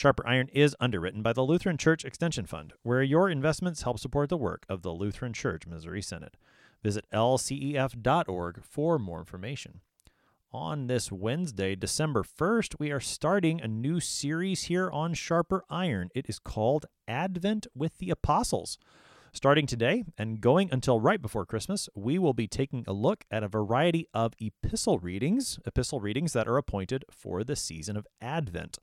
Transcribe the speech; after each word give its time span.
Sharper 0.00 0.26
Iron 0.26 0.48
is 0.54 0.74
underwritten 0.80 1.20
by 1.20 1.34
the 1.34 1.42
Lutheran 1.42 1.76
Church 1.76 2.06
Extension 2.06 2.46
Fund, 2.46 2.72
where 2.82 3.02
your 3.02 3.28
investments 3.28 3.82
help 3.82 3.98
support 3.98 4.30
the 4.30 4.38
work 4.38 4.64
of 4.66 4.80
the 4.80 4.92
Lutheran 4.92 5.34
Church 5.34 5.66
Missouri 5.66 6.00
Synod. 6.00 6.38
Visit 6.82 7.04
lcef.org 7.12 8.64
for 8.64 8.98
more 8.98 9.18
information. 9.18 9.82
On 10.52 10.86
this 10.86 11.12
Wednesday, 11.12 11.76
December 11.76 12.22
1st, 12.22 12.76
we 12.78 12.90
are 12.90 12.98
starting 12.98 13.60
a 13.60 13.68
new 13.68 14.00
series 14.00 14.62
here 14.62 14.90
on 14.90 15.12
Sharper 15.12 15.64
Iron. 15.68 16.08
It 16.14 16.24
is 16.30 16.38
called 16.38 16.86
Advent 17.06 17.66
with 17.74 17.98
the 17.98 18.08
Apostles. 18.08 18.78
Starting 19.34 19.66
today 19.66 20.04
and 20.16 20.40
going 20.40 20.70
until 20.72 20.98
right 20.98 21.20
before 21.20 21.44
Christmas, 21.44 21.90
we 21.94 22.18
will 22.18 22.32
be 22.32 22.48
taking 22.48 22.84
a 22.86 22.94
look 22.94 23.26
at 23.30 23.42
a 23.42 23.48
variety 23.48 24.08
of 24.14 24.32
epistle 24.40 24.98
readings, 24.98 25.58
epistle 25.66 26.00
readings 26.00 26.32
that 26.32 26.48
are 26.48 26.56
appointed 26.56 27.04
for 27.10 27.44
the 27.44 27.54
season 27.54 27.98
of 27.98 28.06
Advent. 28.22 28.78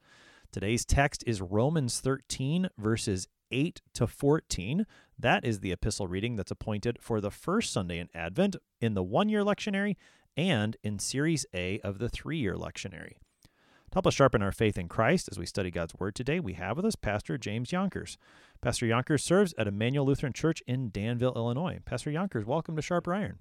Today's 0.51 0.85
text 0.85 1.25
is 1.27 1.41
Romans 1.41 1.99
13, 1.99 2.69
verses 2.77 3.27
8 3.51 3.81
to 3.93 4.07
14. 4.07 4.85
That 5.19 5.43
is 5.45 5.59
the 5.59 5.73
epistle 5.73 6.07
reading 6.07 6.37
that's 6.37 6.51
appointed 6.51 6.97
for 7.01 7.19
the 7.19 7.29
first 7.29 7.73
Sunday 7.73 7.99
in 7.99 8.07
Advent 8.15 8.55
in 8.79 8.93
the 8.93 9.03
one 9.03 9.27
year 9.27 9.43
lectionary 9.43 9.97
and 10.37 10.77
in 10.83 10.99
Series 10.99 11.45
A 11.53 11.79
of 11.81 11.99
the 11.99 12.07
three 12.07 12.37
year 12.37 12.55
lectionary. 12.55 13.17
To 13.43 13.93
help 13.93 14.07
us 14.07 14.13
sharpen 14.13 14.41
our 14.41 14.53
faith 14.53 14.77
in 14.77 14.87
Christ 14.87 15.27
as 15.29 15.37
we 15.37 15.45
study 15.45 15.69
God's 15.69 15.95
Word 15.95 16.15
today, 16.15 16.39
we 16.39 16.53
have 16.53 16.77
with 16.77 16.85
us 16.85 16.95
Pastor 16.95 17.37
James 17.37 17.73
Yonkers. 17.73 18.17
Pastor 18.61 18.85
Yonkers 18.85 19.23
serves 19.23 19.53
at 19.57 19.67
Emmanuel 19.67 20.05
Lutheran 20.05 20.33
Church 20.33 20.63
in 20.65 20.89
Danville, 20.91 21.33
Illinois. 21.35 21.79
Pastor 21.83 22.09
Yonkers, 22.09 22.45
welcome 22.45 22.75
to 22.77 22.81
Sharper 22.81 23.13
Iron. 23.13 23.39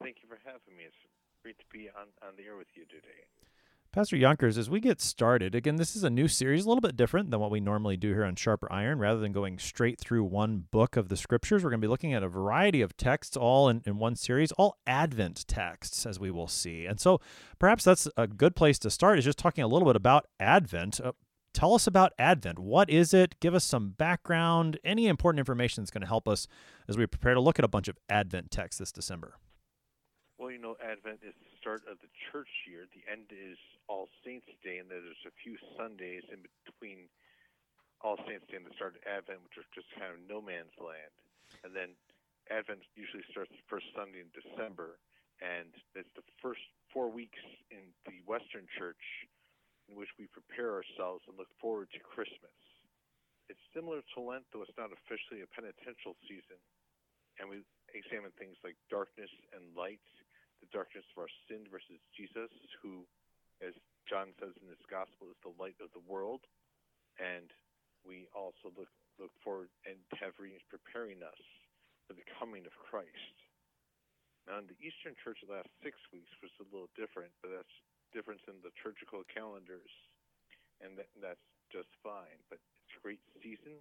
Thank 0.00 0.18
you 0.22 0.28
for 0.28 0.38
having 0.44 0.76
me. 0.76 0.84
It's 0.84 0.96
great 1.42 1.58
to 1.58 1.64
be 1.72 1.88
on, 1.88 2.08
on 2.22 2.36
the 2.36 2.44
air 2.44 2.56
with 2.56 2.68
you 2.74 2.84
today. 2.84 3.24
Pastor 3.96 4.18
Yonkers, 4.18 4.58
as 4.58 4.68
we 4.68 4.78
get 4.78 5.00
started, 5.00 5.54
again, 5.54 5.76
this 5.76 5.96
is 5.96 6.04
a 6.04 6.10
new 6.10 6.28
series, 6.28 6.66
a 6.66 6.68
little 6.68 6.82
bit 6.82 6.98
different 6.98 7.30
than 7.30 7.40
what 7.40 7.50
we 7.50 7.60
normally 7.60 7.96
do 7.96 8.12
here 8.12 8.26
on 8.26 8.36
Sharper 8.36 8.70
Iron. 8.70 8.98
Rather 8.98 9.20
than 9.20 9.32
going 9.32 9.58
straight 9.58 9.98
through 9.98 10.24
one 10.24 10.64
book 10.70 10.98
of 10.98 11.08
the 11.08 11.16
scriptures, 11.16 11.64
we're 11.64 11.70
going 11.70 11.80
to 11.80 11.86
be 11.86 11.90
looking 11.90 12.12
at 12.12 12.22
a 12.22 12.28
variety 12.28 12.82
of 12.82 12.94
texts 12.98 13.38
all 13.38 13.70
in, 13.70 13.80
in 13.86 13.96
one 13.96 14.14
series, 14.14 14.52
all 14.52 14.76
Advent 14.86 15.48
texts, 15.48 16.04
as 16.04 16.20
we 16.20 16.30
will 16.30 16.46
see. 16.46 16.84
And 16.84 17.00
so 17.00 17.22
perhaps 17.58 17.84
that's 17.84 18.06
a 18.18 18.26
good 18.26 18.54
place 18.54 18.78
to 18.80 18.90
start, 18.90 19.18
is 19.18 19.24
just 19.24 19.38
talking 19.38 19.64
a 19.64 19.66
little 19.66 19.88
bit 19.88 19.96
about 19.96 20.26
Advent. 20.38 21.00
Uh, 21.00 21.12
tell 21.54 21.72
us 21.72 21.86
about 21.86 22.12
Advent. 22.18 22.58
What 22.58 22.90
is 22.90 23.14
it? 23.14 23.40
Give 23.40 23.54
us 23.54 23.64
some 23.64 23.92
background, 23.92 24.78
any 24.84 25.06
important 25.06 25.38
information 25.38 25.82
that's 25.82 25.90
going 25.90 26.02
to 26.02 26.06
help 26.06 26.28
us 26.28 26.46
as 26.86 26.98
we 26.98 27.06
prepare 27.06 27.32
to 27.32 27.40
look 27.40 27.58
at 27.58 27.64
a 27.64 27.68
bunch 27.68 27.88
of 27.88 27.96
Advent 28.10 28.50
texts 28.50 28.78
this 28.78 28.92
December. 28.92 29.38
Well, 30.36 30.52
you 30.52 30.60
know, 30.60 30.76
Advent 30.84 31.24
is 31.24 31.32
the 31.32 31.52
start 31.56 31.80
of 31.88 31.96
the 32.04 32.12
church 32.28 32.52
year. 32.68 32.84
The 32.92 33.00
end 33.08 33.32
is 33.32 33.56
All 33.88 34.04
Saints 34.20 34.52
Day, 34.60 34.76
and 34.76 34.84
there's 34.92 35.24
a 35.24 35.32
few 35.40 35.56
Sundays 35.80 36.28
in 36.28 36.44
between 36.44 37.08
All 38.04 38.20
Saints 38.28 38.44
Day 38.52 38.60
and 38.60 38.68
the 38.68 38.76
start 38.76 39.00
of 39.00 39.02
Advent, 39.08 39.40
which 39.48 39.56
are 39.56 39.64
just 39.72 39.88
kind 39.96 40.12
of 40.12 40.20
no 40.28 40.44
man's 40.44 40.76
land. 40.76 41.14
And 41.64 41.72
then 41.72 41.96
Advent 42.52 42.84
usually 42.92 43.24
starts 43.32 43.48
the 43.48 43.64
first 43.64 43.88
Sunday 43.96 44.20
in 44.20 44.28
December, 44.36 45.00
and 45.40 45.72
it's 45.96 46.12
the 46.12 46.26
first 46.44 46.60
four 46.92 47.08
weeks 47.08 47.40
in 47.72 47.88
the 48.04 48.20
Western 48.28 48.68
Church 48.76 49.00
in 49.88 49.96
which 49.96 50.12
we 50.20 50.28
prepare 50.28 50.76
ourselves 50.76 51.24
and 51.24 51.40
look 51.40 51.50
forward 51.56 51.88
to 51.96 52.00
Christmas. 52.04 52.52
It's 53.48 53.62
similar 53.72 54.04
to 54.12 54.16
Lent, 54.20 54.44
though 54.52 54.68
it's 54.68 54.76
not 54.76 54.92
officially 54.92 55.40
a 55.40 55.48
penitential 55.48 56.12
season, 56.28 56.60
and 57.40 57.48
we 57.48 57.64
examine 57.96 58.36
things 58.36 58.60
like 58.60 58.76
darkness 58.92 59.32
and 59.56 59.64
light 59.72 60.02
the 60.66 60.74
darkness 60.74 61.06
of 61.14 61.22
our 61.22 61.32
sin 61.46 61.62
versus 61.70 62.02
Jesus, 62.18 62.50
who, 62.82 63.06
as 63.62 63.70
John 64.10 64.34
says 64.42 64.50
in 64.58 64.66
his 64.66 64.82
gospel, 64.90 65.30
is 65.30 65.38
the 65.46 65.54
light 65.54 65.78
of 65.78 65.94
the 65.94 66.02
world. 66.10 66.42
And 67.22 67.46
we 68.02 68.26
also 68.34 68.74
look 68.74 68.90
look 69.16 69.32
forward 69.40 69.72
and 69.88 69.96
have 70.20 70.36
readings 70.36 70.60
preparing 70.68 71.24
us 71.24 71.40
for 72.04 72.12
the 72.12 72.26
coming 72.36 72.68
of 72.68 72.74
Christ. 72.76 73.36
Now, 74.44 74.60
in 74.60 74.68
the 74.68 74.76
Eastern 74.76 75.16
Church, 75.24 75.40
the 75.40 75.56
last 75.56 75.72
six 75.80 75.96
weeks 76.12 76.28
was 76.44 76.52
a 76.60 76.68
little 76.68 76.92
different, 77.00 77.32
but 77.40 77.48
that's 77.48 77.76
difference 78.12 78.44
in 78.44 78.60
the 78.60 78.68
liturgical 78.68 79.24
calendars, 79.32 79.90
and 80.84 81.00
that, 81.00 81.08
that's 81.18 81.48
just 81.72 81.88
fine. 82.04 82.36
But 82.52 82.60
it's 82.60 82.94
a 82.94 83.02
great 83.02 83.24
season. 83.40 83.80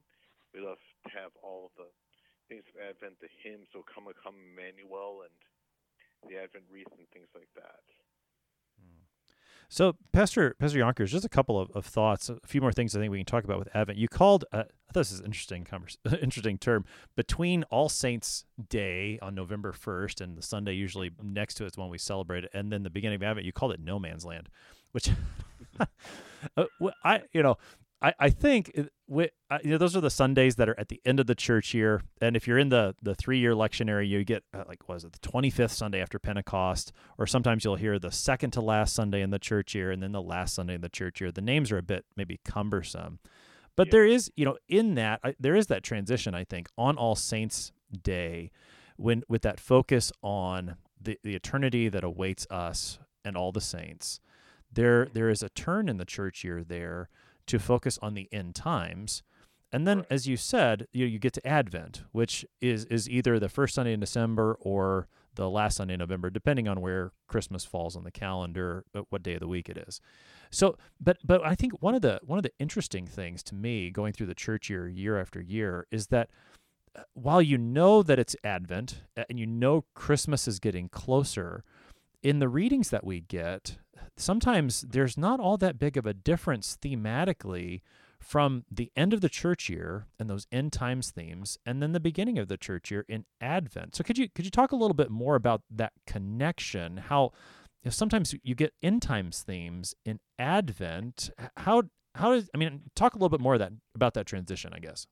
We 0.55 0.63
love 0.63 0.79
to 0.79 1.09
have 1.11 1.35
all 1.43 1.75
the 1.75 1.91
things 2.47 2.63
of 2.71 2.79
Advent, 2.79 3.19
the 3.19 3.29
hymns, 3.43 3.67
"O 3.75 3.83
Come, 3.83 4.07
Come, 4.23 4.39
Emmanuel," 4.55 5.27
and 5.27 5.35
the 6.29 6.37
Advent 6.37 6.65
wreath 6.69 6.91
and 6.97 7.07
things 7.09 7.29
like 7.33 7.49
that. 7.55 7.81
So, 9.69 9.95
Pastor 10.11 10.55
Pastor 10.59 10.77
Yonkers, 10.77 11.11
just 11.11 11.25
a 11.25 11.29
couple 11.29 11.59
of, 11.59 11.71
of 11.71 11.85
thoughts, 11.85 12.29
a 12.29 12.37
few 12.45 12.61
more 12.61 12.71
things 12.71 12.95
I 12.95 12.99
think 12.99 13.11
we 13.11 13.17
can 13.17 13.25
talk 13.25 13.43
about 13.43 13.59
with 13.59 13.67
Advent. 13.73 13.97
You 13.97 14.07
called, 14.07 14.45
uh, 14.51 14.63
this 14.93 15.11
is 15.11 15.19
an 15.19 15.25
interesting, 15.25 15.63
converse, 15.63 15.97
interesting 16.21 16.57
term, 16.57 16.85
between 17.15 17.63
All 17.63 17.89
Saints 17.89 18.45
Day 18.69 19.17
on 19.21 19.33
November 19.33 19.73
1st 19.73 20.21
and 20.21 20.37
the 20.37 20.41
Sunday 20.41 20.73
usually 20.73 21.11
next 21.21 21.55
to 21.55 21.63
it 21.63 21.73
is 21.73 21.77
when 21.77 21.89
we 21.89 21.97
celebrate 21.97 22.43
it, 22.43 22.51
and 22.53 22.71
then 22.71 22.83
the 22.83 22.89
beginning 22.89 23.17
of 23.17 23.23
Advent, 23.23 23.45
you 23.45 23.51
called 23.51 23.71
it 23.71 23.79
No 23.79 23.97
Man's 23.99 24.23
Land, 24.23 24.49
which 24.91 25.09
uh, 25.79 26.65
I, 27.03 27.23
you 27.33 27.41
know, 27.41 27.57
I, 28.01 28.13
I 28.19 28.29
think 28.29 28.77
we, 29.07 29.29
uh, 29.49 29.59
you 29.63 29.71
know 29.71 29.77
those 29.77 29.95
are 29.95 30.01
the 30.01 30.09
Sundays 30.09 30.55
that 30.55 30.67
are 30.67 30.79
at 30.79 30.89
the 30.89 31.01
end 31.05 31.19
of 31.19 31.27
the 31.27 31.35
church 31.35 31.73
year, 31.73 32.01
and 32.19 32.35
if 32.35 32.47
you're 32.47 32.57
in 32.57 32.69
the 32.69 32.95
the 33.01 33.15
three 33.15 33.39
year 33.39 33.53
lectionary, 33.53 34.07
you 34.07 34.23
get 34.23 34.43
uh, 34.53 34.63
like 34.67 34.87
was 34.89 35.03
it 35.03 35.13
the 35.13 35.19
25th 35.19 35.71
Sunday 35.71 36.01
after 36.01 36.19
Pentecost, 36.19 36.91
or 37.17 37.25
sometimes 37.25 37.63
you'll 37.63 37.77
hear 37.77 37.97
the 37.97 38.11
second 38.11 38.51
to 38.51 38.61
last 38.61 38.93
Sunday 38.93 39.21
in 39.21 39.29
the 39.29 39.39
church 39.39 39.73
year, 39.73 39.91
and 39.91 40.03
then 40.03 40.11
the 40.11 40.21
last 40.21 40.55
Sunday 40.55 40.75
in 40.75 40.81
the 40.81 40.89
church 40.89 41.21
year. 41.21 41.31
The 41.31 41.41
names 41.41 41.71
are 41.71 41.77
a 41.77 41.83
bit 41.83 42.05
maybe 42.17 42.39
cumbersome, 42.43 43.19
but 43.75 43.87
yeah. 43.87 43.91
there 43.91 44.05
is 44.05 44.31
you 44.35 44.45
know 44.45 44.57
in 44.67 44.95
that 44.95 45.21
uh, 45.23 45.31
there 45.39 45.55
is 45.55 45.67
that 45.67 45.83
transition 45.83 46.35
I 46.35 46.43
think 46.43 46.67
on 46.77 46.97
All 46.97 47.15
Saints 47.15 47.71
Day, 48.03 48.51
when 48.97 49.23
with 49.29 49.41
that 49.43 49.59
focus 49.59 50.11
on 50.21 50.75
the 50.99 51.17
the 51.23 51.35
eternity 51.35 51.87
that 51.89 52.03
awaits 52.03 52.45
us 52.49 52.99
and 53.23 53.37
all 53.37 53.51
the 53.51 53.61
saints. 53.61 54.19
There 54.71 55.05
there 55.05 55.29
is 55.29 55.41
a 55.41 55.49
turn 55.49 55.87
in 55.87 55.97
the 55.97 56.05
church 56.05 56.43
year 56.43 56.63
there 56.63 57.09
to 57.47 57.59
focus 57.59 57.99
on 58.01 58.13
the 58.13 58.27
end 58.31 58.55
times. 58.55 59.23
And 59.71 59.87
then, 59.87 59.99
right. 59.99 60.07
as 60.09 60.27
you 60.27 60.37
said, 60.37 60.87
you, 60.93 61.05
you 61.05 61.19
get 61.19 61.33
to 61.33 61.47
Advent, 61.47 62.03
which 62.11 62.45
is 62.61 62.85
is 62.85 63.09
either 63.09 63.39
the 63.39 63.49
first 63.49 63.75
Sunday 63.75 63.93
in 63.93 63.99
December 63.99 64.57
or 64.61 65.07
the 65.35 65.49
last 65.49 65.77
Sunday 65.77 65.95
in 65.95 65.99
November, 65.99 66.29
depending 66.29 66.67
on 66.67 66.81
where 66.81 67.11
Christmas 67.27 67.65
falls 67.65 67.95
on 67.95 68.03
the 68.03 68.11
calendar, 68.11 68.85
uh, 68.95 69.01
what 69.09 69.21
day 69.23 69.33
of 69.33 69.41
the 69.41 69.47
week 69.47 69.69
it 69.69 69.77
is. 69.77 69.99
So, 70.49 70.77
but 70.99 71.17
but 71.23 71.45
I 71.45 71.55
think 71.55 71.81
one 71.81 71.95
of 71.95 72.01
the 72.01 72.19
one 72.23 72.39
of 72.39 72.43
the 72.43 72.53
interesting 72.59 73.05
things 73.05 73.43
to 73.43 73.55
me 73.55 73.89
going 73.91 74.13
through 74.13 74.27
the 74.27 74.35
church 74.35 74.69
year 74.69 74.87
year 74.87 75.19
after 75.19 75.41
year 75.41 75.87
is 75.91 76.07
that 76.07 76.29
uh, 76.95 77.01
while 77.13 77.41
you 77.41 77.57
know 77.57 78.01
that 78.03 78.19
it's 78.19 78.35
Advent 78.43 79.01
and 79.29 79.39
you 79.39 79.45
know 79.45 79.85
Christmas 79.93 80.47
is 80.47 80.59
getting 80.59 80.87
closer, 80.87 81.63
in 82.23 82.39
the 82.39 82.49
readings 82.49 82.89
that 82.89 83.03
we 83.03 83.21
get, 83.21 83.77
sometimes 84.17 84.81
there's 84.81 85.17
not 85.17 85.39
all 85.39 85.57
that 85.57 85.79
big 85.79 85.97
of 85.97 86.05
a 86.05 86.13
difference 86.13 86.77
thematically 86.81 87.81
from 88.19 88.63
the 88.71 88.91
end 88.95 89.13
of 89.13 89.21
the 89.21 89.29
church 89.29 89.69
year 89.69 90.07
and 90.19 90.29
those 90.29 90.47
end 90.51 90.71
times 90.73 91.11
themes 91.11 91.57
and 91.65 91.81
then 91.81 91.91
the 91.91 91.99
beginning 91.99 92.39
of 92.39 92.47
the 92.47 92.57
church 92.57 92.89
year 92.89 93.05
in 93.07 93.25
advent 93.41 93.95
so 93.95 94.03
could 94.03 94.17
you 94.17 94.27
could 94.29 94.45
you 94.45 94.51
talk 94.51 94.71
a 94.71 94.75
little 94.75 94.95
bit 94.95 95.11
more 95.11 95.35
about 95.35 95.61
that 95.69 95.93
connection 96.07 96.97
how 96.97 97.31
you 97.83 97.89
know, 97.89 97.91
sometimes 97.91 98.33
you 98.41 98.55
get 98.55 98.73
end 98.81 99.01
times 99.01 99.43
themes 99.43 99.93
in 100.05 100.19
advent 100.39 101.29
how 101.57 101.83
how 102.15 102.33
does 102.33 102.49
i 102.55 102.57
mean 102.57 102.81
talk 102.95 103.13
a 103.13 103.17
little 103.17 103.29
bit 103.29 103.41
more 103.41 103.53
of 103.53 103.59
that 103.59 103.73
about 103.93 104.13
that 104.13 104.25
transition 104.25 104.71
i 104.73 104.79
guess 104.79 105.07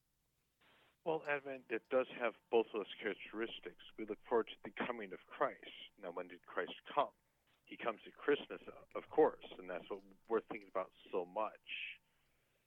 well, 1.06 1.22
Advent, 1.30 1.64
it 1.70 1.82
does 1.92 2.06
have 2.22 2.32
both 2.50 2.66
those 2.74 2.88
characteristics. 3.02 3.84
We 4.00 4.06
look 4.06 4.20
forward 4.30 4.48
to 4.48 4.56
the 4.64 4.86
coming 4.88 5.12
of 5.12 5.20
Christ. 5.28 5.60
Now, 6.02 6.12
when 6.14 6.30
did 6.30 6.40
Christ 6.48 6.72
come? 6.96 7.12
He 7.74 7.82
comes 7.82 7.98
at 8.06 8.14
Christmas, 8.14 8.62
of 8.94 9.02
course, 9.10 9.42
and 9.58 9.66
that's 9.66 9.90
what 9.90 10.06
we're 10.30 10.46
thinking 10.54 10.70
about 10.70 10.94
so 11.10 11.26
much. 11.26 11.98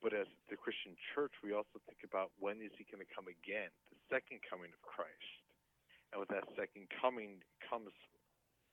But 0.03 0.11
as 0.11 0.27
the 0.51 0.59
Christian 0.59 0.99
church, 1.15 1.31
we 1.39 1.55
also 1.55 1.79
think 1.87 2.03
about 2.03 2.35
when 2.43 2.59
is 2.59 2.75
he 2.75 2.83
going 2.91 2.99
to 2.99 3.07
come 3.07 3.31
again, 3.31 3.71
the 3.87 3.95
second 4.11 4.43
coming 4.43 4.67
of 4.67 4.83
Christ. 4.83 5.31
And 6.11 6.19
with 6.19 6.27
that 6.35 6.43
second 6.59 6.91
coming 6.99 7.39
comes 7.63 7.95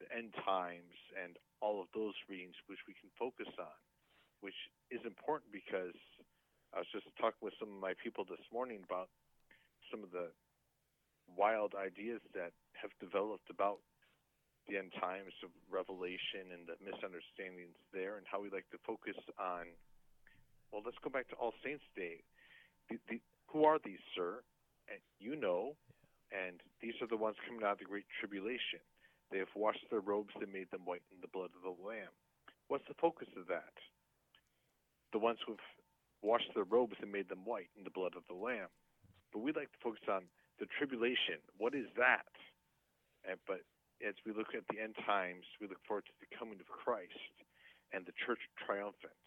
the 0.03 0.11
end 0.11 0.35
times 0.43 0.99
and 1.15 1.39
all 1.63 1.79
of 1.79 1.87
those 1.95 2.19
readings 2.27 2.59
which 2.67 2.83
we 2.91 2.99
can 2.99 3.15
focus 3.15 3.55
on, 3.55 3.79
which 4.43 4.59
is 4.91 5.07
important 5.07 5.55
because 5.55 5.95
I 6.75 6.83
was 6.83 6.91
just 6.91 7.07
talking 7.15 7.47
with 7.47 7.55
some 7.63 7.71
of 7.71 7.79
my 7.79 7.95
people 7.95 8.27
this 8.27 8.43
morning 8.51 8.83
about 8.83 9.07
some 9.87 10.03
of 10.03 10.11
the 10.11 10.35
wild 11.39 11.79
ideas 11.79 12.19
that 12.35 12.51
have 12.75 12.91
developed 12.99 13.47
about 13.55 13.79
the 14.69 14.79
end 14.81 14.93
times 14.97 15.33
of 15.45 15.51
Revelation 15.69 16.53
and 16.53 16.65
the 16.65 16.77
misunderstandings 16.81 17.77
there, 17.93 18.17
and 18.17 18.25
how 18.25 18.41
we 18.41 18.49
like 18.49 18.69
to 18.73 18.81
focus 18.87 19.19
on. 19.37 19.69
Well, 20.73 20.83
let's 20.85 20.99
go 21.05 21.11
back 21.11 21.29
to 21.31 21.37
All 21.37 21.53
Saints 21.63 21.85
Day. 21.95 22.25
The, 22.89 22.97
the, 23.09 23.21
who 23.53 23.65
are 23.65 23.79
these, 23.79 24.03
sir? 24.17 24.41
And 24.89 25.01
you 25.21 25.37
know, 25.37 25.77
and 26.33 26.61
these 26.81 26.97
are 27.01 27.09
the 27.09 27.17
ones 27.17 27.37
coming 27.47 27.63
out 27.63 27.79
of 27.79 27.83
the 27.85 27.89
Great 27.89 28.09
Tribulation. 28.21 28.83
They 29.31 29.39
have 29.39 29.53
washed 29.57 29.85
their 29.91 30.01
robes 30.05 30.35
and 30.41 30.53
made 30.53 30.71
them 30.71 30.85
white 30.85 31.05
in 31.13 31.21
the 31.21 31.31
blood 31.33 31.51
of 31.57 31.63
the 31.63 31.77
Lamb. 31.81 32.13
What's 32.69 32.87
the 32.89 32.99
focus 33.01 33.29
of 33.37 33.47
that? 33.49 33.73
The 35.13 35.19
ones 35.19 35.39
who 35.47 35.53
have 35.53 35.69
washed 36.23 36.51
their 36.55 36.65
robes 36.65 36.97
and 37.01 37.13
made 37.13 37.29
them 37.29 37.45
white 37.45 37.71
in 37.77 37.85
the 37.85 37.95
blood 37.95 38.17
of 38.17 38.25
the 38.29 38.35
Lamb. 38.35 38.69
But 39.33 39.41
we 39.41 39.53
like 39.53 39.71
to 39.73 39.83
focus 39.83 40.05
on 40.09 40.25
the 40.59 40.67
tribulation. 40.79 41.43
What 41.59 41.75
is 41.75 41.87
that? 41.97 42.31
And, 43.29 43.39
but 43.47 43.61
as 44.03 44.15
we 44.27 44.33
look 44.33 44.55
at 44.55 44.67
the 44.71 44.83
end 44.83 44.97
times, 45.07 45.45
we 45.61 45.69
look 45.69 45.83
forward 45.87 46.07
to 46.07 46.17
the 46.21 46.31
coming 46.37 46.59
of 46.59 46.67
Christ 46.67 47.35
and 47.93 48.05
the 48.07 48.17
church 48.27 48.41
triumphant. 48.67 49.25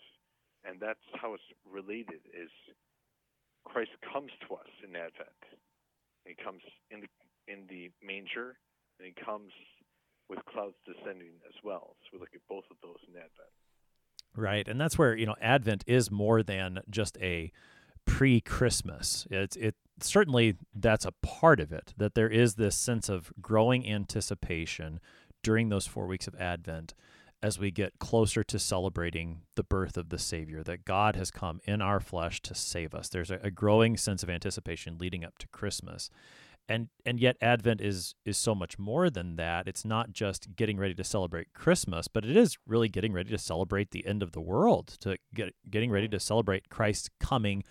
And 0.66 0.80
that's 0.80 1.04
how 1.16 1.34
it's 1.34 1.48
related 1.64 2.26
is 2.34 2.52
Christ 3.64 3.92
comes 4.02 4.32
to 4.48 4.56
us 4.56 4.72
in 4.84 4.96
Advent. 4.96 5.44
He 6.26 6.36
comes 6.36 6.62
in 6.92 7.02
the 7.02 7.08
in 7.48 7.64
the 7.70 7.90
manger 8.04 8.60
and 9.00 9.08
he 9.08 9.14
comes 9.24 9.52
with 10.30 10.40
clouds 10.46 10.76
descending 10.86 11.40
as 11.48 11.56
well. 11.64 11.96
So 12.04 12.10
we 12.14 12.20
look 12.20 12.36
at 12.36 12.42
both 12.50 12.66
of 12.70 12.78
those 12.82 13.00
in 13.08 13.16
Advent. 13.16 13.54
Right. 14.36 14.68
And 14.68 14.80
that's 14.80 14.98
where, 14.98 15.16
you 15.16 15.26
know, 15.26 15.36
Advent 15.42 15.84
is 15.88 16.12
more 16.12 16.44
than 16.44 16.80
just 16.90 17.18
a 17.22 17.52
pre-Christmas. 18.06 19.26
It's 19.32 19.56
it 19.56 19.76
certainly 20.02 20.56
that's 20.76 21.06
a 21.06 21.14
part 21.24 21.60
of 21.60 21.72
it 21.72 21.94
that 21.98 22.16
there 22.16 22.30
is 22.30 22.56
this 22.56 22.76
sense 22.76 23.10
of 23.10 23.32
growing 23.42 23.88
anticipation 23.88 25.00
during 25.44 25.70
those 25.70 25.88
4 25.88 26.08
weeks 26.08 26.28
of 26.28 26.36
Advent 26.36 26.94
as 27.42 27.60
we 27.60 27.70
get 27.70 28.00
closer 28.00 28.44
to 28.44 28.58
celebrating 28.58 29.42
the 29.56 29.64
birth 29.64 29.96
of 29.96 30.10
the 30.10 30.18
Savior, 30.18 30.64
that 30.64 30.86
God 30.86 31.16
has 31.16 31.30
come 31.30 31.60
in 31.66 31.82
our 31.82 32.00
flesh 32.00 32.42
to 32.42 32.56
save 32.56 32.96
us. 32.96 33.10
There's 33.10 33.30
a, 33.30 33.40
a 33.44 33.52
growing 33.52 33.96
sense 33.96 34.24
of 34.24 34.30
anticipation 34.30 34.98
leading 34.98 35.24
up 35.24 35.38
to 35.40 35.48
Christmas 35.50 36.10
and 36.70 36.90
and 37.06 37.20
yet 37.20 37.38
advent 37.42 37.82
is 37.82 38.16
is 38.26 38.38
so 38.38 38.54
much 38.54 38.78
more 38.78 39.10
than 39.10 39.36
that 39.36 39.68
it's 39.68 39.86
not 39.86 40.12
just 40.12 40.56
getting 40.56 40.78
ready 40.78 40.94
to 40.94 41.04
celebrate 41.04 41.54
christmas 41.54 42.08
but 42.08 42.26
it 42.26 42.36
is 42.36 42.58
really 42.68 42.90
getting 42.90 43.14
ready 43.14 43.30
to 43.30 43.38
celebrate 43.38 43.92
the 43.92 44.06
end 44.06 44.22
of 44.22 44.34
the 44.34 44.42
world 44.42 44.88
to 45.00 45.18
get 45.34 45.54
getting 45.70 45.92
ready 45.92 46.08
to 46.08 46.20
celebrate 46.20 46.70
Christ's 46.70 47.10
coming 47.20 47.64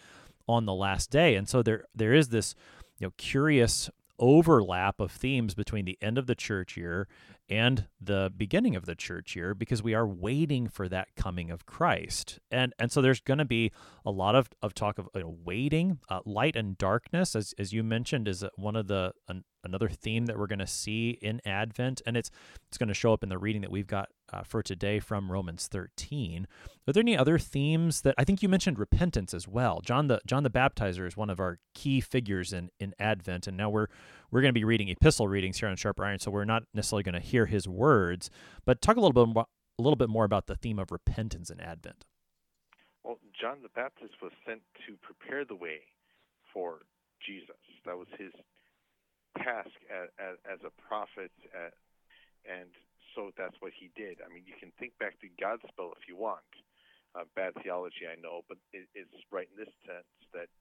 on 0.48 0.66
the 0.66 0.74
last 0.74 1.10
day 1.10 1.34
and 1.34 1.48
so 1.48 1.62
there 1.62 1.84
there 1.94 2.14
is 2.14 2.28
this 2.28 2.54
you 2.98 3.06
know 3.06 3.12
curious 3.16 3.90
overlap 4.18 5.00
of 5.00 5.12
themes 5.12 5.54
between 5.54 5.84
the 5.84 5.98
end 6.00 6.18
of 6.18 6.26
the 6.26 6.34
church 6.34 6.76
year 6.76 7.06
and 7.48 7.86
the 8.00 8.32
beginning 8.36 8.74
of 8.74 8.86
the 8.86 8.94
church 8.94 9.36
year 9.36 9.54
because 9.54 9.82
we 9.82 9.94
are 9.94 10.06
waiting 10.06 10.68
for 10.68 10.88
that 10.88 11.08
coming 11.16 11.50
of 11.50 11.64
Christ. 11.64 12.40
And 12.50 12.74
and 12.78 12.90
so 12.90 13.00
there's 13.00 13.20
going 13.20 13.38
to 13.38 13.44
be 13.44 13.70
a 14.04 14.10
lot 14.10 14.34
of, 14.34 14.48
of 14.62 14.74
talk 14.74 14.98
of 14.98 15.08
you 15.14 15.22
know, 15.22 15.36
waiting. 15.44 16.00
Uh, 16.08 16.20
light 16.24 16.56
and 16.56 16.76
darkness, 16.76 17.36
as, 17.36 17.54
as 17.58 17.72
you 17.72 17.84
mentioned, 17.84 18.26
is 18.26 18.44
one 18.56 18.74
of 18.74 18.88
the 18.88 19.12
an, 19.28 19.44
another 19.62 19.88
theme 19.88 20.26
that 20.26 20.38
we're 20.38 20.48
going 20.48 20.58
to 20.58 20.66
see 20.66 21.10
in 21.22 21.40
Advent. 21.44 22.02
And 22.04 22.16
it's, 22.16 22.30
it's 22.68 22.78
going 22.78 22.88
to 22.88 22.94
show 22.94 23.12
up 23.12 23.22
in 23.22 23.28
the 23.28 23.38
reading 23.38 23.62
that 23.62 23.70
we've 23.70 23.86
got 23.86 24.08
uh, 24.32 24.42
for 24.42 24.62
today 24.62 24.98
from 24.98 25.30
Romans 25.30 25.68
13. 25.68 26.46
Are 26.86 26.92
there 26.92 27.00
any 27.00 27.16
other 27.16 27.38
themes 27.38 28.02
that 28.02 28.14
I 28.18 28.24
think 28.24 28.42
you 28.42 28.48
mentioned 28.48 28.78
repentance 28.78 29.34
as 29.34 29.46
well? 29.48 29.80
John 29.84 30.08
the 30.08 30.20
John 30.26 30.42
the 30.42 30.50
Baptizer 30.50 31.06
is 31.06 31.16
one 31.16 31.30
of 31.30 31.40
our 31.40 31.58
key 31.74 32.00
figures 32.00 32.52
in 32.52 32.70
in 32.78 32.94
Advent, 32.98 33.46
and 33.46 33.56
now 33.56 33.70
we're 33.70 33.88
we're 34.30 34.40
going 34.40 34.52
to 34.52 34.58
be 34.58 34.64
reading 34.64 34.88
epistle 34.88 35.28
readings 35.28 35.58
here 35.58 35.68
on 35.68 35.76
Sharp 35.76 36.00
Iron, 36.00 36.18
so 36.18 36.30
we're 36.30 36.44
not 36.44 36.64
necessarily 36.74 37.02
going 37.02 37.14
to 37.14 37.20
hear 37.20 37.46
his 37.46 37.68
words. 37.68 38.30
But 38.64 38.80
talk 38.80 38.96
a 38.96 39.00
little 39.00 39.12
bit 39.12 39.34
more, 39.34 39.46
a 39.78 39.82
little 39.82 39.96
bit 39.96 40.08
more 40.08 40.24
about 40.24 40.46
the 40.46 40.56
theme 40.56 40.78
of 40.78 40.90
repentance 40.90 41.50
in 41.50 41.60
Advent. 41.60 42.04
Well, 43.04 43.18
John 43.38 43.58
the 43.62 43.68
Baptist 43.68 44.14
was 44.20 44.32
sent 44.46 44.62
to 44.86 44.96
prepare 45.00 45.44
the 45.44 45.54
way 45.54 45.80
for 46.52 46.80
Jesus. 47.24 47.56
That 47.84 47.96
was 47.96 48.08
his 48.18 48.32
task 49.38 49.70
as, 49.92 50.08
as, 50.18 50.36
as 50.50 50.58
a 50.64 50.72
prophet, 50.88 51.30
and 52.44 52.70
so 53.16 53.32
that's 53.32 53.56
what 53.64 53.72
he 53.72 53.88
did. 53.96 54.20
I 54.20 54.28
mean, 54.28 54.44
you 54.44 54.52
can 54.60 54.70
think 54.76 54.92
back 55.00 55.16
to 55.24 55.28
Godspell 55.40 55.96
if 55.96 56.04
you 56.04 56.14
want. 56.14 56.44
Uh, 57.16 57.24
bad 57.32 57.56
theology, 57.64 58.04
I 58.04 58.20
know, 58.20 58.44
but 58.44 58.60
it, 58.76 58.84
it's 58.92 59.16
right 59.32 59.48
in 59.48 59.56
this 59.56 59.72
sense 59.88 60.12
that 60.36 60.52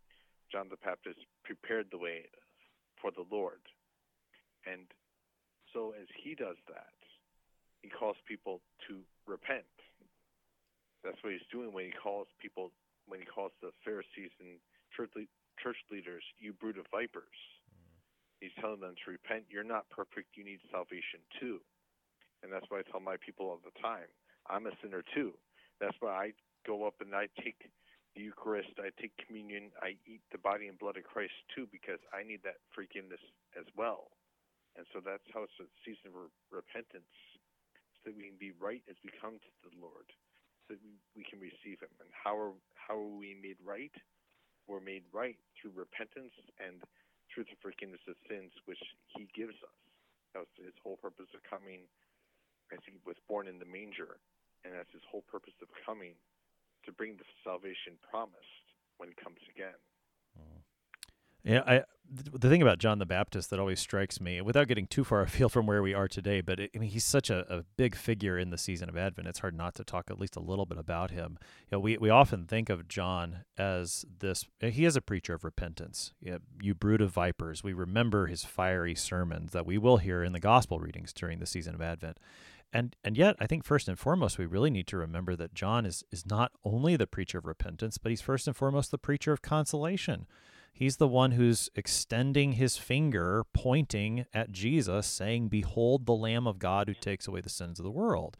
John 0.47 0.71
the 0.71 0.79
Baptist 0.79 1.19
prepared 1.43 1.91
the 1.91 1.99
way 1.99 2.31
for 3.03 3.11
the 3.11 3.27
Lord. 3.27 3.59
And 4.63 4.87
so 5.75 5.91
as 5.99 6.07
he 6.15 6.31
does 6.31 6.55
that, 6.71 6.95
he 7.83 7.91
calls 7.91 8.15
people 8.23 8.63
to 8.87 9.03
repent. 9.27 9.67
That's 11.03 11.19
what 11.21 11.35
he's 11.35 11.51
doing 11.51 11.75
when 11.75 11.91
he 11.91 11.93
calls 11.93 12.31
people, 12.39 12.71
when 13.05 13.19
he 13.19 13.27
calls 13.27 13.51
the 13.61 13.75
Pharisees 13.83 14.31
and 14.39 14.55
church, 14.95 15.11
church 15.59 15.77
leaders, 15.91 16.23
you 16.39 16.55
brood 16.55 16.79
of 16.79 16.87
vipers. 16.87 17.35
He's 18.39 18.55
telling 18.63 18.79
them 18.79 18.95
to 19.03 19.11
repent. 19.11 19.43
You're 19.51 19.67
not 19.67 19.91
perfect. 19.91 20.39
You 20.39 20.47
need 20.47 20.63
salvation 20.71 21.19
too. 21.35 21.59
And 22.43 22.51
that's 22.51 22.65
why 22.69 22.79
I 22.79 22.85
tell 22.91 22.99
my 22.99 23.17
people 23.17 23.47
all 23.47 23.61
the 23.63 23.75
time 23.81 24.09
I'm 24.49 24.67
a 24.67 24.73
sinner 24.81 25.03
too. 25.13 25.33
That's 25.81 25.95
why 25.99 26.11
I 26.11 26.27
go 26.65 26.85
up 26.85 27.01
and 27.01 27.13
I 27.13 27.27
take 27.41 27.69
the 28.15 28.23
Eucharist, 28.23 28.71
I 28.79 28.95
take 28.95 29.11
communion, 29.19 29.75
I 29.83 29.99
eat 30.07 30.23
the 30.31 30.39
body 30.39 30.71
and 30.71 30.79
blood 30.79 30.95
of 30.95 31.03
Christ 31.03 31.35
too 31.51 31.67
because 31.67 31.99
I 32.15 32.23
need 32.23 32.39
that 32.47 32.63
forgiveness 32.71 33.19
as 33.59 33.67
well. 33.75 34.15
And 34.79 34.87
so 34.91 34.99
that's 35.03 35.23
how 35.31 35.43
it's 35.43 35.59
a 35.59 35.67
season 35.83 36.11
of 36.11 36.31
repentance, 36.51 37.11
so 37.95 38.11
that 38.11 38.15
we 38.15 38.27
can 38.27 38.39
be 38.39 38.51
right 38.59 38.83
as 38.91 38.99
we 39.03 39.11
come 39.19 39.39
to 39.39 39.51
the 39.63 39.71
Lord, 39.79 40.07
so 40.67 40.75
that 40.75 40.81
we, 40.83 40.99
we 41.15 41.23
can 41.23 41.39
receive 41.39 41.79
Him. 41.79 41.91
And 42.03 42.11
how 42.11 42.35
are 42.35 42.55
how 42.75 42.99
are 42.99 43.15
we 43.15 43.35
made 43.39 43.59
right? 43.63 43.95
We're 44.67 44.83
made 44.83 45.07
right 45.15 45.39
through 45.55 45.79
repentance 45.79 46.35
and 46.59 46.83
through 47.31 47.47
the 47.47 47.59
forgiveness 47.63 48.03
of 48.07 48.19
sins, 48.27 48.51
which 48.67 48.81
He 49.15 49.31
gives 49.31 49.55
us. 49.63 49.79
That 50.35 50.43
was 50.43 50.51
His 50.59 50.75
whole 50.83 50.99
purpose 50.99 51.31
of 51.31 51.39
coming 51.47 51.87
as 52.75 52.83
he 52.85 52.99
was 53.05 53.15
born 53.27 53.47
in 53.47 53.57
the 53.59 53.65
manger, 53.65 54.19
and 54.63 54.73
that's 54.75 54.91
his 54.91 55.01
whole 55.09 55.23
purpose 55.31 55.55
of 55.61 55.67
coming 55.85 56.13
to 56.85 56.91
bring 56.91 57.17
the 57.17 57.27
salvation 57.43 57.97
promised 58.03 58.67
when 58.97 59.09
he 59.09 59.15
comes 59.15 59.41
again. 59.49 59.79
Mm. 60.37 60.61
Yeah, 61.43 61.63
I 61.65 61.83
the 62.11 62.49
thing 62.49 62.61
about 62.61 62.77
John 62.77 62.99
the 62.99 63.05
Baptist 63.05 63.49
that 63.49 63.59
always 63.59 63.79
strikes 63.79 64.21
me, 64.21 64.39
without 64.41 64.67
getting 64.67 64.87
too 64.87 65.03
far 65.03 65.21
afield 65.23 65.51
from 65.51 65.65
where 65.65 65.81
we 65.81 65.93
are 65.93 66.07
today, 66.07 66.41
but 66.41 66.59
it, 66.59 66.71
I 66.75 66.79
mean, 66.79 66.89
he's 66.89 67.03
such 67.03 67.29
a, 67.29 67.45
a 67.53 67.63
big 67.77 67.95
figure 67.95 68.37
in 68.37 68.49
the 68.49 68.57
season 68.57 68.89
of 68.89 68.97
Advent. 68.97 69.27
It's 69.27 69.39
hard 69.39 69.55
not 69.55 69.75
to 69.75 69.83
talk 69.83 70.09
at 70.09 70.19
least 70.19 70.35
a 70.35 70.41
little 70.41 70.65
bit 70.65 70.77
about 70.77 71.11
him. 71.11 71.37
You 71.69 71.77
know, 71.77 71.79
we 71.79 71.97
we 71.97 72.09
often 72.09 72.45
think 72.45 72.69
of 72.69 72.87
John 72.87 73.45
as 73.57 74.05
this. 74.19 74.45
Eh, 74.61 74.69
he 74.69 74.85
is 74.85 74.95
a 74.95 75.01
preacher 75.01 75.33
of 75.33 75.43
repentance. 75.43 76.13
You, 76.21 76.31
know, 76.31 76.39
you 76.61 76.75
brood 76.75 77.01
of 77.01 77.11
vipers. 77.11 77.63
We 77.63 77.73
remember 77.73 78.27
his 78.27 78.43
fiery 78.43 78.95
sermons 78.95 79.51
that 79.51 79.65
we 79.65 79.77
will 79.77 79.97
hear 79.97 80.23
in 80.23 80.33
the 80.33 80.39
gospel 80.39 80.79
readings 80.79 81.13
during 81.13 81.39
the 81.39 81.45
season 81.45 81.75
of 81.75 81.81
Advent. 81.81 82.17
And 82.73 82.95
and 83.03 83.17
yet, 83.17 83.35
I 83.39 83.47
think 83.47 83.63
first 83.63 83.87
and 83.87 83.97
foremost, 83.97 84.37
we 84.37 84.45
really 84.45 84.69
need 84.69 84.87
to 84.87 84.97
remember 84.97 85.35
that 85.35 85.53
John 85.53 85.85
is 85.85 86.03
is 86.11 86.25
not 86.25 86.51
only 86.63 86.95
the 86.95 87.07
preacher 87.07 87.37
of 87.37 87.45
repentance, 87.45 87.97
but 87.97 88.09
he's 88.09 88.21
first 88.21 88.47
and 88.47 88.55
foremost 88.55 88.91
the 88.91 88.97
preacher 88.97 89.31
of 89.31 89.41
consolation. 89.41 90.27
He's 90.73 90.97
the 90.97 91.07
one 91.07 91.31
who's 91.31 91.69
extending 91.73 92.53
his 92.53 92.75
finger, 92.75 93.45
pointing 93.53 94.25
at 94.33 94.51
Jesus, 94.51 95.07
saying, 95.07 95.47
"Behold, 95.47 96.05
the 96.05 96.13
Lamb 96.15 96.47
of 96.47 96.59
God 96.59 96.89
who 96.89 96.93
takes 96.93 97.27
away 97.27 97.39
the 97.39 97.49
sins 97.49 97.79
of 97.79 97.83
the 97.85 97.91
world." 97.91 98.35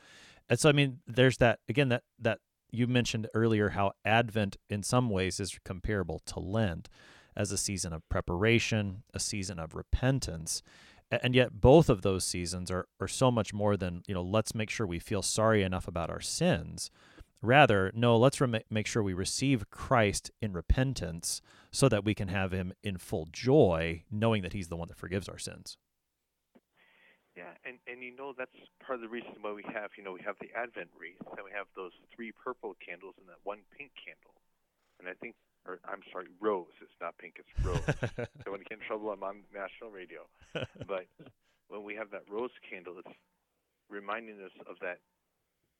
And 0.50 0.60
so, 0.60 0.67
I 0.67 0.74
mean, 0.74 1.00
there's 1.08 1.38
that 1.38 1.60
again 1.70 1.89
that 1.89 2.03
that 2.20 2.39
you 2.72 2.88
mentioned 2.88 3.27
earlier 3.34 3.70
how 3.70 3.94
Advent, 4.03 4.58
in 4.70 4.84
some 4.84 5.10
ways, 5.10 5.39
is 5.39 5.58
comparable 5.63 6.20
to 6.25 6.39
Lent 6.39 6.89
as 7.38 7.51
a 7.51 7.58
season 7.58 7.94
of 7.94 8.08
preparation, 8.10 9.03
a 9.13 9.20
season 9.20 9.60
of 9.60 9.75
repentance 9.75 10.62
and 11.24 11.36
yet 11.36 11.60
both 11.62 11.89
of 11.89 12.01
those 12.01 12.25
seasons 12.25 12.72
are, 12.72 12.88
are 13.00 13.07
so 13.07 13.31
much 13.31 13.53
more 13.53 13.77
than 13.77 14.03
you 14.07 14.13
know 14.13 14.24
let's 14.24 14.55
make 14.55 14.69
sure 14.69 14.88
we 14.88 15.00
feel 15.00 15.22
sorry 15.22 15.63
enough 15.63 15.88
about 15.88 16.10
our 16.10 16.22
sins. 16.22 16.89
Rather 17.41 17.91
no 17.93 18.17
let's 18.17 18.41
re- 18.41 18.63
make 18.69 18.88
sure 18.88 19.03
we 19.03 19.13
receive 19.13 19.69
christ 19.69 20.31
in 20.41 20.53
repentance 20.53 21.41
so 21.72 21.88
that 21.89 22.03
we 22.03 22.15
can 22.15 22.27
have 22.29 22.51
him 22.51 22.74
in 22.84 22.98
full 22.98 23.27
joy 23.31 24.03
knowing 24.10 24.41
that 24.41 24.53
he's 24.53 24.69
the 24.69 24.75
one 24.75 24.88
that 24.88 24.98
forgives 24.98 25.29
our 25.29 25.38
sins. 25.38 25.77
Yeah 27.36 27.53
and 27.65 27.77
and 27.88 28.01
you 28.01 28.15
know 28.15 28.34
that's 28.38 28.55
part 28.79 28.98
of 28.98 29.01
the 29.01 29.10
reason 29.10 29.34
why 29.41 29.51
we 29.51 29.63
have 29.74 29.91
you 29.98 30.03
know 30.03 30.13
we 30.13 30.22
have 30.25 30.38
the 30.41 30.50
advent 30.57 30.89
wreath 30.98 31.22
and 31.38 31.45
we 31.45 31.51
have 31.51 31.67
those 31.75 31.91
three 32.15 32.31
purple 32.31 32.75
candles 32.84 33.15
and 33.19 33.27
that 33.27 33.39
one 33.43 33.60
pink 33.77 33.91
candle. 34.03 34.34
And 35.00 35.10
i 35.10 35.13
think 35.13 35.36
or 35.65 35.79
I'm 35.86 36.01
sorry, 36.12 36.27
Rose. 36.39 36.74
It's 36.81 37.00
not 37.01 37.17
pink, 37.17 37.41
it's 37.41 37.53
Rose. 37.65 37.81
so 38.45 38.51
when 38.51 38.62
I 38.62 38.65
get 38.69 38.79
in 38.79 38.86
trouble, 38.86 39.10
I'm 39.10 39.24
on 39.24 39.43
national 39.53 39.89
radio. 39.91 40.29
But 40.53 41.10
when 41.67 41.84
we 41.84 41.95
have 41.95 42.12
that 42.12 42.24
rose 42.29 42.53
candle, 42.69 43.01
it's 43.01 43.15
reminding 43.89 44.41
us 44.41 44.53
of 44.69 44.77
that 44.81 45.00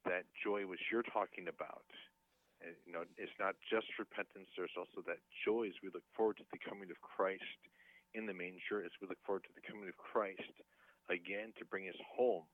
that 0.04 0.22
joy 0.38 0.62
which 0.66 0.80
you're 0.90 1.06
talking 1.06 1.50
about. 1.50 1.86
And, 2.62 2.78
you 2.86 2.94
know, 2.94 3.02
it's 3.18 3.34
not 3.42 3.58
just 3.66 3.90
repentance. 3.98 4.46
There's 4.54 4.78
also 4.78 5.02
that 5.10 5.18
joy 5.44 5.66
as 5.66 5.76
we 5.82 5.90
look 5.90 6.06
forward 6.14 6.38
to 6.38 6.46
the 6.54 6.62
coming 6.62 6.88
of 6.94 6.98
Christ 7.02 7.58
in 8.14 8.24
the 8.24 8.32
manger 8.32 8.86
as 8.86 8.94
we 9.02 9.10
look 9.10 9.18
forward 9.26 9.44
to 9.50 9.54
the 9.58 9.66
coming 9.66 9.90
of 9.90 9.98
Christ 9.98 10.54
again 11.10 11.52
to 11.58 11.66
bring 11.66 11.90
us 11.90 11.98
home 12.06 12.46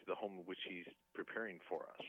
to 0.00 0.02
the 0.08 0.16
home 0.16 0.40
which 0.48 0.64
He's 0.64 0.88
preparing 1.14 1.60
for 1.68 1.84
us. 1.84 2.04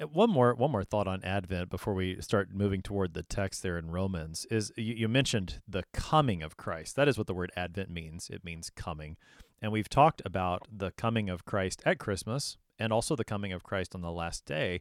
Hmm. 0.00 0.06
One 0.06 0.30
more 0.30 0.54
one 0.54 0.70
more 0.70 0.84
thought 0.84 1.06
on 1.06 1.22
Advent 1.24 1.70
before 1.70 1.94
we 1.94 2.20
start 2.20 2.52
moving 2.52 2.82
toward 2.82 3.14
the 3.14 3.22
text 3.22 3.62
there 3.62 3.78
in 3.78 3.90
Romans 3.90 4.46
is 4.50 4.72
you, 4.76 4.94
you 4.94 5.08
mentioned 5.08 5.60
the 5.68 5.84
coming 5.92 6.42
of 6.42 6.56
Christ. 6.56 6.96
That 6.96 7.08
is 7.08 7.18
what 7.18 7.26
the 7.26 7.34
word 7.34 7.52
Advent 7.56 7.90
means. 7.90 8.28
It 8.30 8.44
means 8.44 8.70
coming. 8.70 9.16
And 9.62 9.72
we've 9.72 9.88
talked 9.88 10.22
about 10.24 10.66
the 10.70 10.90
coming 10.92 11.28
of 11.28 11.44
Christ 11.44 11.82
at 11.84 11.98
Christmas 11.98 12.56
and 12.78 12.92
also 12.92 13.14
the 13.14 13.24
coming 13.24 13.52
of 13.52 13.62
Christ 13.62 13.94
on 13.94 14.00
the 14.00 14.12
last 14.12 14.46
day. 14.46 14.80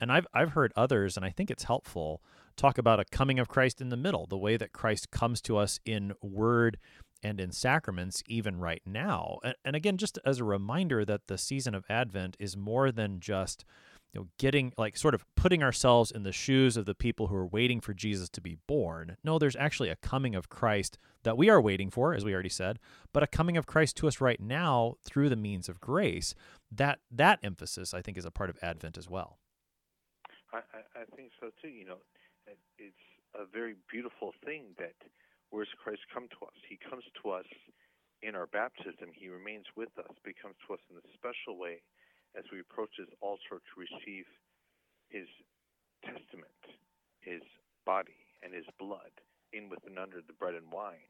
And 0.00 0.12
I've 0.12 0.26
I've 0.34 0.52
heard 0.52 0.72
others, 0.76 1.16
and 1.16 1.24
I 1.24 1.30
think 1.30 1.50
it's 1.50 1.64
helpful, 1.64 2.22
talk 2.56 2.76
about 2.76 3.00
a 3.00 3.04
coming 3.04 3.38
of 3.38 3.48
Christ 3.48 3.80
in 3.80 3.88
the 3.88 3.96
middle, 3.96 4.26
the 4.26 4.36
way 4.36 4.56
that 4.56 4.72
Christ 4.72 5.10
comes 5.10 5.40
to 5.42 5.56
us 5.56 5.78
in 5.84 6.12
word 6.22 6.78
and 7.22 7.40
in 7.40 7.50
sacraments 7.50 8.22
even 8.28 8.58
right 8.58 8.82
now. 8.84 9.38
And, 9.42 9.54
and 9.64 9.76
again, 9.76 9.96
just 9.96 10.18
as 10.24 10.38
a 10.38 10.44
reminder 10.44 11.04
that 11.04 11.28
the 11.28 11.38
season 11.38 11.74
of 11.74 11.84
Advent 11.88 12.36
is 12.38 12.56
more 12.56 12.92
than 12.92 13.20
just 13.20 13.64
you 14.16 14.22
know 14.22 14.28
getting 14.38 14.72
like 14.78 14.96
sort 14.96 15.14
of 15.14 15.26
putting 15.34 15.62
ourselves 15.62 16.10
in 16.10 16.22
the 16.22 16.32
shoes 16.32 16.78
of 16.78 16.86
the 16.86 16.94
people 16.94 17.26
who 17.26 17.36
are 17.36 17.46
waiting 17.46 17.82
for 17.82 17.92
Jesus 17.92 18.30
to 18.30 18.40
be 18.40 18.56
born. 18.66 19.18
No, 19.22 19.38
there's 19.38 19.56
actually 19.56 19.90
a 19.90 19.96
coming 19.96 20.34
of 20.34 20.48
Christ 20.48 20.96
that 21.22 21.36
we 21.36 21.50
are 21.50 21.60
waiting 21.60 21.90
for, 21.90 22.14
as 22.14 22.24
we 22.24 22.32
already 22.32 22.48
said, 22.48 22.78
but 23.12 23.22
a 23.22 23.26
coming 23.26 23.58
of 23.58 23.66
Christ 23.66 23.96
to 23.98 24.08
us 24.08 24.18
right 24.18 24.40
now 24.40 24.94
through 25.04 25.28
the 25.28 25.36
means 25.36 25.68
of 25.68 25.80
grace. 25.80 26.34
That 26.72 27.00
that 27.10 27.40
emphasis, 27.42 27.92
I 27.92 28.00
think, 28.00 28.16
is 28.16 28.24
a 28.24 28.30
part 28.30 28.48
of 28.48 28.56
Advent 28.62 28.96
as 28.96 29.10
well. 29.10 29.38
I, 30.54 30.60
I, 30.96 31.04
think 31.14 31.32
so 31.38 31.50
too. 31.60 31.68
You 31.68 31.84
know, 31.84 31.98
it's 32.78 33.04
a 33.34 33.44
very 33.44 33.74
beautiful 33.90 34.32
thing 34.46 34.72
that 34.78 34.96
where's 35.50 35.68
Christ 35.76 36.00
come 36.14 36.28
to 36.40 36.46
us? 36.46 36.56
He 36.66 36.78
comes 36.78 37.04
to 37.22 37.30
us 37.30 37.50
in 38.22 38.34
our 38.34 38.46
baptism. 38.46 39.12
He 39.12 39.28
remains 39.28 39.66
with 39.76 39.92
us, 39.98 40.08
but 40.08 40.32
he 40.32 40.40
comes 40.40 40.54
to 40.66 40.74
us 40.74 40.80
in 40.88 40.96
a 40.96 41.04
special 41.12 41.60
way 41.60 41.82
as 42.36 42.44
we 42.52 42.60
approach 42.60 42.92
his 43.00 43.08
altar 43.24 43.58
to 43.58 43.74
receive 43.74 44.28
his 45.08 45.26
testament, 46.04 46.60
his 47.24 47.40
body 47.88 48.20
and 48.44 48.52
his 48.52 48.68
blood 48.78 49.10
in 49.56 49.72
with 49.72 49.80
and 49.88 49.98
under 49.98 50.20
the 50.20 50.36
bread 50.36 50.54
and 50.54 50.68
wine. 50.68 51.08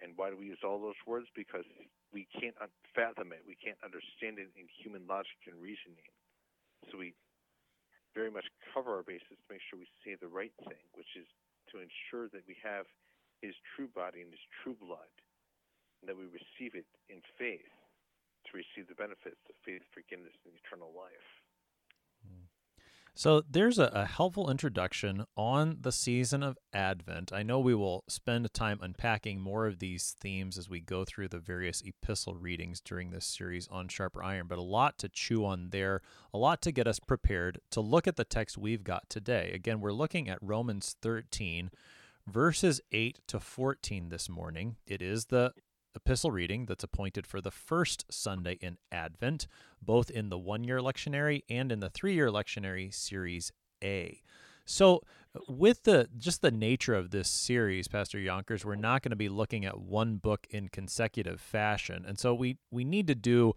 And 0.00 0.16
why 0.16 0.30
do 0.30 0.38
we 0.40 0.48
use 0.48 0.62
all 0.64 0.80
those 0.80 0.98
words? 1.04 1.26
Because 1.36 1.66
we 2.14 2.26
can't 2.32 2.56
fathom 2.94 3.34
it. 3.34 3.44
We 3.44 3.58
can't 3.58 3.78
understand 3.84 4.40
it 4.40 4.48
in 4.56 4.70
human 4.70 5.04
logic 5.04 5.36
and 5.44 5.58
reasoning. 5.60 6.08
So 6.88 6.96
we 6.96 7.12
very 8.14 8.30
much 8.30 8.46
cover 8.72 8.96
our 8.96 9.04
bases 9.04 9.36
to 9.36 9.46
make 9.50 9.60
sure 9.68 9.76
we 9.76 9.90
say 10.06 10.16
the 10.16 10.30
right 10.30 10.54
thing, 10.64 10.80
which 10.94 11.12
is 11.18 11.28
to 11.74 11.82
ensure 11.82 12.30
that 12.32 12.46
we 12.48 12.56
have 12.64 12.88
his 13.42 13.54
true 13.74 13.90
body 13.90 14.22
and 14.22 14.30
his 14.32 14.42
true 14.62 14.78
blood, 14.78 15.10
and 16.00 16.08
that 16.08 16.16
we 16.16 16.30
receive 16.30 16.78
it 16.78 16.86
in 17.10 17.20
faith 17.36 17.77
to 18.50 18.56
receive 18.56 18.88
the 18.88 18.98
benefits 18.98 19.40
of 19.48 19.54
faith, 19.64 19.82
forgiveness, 19.92 20.34
and 20.44 20.54
eternal 20.64 20.90
life. 20.96 21.28
So 23.18 23.42
there's 23.50 23.80
a, 23.80 23.90
a, 23.92 24.04
helpful 24.04 24.48
introduction 24.48 25.24
on 25.36 25.78
the 25.80 25.90
season 25.90 26.44
of 26.44 26.56
Advent. 26.72 27.32
I 27.32 27.42
know 27.42 27.58
we 27.58 27.74
will 27.74 28.04
spend 28.08 28.54
time 28.54 28.78
unpacking 28.80 29.40
more 29.40 29.66
of 29.66 29.80
these 29.80 30.14
themes 30.20 30.56
as 30.56 30.70
we 30.70 30.78
go 30.78 31.04
through 31.04 31.26
the 31.26 31.40
various 31.40 31.82
epistle 31.84 32.36
readings 32.36 32.80
during 32.80 33.10
this 33.10 33.26
series 33.26 33.66
on 33.72 33.88
Sharper 33.88 34.22
Iron, 34.22 34.46
but 34.46 34.56
a 34.56 34.62
lot 34.62 34.98
to 34.98 35.08
chew 35.08 35.44
on 35.44 35.70
there, 35.70 36.00
a 36.32 36.38
lot 36.38 36.62
to 36.62 36.70
get 36.70 36.86
us 36.86 37.00
prepared 37.00 37.58
to 37.72 37.80
look 37.80 38.06
at 38.06 38.14
the 38.14 38.22
text 38.22 38.56
we've 38.56 38.84
got 38.84 39.10
today. 39.10 39.50
Again, 39.52 39.80
we're 39.80 39.90
looking 39.90 40.28
at 40.28 40.38
Romans 40.40 40.94
13, 41.02 41.72
verses 42.24 42.80
8 42.92 43.18
to 43.26 43.40
14 43.40 44.10
this 44.10 44.28
morning. 44.28 44.76
It 44.86 45.02
is 45.02 45.24
the 45.24 45.54
epistle 45.98 46.30
reading 46.30 46.66
that's 46.66 46.84
appointed 46.84 47.26
for 47.26 47.40
the 47.40 47.50
first 47.50 48.06
Sunday 48.10 48.58
in 48.60 48.78
Advent, 48.90 49.46
both 49.82 50.10
in 50.10 50.30
the 50.30 50.38
one 50.38 50.64
year 50.64 50.78
lectionary 50.78 51.42
and 51.50 51.70
in 51.70 51.80
the 51.80 51.90
three 51.90 52.14
year 52.14 52.28
lectionary 52.28 52.92
series 52.94 53.52
A. 53.82 54.22
So, 54.64 55.02
with 55.48 55.84
the 55.84 56.08
just 56.16 56.42
the 56.42 56.50
nature 56.50 56.94
of 56.94 57.10
this 57.10 57.28
series, 57.28 57.88
Pastor 57.88 58.18
Yonkers, 58.18 58.64
we're 58.64 58.76
not 58.76 59.02
going 59.02 59.10
to 59.10 59.16
be 59.16 59.28
looking 59.28 59.64
at 59.64 59.80
one 59.80 60.16
book 60.16 60.46
in 60.50 60.68
consecutive 60.68 61.40
fashion, 61.40 62.04
and 62.06 62.18
so 62.18 62.34
we 62.34 62.58
we 62.70 62.84
need 62.84 63.06
to 63.06 63.14
do 63.14 63.54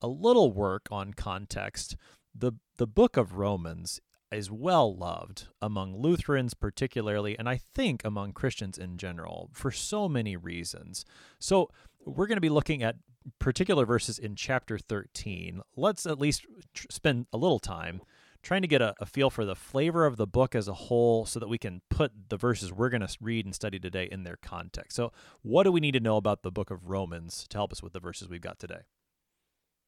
a 0.00 0.08
little 0.08 0.52
work 0.52 0.88
on 0.90 1.14
context. 1.14 1.96
the 2.34 2.52
The 2.78 2.86
book 2.86 3.16
of 3.16 3.36
Romans 3.36 4.00
is 4.34 4.50
well 4.50 4.94
loved 4.94 5.48
among 5.60 5.96
Lutherans, 5.96 6.54
particularly, 6.54 7.38
and 7.38 7.48
I 7.48 7.56
think 7.56 8.04
among 8.04 8.32
Christians 8.32 8.78
in 8.78 8.96
general 8.96 9.50
for 9.52 9.70
so 9.70 10.08
many 10.08 10.36
reasons. 10.36 11.04
So, 11.38 11.70
we're 12.04 12.26
going 12.26 12.36
to 12.36 12.40
be 12.40 12.48
looking 12.48 12.82
at 12.82 12.96
particular 13.38 13.86
verses 13.86 14.18
in 14.18 14.34
chapter 14.34 14.78
13. 14.78 15.62
Let's 15.76 16.06
at 16.06 16.18
least 16.18 16.44
tr- 16.74 16.86
spend 16.90 17.26
a 17.32 17.36
little 17.36 17.60
time 17.60 18.02
trying 18.42 18.62
to 18.62 18.68
get 18.68 18.82
a, 18.82 18.94
a, 18.98 19.06
feel 19.06 19.30
for 19.30 19.44
the 19.44 19.54
flavor 19.54 20.04
of 20.04 20.16
the 20.16 20.26
book 20.26 20.54
as 20.54 20.66
a 20.66 20.74
whole 20.74 21.24
so 21.24 21.38
that 21.38 21.48
we 21.48 21.58
can 21.58 21.80
put 21.88 22.10
the 22.28 22.36
verses 22.36 22.72
we're 22.72 22.88
going 22.88 23.06
to 23.06 23.16
read 23.20 23.44
and 23.44 23.54
study 23.54 23.78
today 23.78 24.08
in 24.10 24.24
their 24.24 24.36
context. 24.36 24.96
So, 24.96 25.12
what 25.42 25.62
do 25.62 25.72
we 25.72 25.80
need 25.80 25.92
to 25.92 26.00
know 26.00 26.16
about 26.16 26.42
the 26.42 26.50
book 26.50 26.70
of 26.70 26.88
Romans 26.88 27.46
to 27.50 27.58
help 27.58 27.72
us 27.72 27.82
with 27.82 27.92
the 27.92 28.00
verses 28.00 28.28
we've 28.28 28.40
got 28.40 28.58
today? 28.58 28.80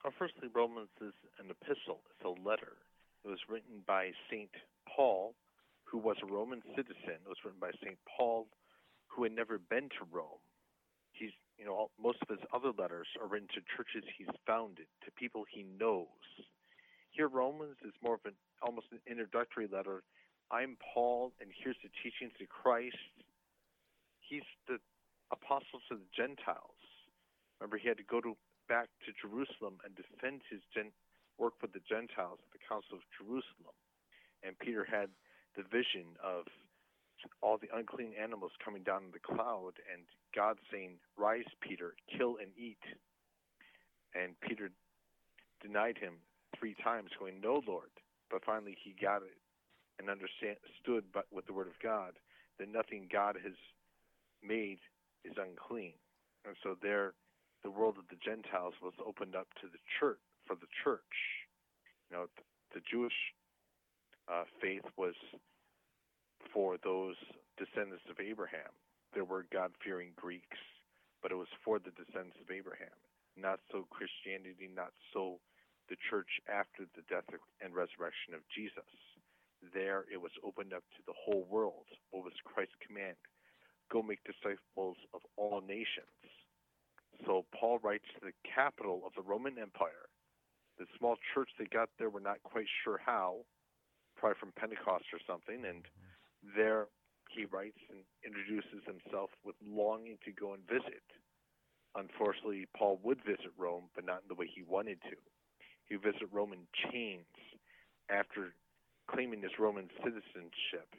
Well, 0.05 0.13
firstly, 0.19 0.49
Romans 0.55 0.91
is 1.01 1.15
an 1.39 1.51
epistle, 1.51 2.01
it's 2.11 2.25
a 2.25 2.49
letter. 2.49 2.77
It 3.25 3.29
was 3.29 3.41
written 3.49 3.81
by 3.87 4.13
St. 4.31 4.51
Paul, 4.85 5.35
who 5.85 5.99
was 5.99 6.17
a 6.23 6.27
Roman 6.27 6.63
citizen. 6.77 7.25
It 7.25 7.29
was 7.29 7.41
written 7.45 7.61
by 7.61 7.71
St. 7.83 7.97
Paul, 8.05 8.47
who 9.09 9.23
had 9.23 9.33
never 9.33 9.59
been 9.59 9.89
to 9.97 10.05
Rome. 10.13 10.45
He's, 11.13 11.33
you 11.57 11.65
know, 11.65 11.91
most 12.01 12.19
of 12.21 12.29
his 12.29 12.45
other 12.53 12.73
letters 12.77 13.09
are 13.21 13.27
written 13.27 13.49
to 13.55 13.63
churches 13.77 14.05
he's 14.19 14.29
founded, 14.47 14.87
to 15.05 15.11
people 15.13 15.45
he 15.49 15.65
knows. 15.79 16.07
Here, 17.13 17.29
Romans 17.29 17.77
is 17.85 17.95
more 18.03 18.15
of 18.15 18.25
an 18.27 18.35
almost 18.61 18.89
an 18.93 18.99
introductory 19.07 19.69
letter. 19.71 20.03
I'm 20.51 20.77
Paul, 20.83 21.33
and 21.41 21.49
here's 21.63 21.79
the 21.83 21.91
teachings 22.03 22.33
of 22.41 22.49
Christ. 22.49 22.97
He's 24.21 24.45
the 24.69 24.79
apostle 25.31 25.81
to 25.89 25.97
the 25.97 26.11
Gentiles. 26.15 26.81
Remember, 27.61 27.79
he 27.79 27.89
had 27.89 27.99
to 27.99 28.05
go 28.05 28.21
to 28.21 28.37
back 28.69 28.89
to 29.07 29.13
Jerusalem 29.17 29.79
and 29.85 29.95
defend 29.95 30.43
his 30.51 30.61
gen- 30.75 30.93
work 31.39 31.55
with 31.63 31.73
the 31.73 31.85
Gentiles 31.89 32.39
at 32.43 32.53
the 32.53 32.63
Council 32.69 32.99
of 32.99 33.05
Jerusalem. 33.17 33.75
And 34.43 34.59
Peter 34.59 34.85
had 34.85 35.09
the 35.57 35.65
vision 35.65 36.19
of 36.23 36.45
all 37.41 37.57
the 37.57 37.73
unclean 37.75 38.13
animals 38.21 38.53
coming 38.63 38.83
down 38.83 39.05
in 39.05 39.13
the 39.13 39.23
cloud 39.23 39.81
and 39.91 40.05
God 40.35 40.59
saying, 40.71 41.01
Rise, 41.17 41.49
Peter, 41.61 41.95
kill 42.11 42.37
and 42.41 42.51
eat. 42.57 42.83
And 44.15 44.39
Peter 44.41 44.71
denied 45.63 45.97
him 45.99 46.15
three 46.59 46.77
times, 46.83 47.11
going, 47.19 47.41
No, 47.41 47.63
Lord. 47.67 47.91
But 48.31 48.45
finally 48.45 48.77
he 48.83 48.95
got 49.01 49.23
it 49.23 49.39
and 49.99 50.11
understood 50.11 51.05
but 51.13 51.27
with 51.33 51.47
the 51.47 51.53
word 51.53 51.69
of 51.69 51.79
God 51.83 52.13
that 52.59 52.71
nothing 52.71 53.09
God 53.11 53.37
has 53.43 53.55
made 54.43 54.79
is 55.25 55.35
unclean. 55.39 55.95
And 56.45 56.57
so 56.63 56.77
there 56.83 57.15
the 57.63 57.71
world 57.71 57.97
of 57.99 58.05
the 58.11 58.21
Gentiles 58.21 58.75
was 58.83 58.93
opened 59.01 59.35
up 59.35 59.49
to 59.63 59.67
the 59.67 59.81
church 59.99 60.21
for 60.47 60.57
the 60.57 60.71
church. 60.83 61.15
You 62.11 62.17
know, 62.17 62.27
the, 62.73 62.81
Jewish 62.85 63.17
uh, 64.29 64.45
faith 64.61 64.85
was 64.97 65.15
for 66.53 66.77
those 66.83 67.17
descendants 67.57 68.05
of 68.11 68.21
Abraham. 68.21 68.71
There 69.15 69.25
were 69.25 69.47
God 69.53 69.73
fearing 69.83 70.13
Greeks, 70.17 70.59
but 71.23 71.33
it 71.33 71.39
was 71.39 71.51
for 71.65 71.79
the 71.79 71.95
descendants 71.95 72.39
of 72.43 72.51
Abraham. 72.51 72.95
Not 73.37 73.61
so 73.71 73.87
Christianity, 73.91 74.71
not 74.71 74.93
so 75.13 75.41
the 75.89 75.97
church 76.11 76.31
after 76.49 76.87
the 76.95 77.05
death 77.09 77.29
and 77.61 77.75
resurrection 77.75 78.35
of 78.35 78.47
Jesus. 78.55 78.89
There 79.73 80.05
it 80.13 80.21
was 80.21 80.33
opened 80.45 80.73
up 80.73 80.85
to 80.97 81.03
the 81.07 81.17
whole 81.17 81.47
world. 81.49 81.89
What 82.11 82.25
was 82.25 82.37
Christ's 82.45 82.79
command? 82.85 83.17
Go 83.91 84.03
make 84.03 84.21
disciples 84.25 84.97
of 85.13 85.21
all 85.37 85.61
nations. 85.61 86.21
So 87.27 87.45
Paul 87.55 87.79
writes 87.83 88.05
to 88.15 88.27
the 88.27 88.37
capital 88.43 89.03
of 89.07 89.13
the 89.15 89.23
Roman 89.23 89.59
Empire, 89.59 90.11
the 90.79 90.87
small 90.99 91.17
church 91.35 91.51
they 91.59 91.67
got 91.67 91.89
there 91.99 92.11
were 92.11 92.21
not 92.21 92.43
quite 92.43 92.67
sure 92.83 93.01
how, 93.05 93.45
probably 94.17 94.39
from 94.41 94.53
Pentecost 94.57 95.05
or 95.13 95.21
something, 95.27 95.65
and 95.65 95.87
there 96.57 96.87
he 97.31 97.45
writes 97.47 97.79
and 97.91 98.01
introduces 98.25 98.83
himself 98.87 99.31
with 99.45 99.57
longing 99.65 100.19
to 100.25 100.33
go 100.33 100.55
and 100.55 100.67
visit. 100.67 101.03
Unfortunately, 101.97 102.67
Paul 102.77 102.99
would 103.03 103.23
visit 103.25 103.55
Rome, 103.57 103.85
but 103.95 104.05
not 104.05 104.23
in 104.23 104.29
the 104.29 104.35
way 104.35 104.51
he 104.53 104.63
wanted 104.63 105.01
to. 105.03 105.17
He 105.87 105.97
would 105.97 106.15
visit 106.15 106.29
Rome 106.33 106.53
in 106.53 106.67
chains 106.91 107.27
after 108.11 108.55
claiming 109.11 109.43
his 109.43 109.59
Roman 109.59 109.89
citizenship 110.03 110.91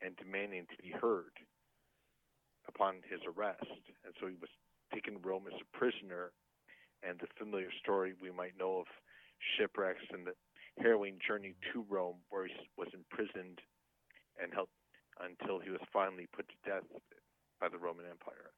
and 0.00 0.16
demanding 0.16 0.66
to 0.70 0.82
be 0.82 0.90
heard 0.90 1.36
upon 2.66 3.02
his 3.10 3.20
arrest. 3.26 3.66
And 4.04 4.14
so 4.20 4.26
he 4.26 4.36
was 4.40 4.50
taken 4.92 5.14
to 5.14 5.28
Rome 5.28 5.44
as 5.46 5.58
a 5.60 5.76
prisoner. 5.76 6.32
And 7.02 7.18
the 7.20 7.28
familiar 7.38 7.70
story 7.82 8.14
we 8.20 8.30
might 8.30 8.58
know 8.58 8.80
of 8.80 8.86
shipwrecks 9.56 10.04
and 10.12 10.26
the 10.26 10.32
harrowing 10.82 11.18
journey 11.26 11.54
to 11.72 11.84
Rome, 11.88 12.16
where 12.30 12.46
he 12.46 12.70
was 12.76 12.88
imprisoned 12.94 13.60
and 14.40 14.52
held 14.52 14.68
until 15.20 15.58
he 15.58 15.70
was 15.70 15.80
finally 15.92 16.26
put 16.34 16.46
to 16.48 16.54
death 16.70 16.84
by 17.60 17.68
the 17.68 17.78
Roman 17.78 18.06
Empire. 18.06 18.52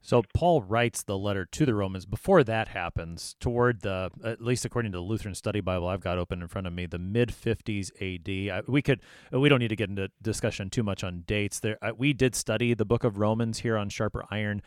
So 0.00 0.22
Paul 0.32 0.62
writes 0.62 1.02
the 1.02 1.18
letter 1.18 1.44
to 1.44 1.66
the 1.66 1.74
Romans 1.74 2.06
before 2.06 2.44
that 2.44 2.68
happens, 2.68 3.34
toward 3.40 3.80
the 3.80 4.10
at 4.24 4.40
least 4.40 4.64
according 4.64 4.92
to 4.92 4.98
the 4.98 5.02
Lutheran 5.02 5.34
Study 5.34 5.60
Bible 5.60 5.88
I've 5.88 6.00
got 6.00 6.18
open 6.18 6.40
in 6.40 6.48
front 6.48 6.66
of 6.66 6.72
me, 6.72 6.86
the 6.86 6.98
mid 6.98 7.30
50s 7.30 7.90
AD. 8.00 8.64
we 8.68 8.80
could 8.80 9.00
we 9.32 9.48
don't 9.48 9.58
need 9.58 9.68
to 9.68 9.76
get 9.76 9.90
into 9.90 10.08
discussion 10.22 10.70
too 10.70 10.82
much 10.84 11.02
on 11.02 11.24
dates. 11.26 11.58
There 11.60 11.78
we 11.96 12.12
did 12.12 12.34
study 12.34 12.74
the 12.74 12.84
book 12.84 13.02
of 13.02 13.18
Romans 13.18 13.58
here 13.60 13.76
on 13.76 13.88
Sharper 13.88 14.24
Iron. 14.30 14.62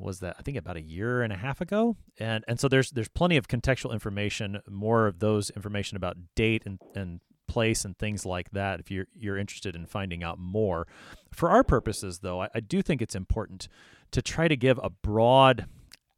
Was 0.00 0.20
that 0.20 0.36
I 0.38 0.42
think 0.42 0.56
about 0.56 0.76
a 0.76 0.82
year 0.82 1.22
and 1.22 1.32
a 1.32 1.36
half 1.36 1.60
ago, 1.60 1.96
and 2.18 2.44
and 2.48 2.58
so 2.58 2.68
there's 2.68 2.90
there's 2.90 3.08
plenty 3.08 3.36
of 3.36 3.48
contextual 3.48 3.92
information, 3.92 4.60
more 4.68 5.06
of 5.06 5.18
those 5.18 5.50
information 5.50 5.96
about 5.96 6.16
date 6.34 6.62
and 6.66 6.78
and 6.94 7.20
place 7.46 7.84
and 7.84 7.98
things 7.98 8.24
like 8.24 8.50
that 8.52 8.78
if 8.78 8.90
you're 8.90 9.06
you're 9.14 9.36
interested 9.36 9.74
in 9.74 9.86
finding 9.86 10.22
out 10.22 10.38
more. 10.38 10.86
For 11.32 11.50
our 11.50 11.64
purposes, 11.64 12.20
though, 12.20 12.42
I, 12.42 12.48
I 12.54 12.60
do 12.60 12.80
think 12.80 13.02
it's 13.02 13.14
important 13.14 13.68
to 14.12 14.22
try 14.22 14.48
to 14.48 14.56
give 14.56 14.78
a 14.82 14.90
broad 14.90 15.66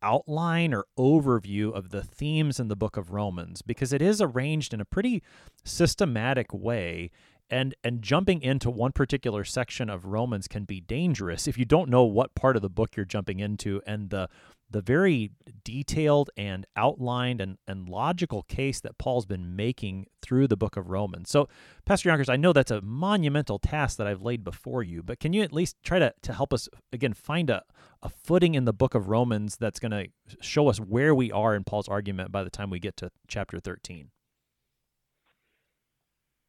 outline 0.02 0.74
or 0.74 0.84
overview 0.98 1.72
of 1.72 1.90
the 1.90 2.02
themes 2.02 2.58
in 2.58 2.68
the 2.68 2.76
book 2.76 2.96
of 2.96 3.12
Romans 3.12 3.62
because 3.62 3.92
it 3.92 4.02
is 4.02 4.20
arranged 4.20 4.74
in 4.74 4.80
a 4.80 4.84
pretty 4.84 5.22
systematic 5.64 6.52
way 6.52 7.10
and 7.52 7.74
and 7.84 8.02
jumping 8.02 8.40
into 8.40 8.70
one 8.70 8.90
particular 8.90 9.44
section 9.44 9.90
of 9.90 10.06
Romans 10.06 10.48
can 10.48 10.64
be 10.64 10.80
dangerous 10.80 11.46
if 11.46 11.58
you 11.58 11.66
don't 11.66 11.90
know 11.90 12.04
what 12.04 12.34
part 12.34 12.56
of 12.56 12.62
the 12.62 12.70
book 12.70 12.96
you're 12.96 13.04
jumping 13.04 13.38
into 13.38 13.80
and 13.86 14.10
the 14.10 14.28
the 14.70 14.80
very 14.80 15.30
detailed 15.64 16.30
and 16.34 16.66
outlined 16.76 17.42
and, 17.42 17.58
and 17.68 17.90
logical 17.90 18.42
case 18.44 18.80
that 18.80 18.96
Paul's 18.96 19.26
been 19.26 19.54
making 19.54 20.06
through 20.22 20.48
the 20.48 20.56
book 20.56 20.78
of 20.78 20.88
Romans. 20.88 21.28
So, 21.28 21.46
Pastor 21.84 22.08
Yonkers, 22.08 22.30
I 22.30 22.36
know 22.36 22.54
that's 22.54 22.70
a 22.70 22.80
monumental 22.80 23.58
task 23.58 23.98
that 23.98 24.06
I've 24.06 24.22
laid 24.22 24.42
before 24.42 24.82
you, 24.82 25.02
but 25.02 25.20
can 25.20 25.34
you 25.34 25.42
at 25.42 25.52
least 25.52 25.76
try 25.84 25.98
to, 25.98 26.14
to 26.22 26.32
help 26.32 26.54
us, 26.54 26.70
again, 26.90 27.12
find 27.12 27.50
a, 27.50 27.62
a 28.02 28.08
footing 28.08 28.54
in 28.54 28.64
the 28.64 28.72
book 28.72 28.94
of 28.94 29.08
Romans 29.08 29.58
that's 29.60 29.78
going 29.78 29.92
to 29.92 30.06
show 30.40 30.68
us 30.68 30.80
where 30.80 31.14
we 31.14 31.30
are 31.30 31.54
in 31.54 31.64
Paul's 31.64 31.88
argument 31.88 32.32
by 32.32 32.42
the 32.42 32.50
time 32.50 32.70
we 32.70 32.78
get 32.78 32.96
to 32.96 33.10
chapter 33.28 33.60
13? 33.60 34.08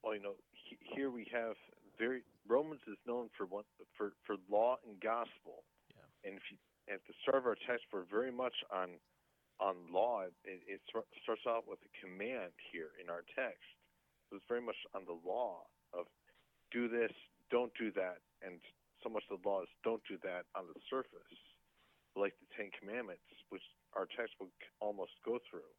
Well, 0.02 0.16
you 0.16 0.22
know, 0.22 0.36
here 0.96 1.10
we 1.10 1.28
have 1.34 1.56
very 2.00 2.22
Romans 2.48 2.82
is 2.88 2.98
known 3.08 3.30
for 3.38 3.46
one 3.46 3.64
for 3.98 4.14
for 4.26 4.36
law 4.50 4.78
and 4.88 5.00
gospel. 5.00 5.64
Yeah. 5.94 6.30
And 6.30 6.38
if 6.38 6.44
you 6.52 6.58
at 6.92 7.00
the 7.08 7.14
start 7.24 7.38
of 7.38 7.46
our 7.46 7.58
text, 7.68 7.86
we're 7.92 8.08
very 8.10 8.32
much 8.32 8.56
on 8.72 9.00
on 9.60 9.76
law. 9.92 10.26
It, 10.44 10.60
it 10.68 10.82
starts 11.24 11.46
out 11.48 11.64
with 11.68 11.80
a 11.86 11.92
command 12.02 12.52
here 12.74 12.92
in 13.00 13.10
our 13.10 13.24
text. 13.38 13.64
So 14.30 14.38
it's 14.38 14.50
very 14.50 14.62
much 14.62 14.78
on 14.96 15.06
the 15.06 15.16
law 15.22 15.64
of 15.94 16.10
do 16.74 16.90
this, 16.90 17.14
don't 17.52 17.72
do 17.78 17.94
that, 17.94 18.18
and 18.42 18.58
so 19.06 19.10
much 19.10 19.24
the 19.30 19.38
law 19.46 19.62
is 19.62 19.70
don't 19.86 20.02
do 20.10 20.18
that 20.26 20.50
on 20.58 20.66
the 20.74 20.80
surface, 20.90 21.38
like 22.18 22.34
the 22.42 22.50
Ten 22.58 22.74
Commandments, 22.74 23.30
which 23.50 23.64
our 23.94 24.10
text 24.18 24.34
will 24.42 24.52
almost 24.82 25.14
go 25.24 25.38
through. 25.48 25.70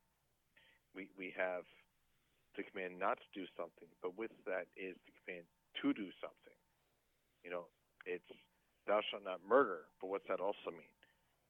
We 0.94 1.10
we 1.18 1.34
have 1.36 1.66
the 2.56 2.64
command 2.64 2.98
not 2.98 3.18
to 3.18 3.28
do 3.34 3.46
something, 3.56 3.88
but 4.02 4.16
with 4.16 4.32
that 4.46 4.70
is 4.76 4.94
the 5.06 5.14
command 5.22 5.46
to 5.82 5.92
do 5.92 6.08
something. 6.22 6.58
You 7.42 7.50
know, 7.50 7.66
it's 8.06 8.28
thou 8.86 9.00
shalt 9.10 9.24
not 9.24 9.40
murder, 9.44 9.88
but 10.00 10.08
what's 10.08 10.28
that 10.28 10.40
also 10.40 10.72
mean? 10.72 10.94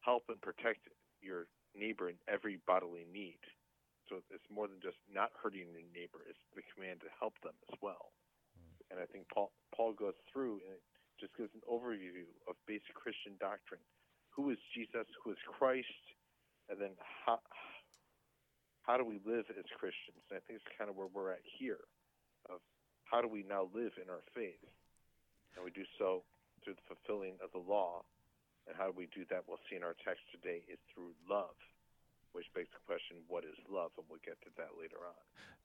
Help 0.00 0.28
and 0.28 0.40
protect 0.40 0.88
your 1.20 1.46
neighbor 1.74 2.08
in 2.08 2.16
every 2.28 2.60
bodily 2.66 3.06
need. 3.10 3.40
So 4.08 4.20
it's 4.28 4.48
more 4.52 4.68
than 4.68 4.84
just 4.84 5.00
not 5.08 5.32
hurting 5.32 5.72
your 5.72 5.86
neighbor; 5.96 6.20
it's 6.28 6.40
the 6.52 6.64
command 6.74 7.00
to 7.00 7.10
help 7.16 7.34
them 7.40 7.56
as 7.72 7.78
well. 7.80 8.12
Mm. 8.52 8.92
And 8.92 8.96
I 9.00 9.06
think 9.08 9.24
Paul 9.32 9.52
Paul 9.72 9.96
goes 9.96 10.16
through 10.28 10.60
and 10.68 10.76
it 10.76 10.84
just 11.16 11.32
gives 11.40 11.54
an 11.56 11.64
overview 11.64 12.28
of 12.44 12.60
basic 12.68 12.92
Christian 12.92 13.40
doctrine: 13.40 13.80
who 14.28 14.52
is 14.52 14.60
Jesus, 14.76 15.08
who 15.24 15.32
is 15.32 15.40
Christ, 15.48 16.04
and 16.68 16.76
then 16.76 16.92
how 17.24 17.40
how 18.86 18.96
do 18.96 19.04
we 19.04 19.20
live 19.24 19.48
as 19.50 19.64
Christians? 19.80 20.20
And 20.30 20.36
I 20.38 20.40
think 20.44 20.60
it's 20.60 20.72
kind 20.76 20.88
of 20.88 20.96
where 20.96 21.08
we're 21.08 21.32
at 21.32 21.44
here, 21.58 21.84
of 22.48 22.60
how 23.04 23.20
do 23.20 23.28
we 23.28 23.44
now 23.48 23.68
live 23.74 23.92
in 24.00 24.08
our 24.08 24.22
faith, 24.34 24.60
and 25.56 25.64
we 25.64 25.70
do 25.70 25.84
so 25.98 26.22
through 26.62 26.74
the 26.74 26.86
fulfilling 26.88 27.36
of 27.42 27.52
the 27.52 27.60
law 27.60 28.04
and 28.66 28.76
how 28.76 28.86
do 28.86 28.94
we 28.96 29.08
do 29.14 29.24
that? 29.30 29.44
We'll 29.46 29.60
see 29.68 29.76
in 29.76 29.82
our 29.82 29.96
text 30.04 30.22
today 30.32 30.62
is 30.70 30.78
through 30.92 31.12
love, 31.28 31.54
which 32.32 32.46
begs 32.54 32.68
the 32.72 32.80
question, 32.86 33.18
what 33.28 33.44
is 33.44 33.54
love? 33.70 33.90
And 33.96 34.06
we'll 34.08 34.20
get 34.24 34.40
to 34.42 34.48
that 34.56 34.70
later 34.80 34.96
on. 35.06 35.14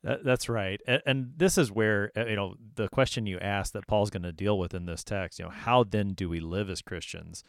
That, 0.03 0.23
that's 0.23 0.49
right. 0.49 0.81
And, 0.87 1.01
and, 1.05 1.33
this 1.37 1.57
is 1.57 1.71
where, 1.71 2.11
uh, 2.15 2.25
you 2.25 2.35
know, 2.35 2.55
the 2.75 2.89
question 2.89 3.25
you 3.25 3.39
asked 3.39 3.73
that 3.73 3.87
Paul's 3.87 4.09
going 4.09 4.23
to 4.23 4.31
deal 4.31 4.57
with 4.57 4.73
in 4.73 4.85
this 4.85 5.03
text, 5.03 5.39
you 5.39 5.45
know, 5.45 5.51
how 5.51 5.83
then 5.83 6.09
do 6.09 6.29
we 6.29 6.39
live 6.39 6.69
as 6.69 6.81
Christians? 6.81 7.43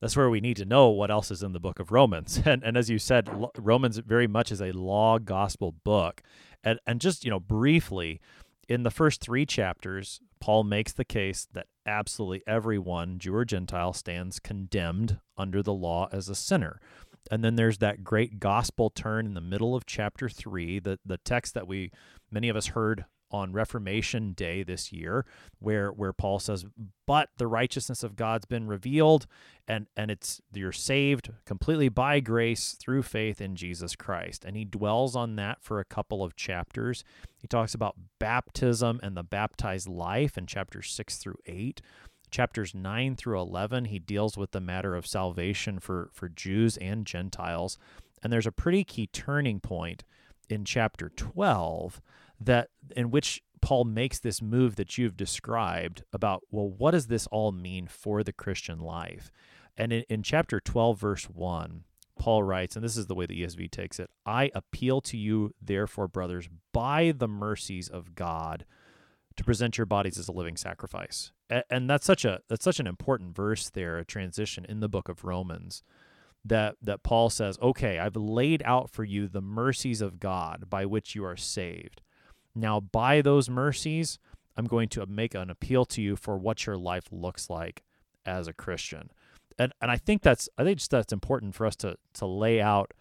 That's 0.00 0.16
where 0.16 0.30
we 0.30 0.40
need 0.40 0.56
to 0.56 0.64
know 0.64 0.88
what 0.88 1.10
else 1.10 1.30
is 1.30 1.42
in 1.42 1.52
the 1.52 1.60
book 1.60 1.78
of 1.78 1.92
Romans. 1.92 2.40
And, 2.46 2.64
and 2.64 2.76
as 2.76 2.88
you 2.90 2.98
said, 2.98 3.28
Romans 3.56 3.98
very 3.98 4.26
much 4.26 4.50
is 4.50 4.60
a 4.60 4.72
law 4.72 5.18
gospel 5.18 5.72
book. 5.84 6.22
And, 6.64 6.80
and 6.86 7.00
just, 7.00 7.24
you 7.24 7.30
know, 7.30 7.38
briefly, 7.38 8.20
in 8.68 8.82
the 8.82 8.90
first 8.90 9.20
three 9.20 9.44
chapters, 9.46 10.20
Paul 10.40 10.64
makes 10.64 10.92
the 10.92 11.04
case 11.04 11.46
that 11.52 11.66
absolutely 11.86 12.42
everyone, 12.46 13.18
Jew 13.18 13.34
or 13.34 13.44
Gentile, 13.44 13.92
stands 13.92 14.38
condemned 14.38 15.20
under 15.36 15.62
the 15.62 15.72
law 15.72 16.08
as 16.12 16.28
a 16.28 16.34
sinner. 16.34 16.80
And 17.30 17.44
then 17.44 17.56
there's 17.56 17.78
that 17.78 18.02
great 18.02 18.40
gospel 18.40 18.90
turn 18.90 19.26
in 19.26 19.34
the 19.34 19.40
middle 19.40 19.76
of 19.76 19.86
chapter 19.86 20.28
three, 20.28 20.78
the, 20.78 20.98
the 21.04 21.18
text 21.18 21.54
that 21.54 21.68
we, 21.68 21.90
many 22.30 22.48
of 22.48 22.56
us 22.56 22.68
heard 22.68 23.04
on 23.30 23.52
Reformation 23.52 24.32
Day 24.32 24.62
this 24.62 24.92
year, 24.92 25.24
where 25.58 25.90
where 25.90 26.12
Paul 26.12 26.38
says, 26.38 26.66
"But 27.06 27.30
the 27.36 27.46
righteousness 27.46 28.02
of 28.02 28.16
God's 28.16 28.46
been 28.46 28.66
revealed, 28.66 29.26
and 29.68 29.86
and 29.96 30.10
it's 30.10 30.40
you're 30.52 30.72
saved 30.72 31.30
completely 31.44 31.88
by 31.88 32.20
grace 32.20 32.72
through 32.72 33.02
faith 33.02 33.40
in 33.40 33.56
Jesus 33.56 33.96
Christ." 33.96 34.44
And 34.44 34.56
he 34.56 34.64
dwells 34.64 35.14
on 35.16 35.36
that 35.36 35.62
for 35.62 35.80
a 35.80 35.84
couple 35.84 36.22
of 36.22 36.36
chapters. 36.36 37.04
He 37.38 37.48
talks 37.48 37.74
about 37.74 37.96
baptism 38.18 39.00
and 39.02 39.16
the 39.16 39.22
baptized 39.22 39.88
life 39.88 40.36
in 40.36 40.46
chapters 40.46 40.90
six 40.90 41.16
through 41.16 41.38
eight. 41.46 41.80
Chapters 42.30 42.76
9 42.76 43.16
through 43.16 43.40
11, 43.40 43.86
he 43.86 43.98
deals 43.98 44.36
with 44.36 44.52
the 44.52 44.60
matter 44.60 44.94
of 44.94 45.04
salvation 45.04 45.80
for, 45.80 46.10
for 46.12 46.28
Jews 46.28 46.76
and 46.76 47.04
Gentiles. 47.04 47.76
And 48.22 48.32
there's 48.32 48.46
a 48.46 48.52
pretty 48.52 48.84
key 48.84 49.08
turning 49.08 49.60
point 49.60 50.04
in 50.48 50.64
chapter 50.64 51.08
12 51.08 52.00
that 52.40 52.68
in 52.96 53.10
which 53.10 53.42
Paul 53.60 53.84
makes 53.84 54.18
this 54.18 54.40
move 54.40 54.76
that 54.76 54.96
you've 54.96 55.16
described 55.16 56.02
about, 56.12 56.42
well, 56.50 56.68
what 56.68 56.92
does 56.92 57.08
this 57.08 57.26
all 57.28 57.52
mean 57.52 57.86
for 57.86 58.22
the 58.22 58.32
Christian 58.32 58.78
life? 58.78 59.30
And 59.76 59.92
in, 59.92 60.04
in 60.08 60.22
chapter 60.22 60.60
12, 60.60 60.98
verse 60.98 61.24
1, 61.24 61.84
Paul 62.18 62.42
writes, 62.42 62.76
and 62.76 62.84
this 62.84 62.96
is 62.96 63.06
the 63.06 63.14
way 63.14 63.26
the 63.26 63.42
ESV 63.42 63.70
takes 63.70 63.98
it 63.98 64.10
I 64.26 64.50
appeal 64.54 65.00
to 65.02 65.16
you, 65.16 65.54
therefore, 65.60 66.08
brothers, 66.08 66.48
by 66.72 67.12
the 67.16 67.28
mercies 67.28 67.88
of 67.88 68.14
God, 68.14 68.64
to 69.36 69.44
present 69.44 69.78
your 69.78 69.86
bodies 69.86 70.18
as 70.18 70.28
a 70.28 70.32
living 70.32 70.56
sacrifice. 70.56 71.32
And, 71.48 71.64
and 71.70 71.90
that's 71.90 72.04
such 72.04 72.24
a 72.24 72.40
that's 72.48 72.64
such 72.64 72.78
an 72.80 72.86
important 72.86 73.34
verse 73.34 73.70
there, 73.70 73.98
a 73.98 74.04
transition 74.04 74.66
in 74.68 74.80
the 74.80 74.88
book 74.88 75.08
of 75.08 75.24
Romans 75.24 75.82
that 76.44 76.76
that 76.82 77.02
Paul 77.02 77.30
says, 77.30 77.58
"Okay, 77.62 77.98
I've 77.98 78.16
laid 78.16 78.62
out 78.66 78.90
for 78.90 79.04
you 79.04 79.28
the 79.28 79.40
mercies 79.40 80.02
of 80.02 80.20
God 80.20 80.68
by 80.68 80.84
which 80.84 81.14
you 81.14 81.24
are 81.24 81.36
saved. 81.36 82.02
Now, 82.54 82.80
by 82.80 83.22
those 83.22 83.48
mercies, 83.48 84.18
I'm 84.56 84.66
going 84.66 84.88
to 84.90 85.06
make 85.06 85.34
an 85.34 85.50
appeal 85.50 85.84
to 85.86 86.02
you 86.02 86.16
for 86.16 86.36
what 86.36 86.66
your 86.66 86.76
life 86.76 87.04
looks 87.10 87.48
like 87.48 87.82
as 88.26 88.48
a 88.48 88.52
Christian. 88.52 89.10
And 89.58 89.72
and 89.80 89.90
I 89.90 89.96
think 89.96 90.22
that's 90.22 90.48
I 90.58 90.64
think 90.64 90.78
just 90.78 90.90
that's 90.90 91.12
important 91.12 91.54
for 91.54 91.66
us 91.66 91.76
to 91.76 91.96
to 92.14 92.26
lay 92.26 92.60
out 92.60 92.92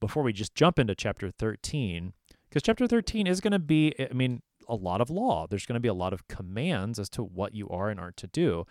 before 0.00 0.22
we 0.22 0.32
just 0.32 0.54
jump 0.54 0.78
into 0.78 0.94
chapter 0.94 1.30
13 1.30 2.12
because 2.48 2.62
chapter 2.62 2.86
13 2.86 3.26
is 3.26 3.40
going 3.40 3.52
to 3.52 3.58
be 3.58 3.94
I 3.98 4.12
mean 4.12 4.42
a 4.68 4.74
lot 4.74 5.00
of 5.00 5.10
law. 5.10 5.46
There's 5.46 5.66
going 5.66 5.74
to 5.74 5.80
be 5.80 5.88
a 5.88 5.94
lot 5.94 6.12
of 6.12 6.28
commands 6.28 6.98
as 6.98 7.08
to 7.10 7.22
what 7.22 7.54
you 7.54 7.68
are 7.70 7.88
and 7.88 7.98
aren't 7.98 8.18
to 8.18 8.26
do. 8.26 8.66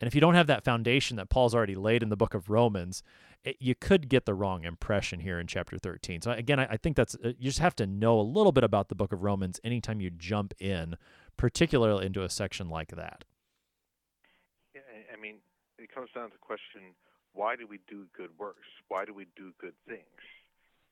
And 0.00 0.08
if 0.08 0.14
you 0.14 0.20
don't 0.20 0.34
have 0.34 0.48
that 0.48 0.64
foundation 0.64 1.16
that 1.16 1.30
Paul's 1.30 1.54
already 1.54 1.74
laid 1.74 2.02
in 2.02 2.08
the 2.08 2.16
book 2.16 2.34
of 2.34 2.50
Romans, 2.50 3.02
it, 3.44 3.56
you 3.60 3.74
could 3.74 4.08
get 4.08 4.26
the 4.26 4.34
wrong 4.34 4.64
impression 4.64 5.20
here 5.20 5.38
in 5.38 5.46
chapter 5.46 5.78
13. 5.78 6.22
So 6.22 6.30
again, 6.32 6.60
I, 6.60 6.66
I 6.70 6.76
think 6.76 6.96
that's 6.96 7.14
uh, 7.16 7.32
you 7.38 7.50
just 7.50 7.58
have 7.58 7.76
to 7.76 7.86
know 7.86 8.18
a 8.18 8.22
little 8.22 8.52
bit 8.52 8.64
about 8.64 8.88
the 8.88 8.94
book 8.94 9.12
of 9.12 9.22
Romans 9.22 9.60
anytime 9.64 10.00
you 10.00 10.10
jump 10.10 10.54
in, 10.60 10.96
particularly 11.36 12.06
into 12.06 12.22
a 12.22 12.28
section 12.28 12.68
like 12.68 12.90
that. 12.96 13.24
Yeah, 14.74 14.80
I 15.12 15.20
mean, 15.20 15.36
it 15.78 15.94
comes 15.94 16.10
down 16.14 16.28
to 16.28 16.32
the 16.32 16.38
question: 16.38 16.94
Why 17.32 17.56
do 17.56 17.66
we 17.66 17.80
do 17.88 18.06
good 18.16 18.30
works? 18.38 18.66
Why 18.88 19.04
do 19.04 19.14
we 19.14 19.26
do 19.36 19.52
good 19.60 19.74
things? 19.88 20.00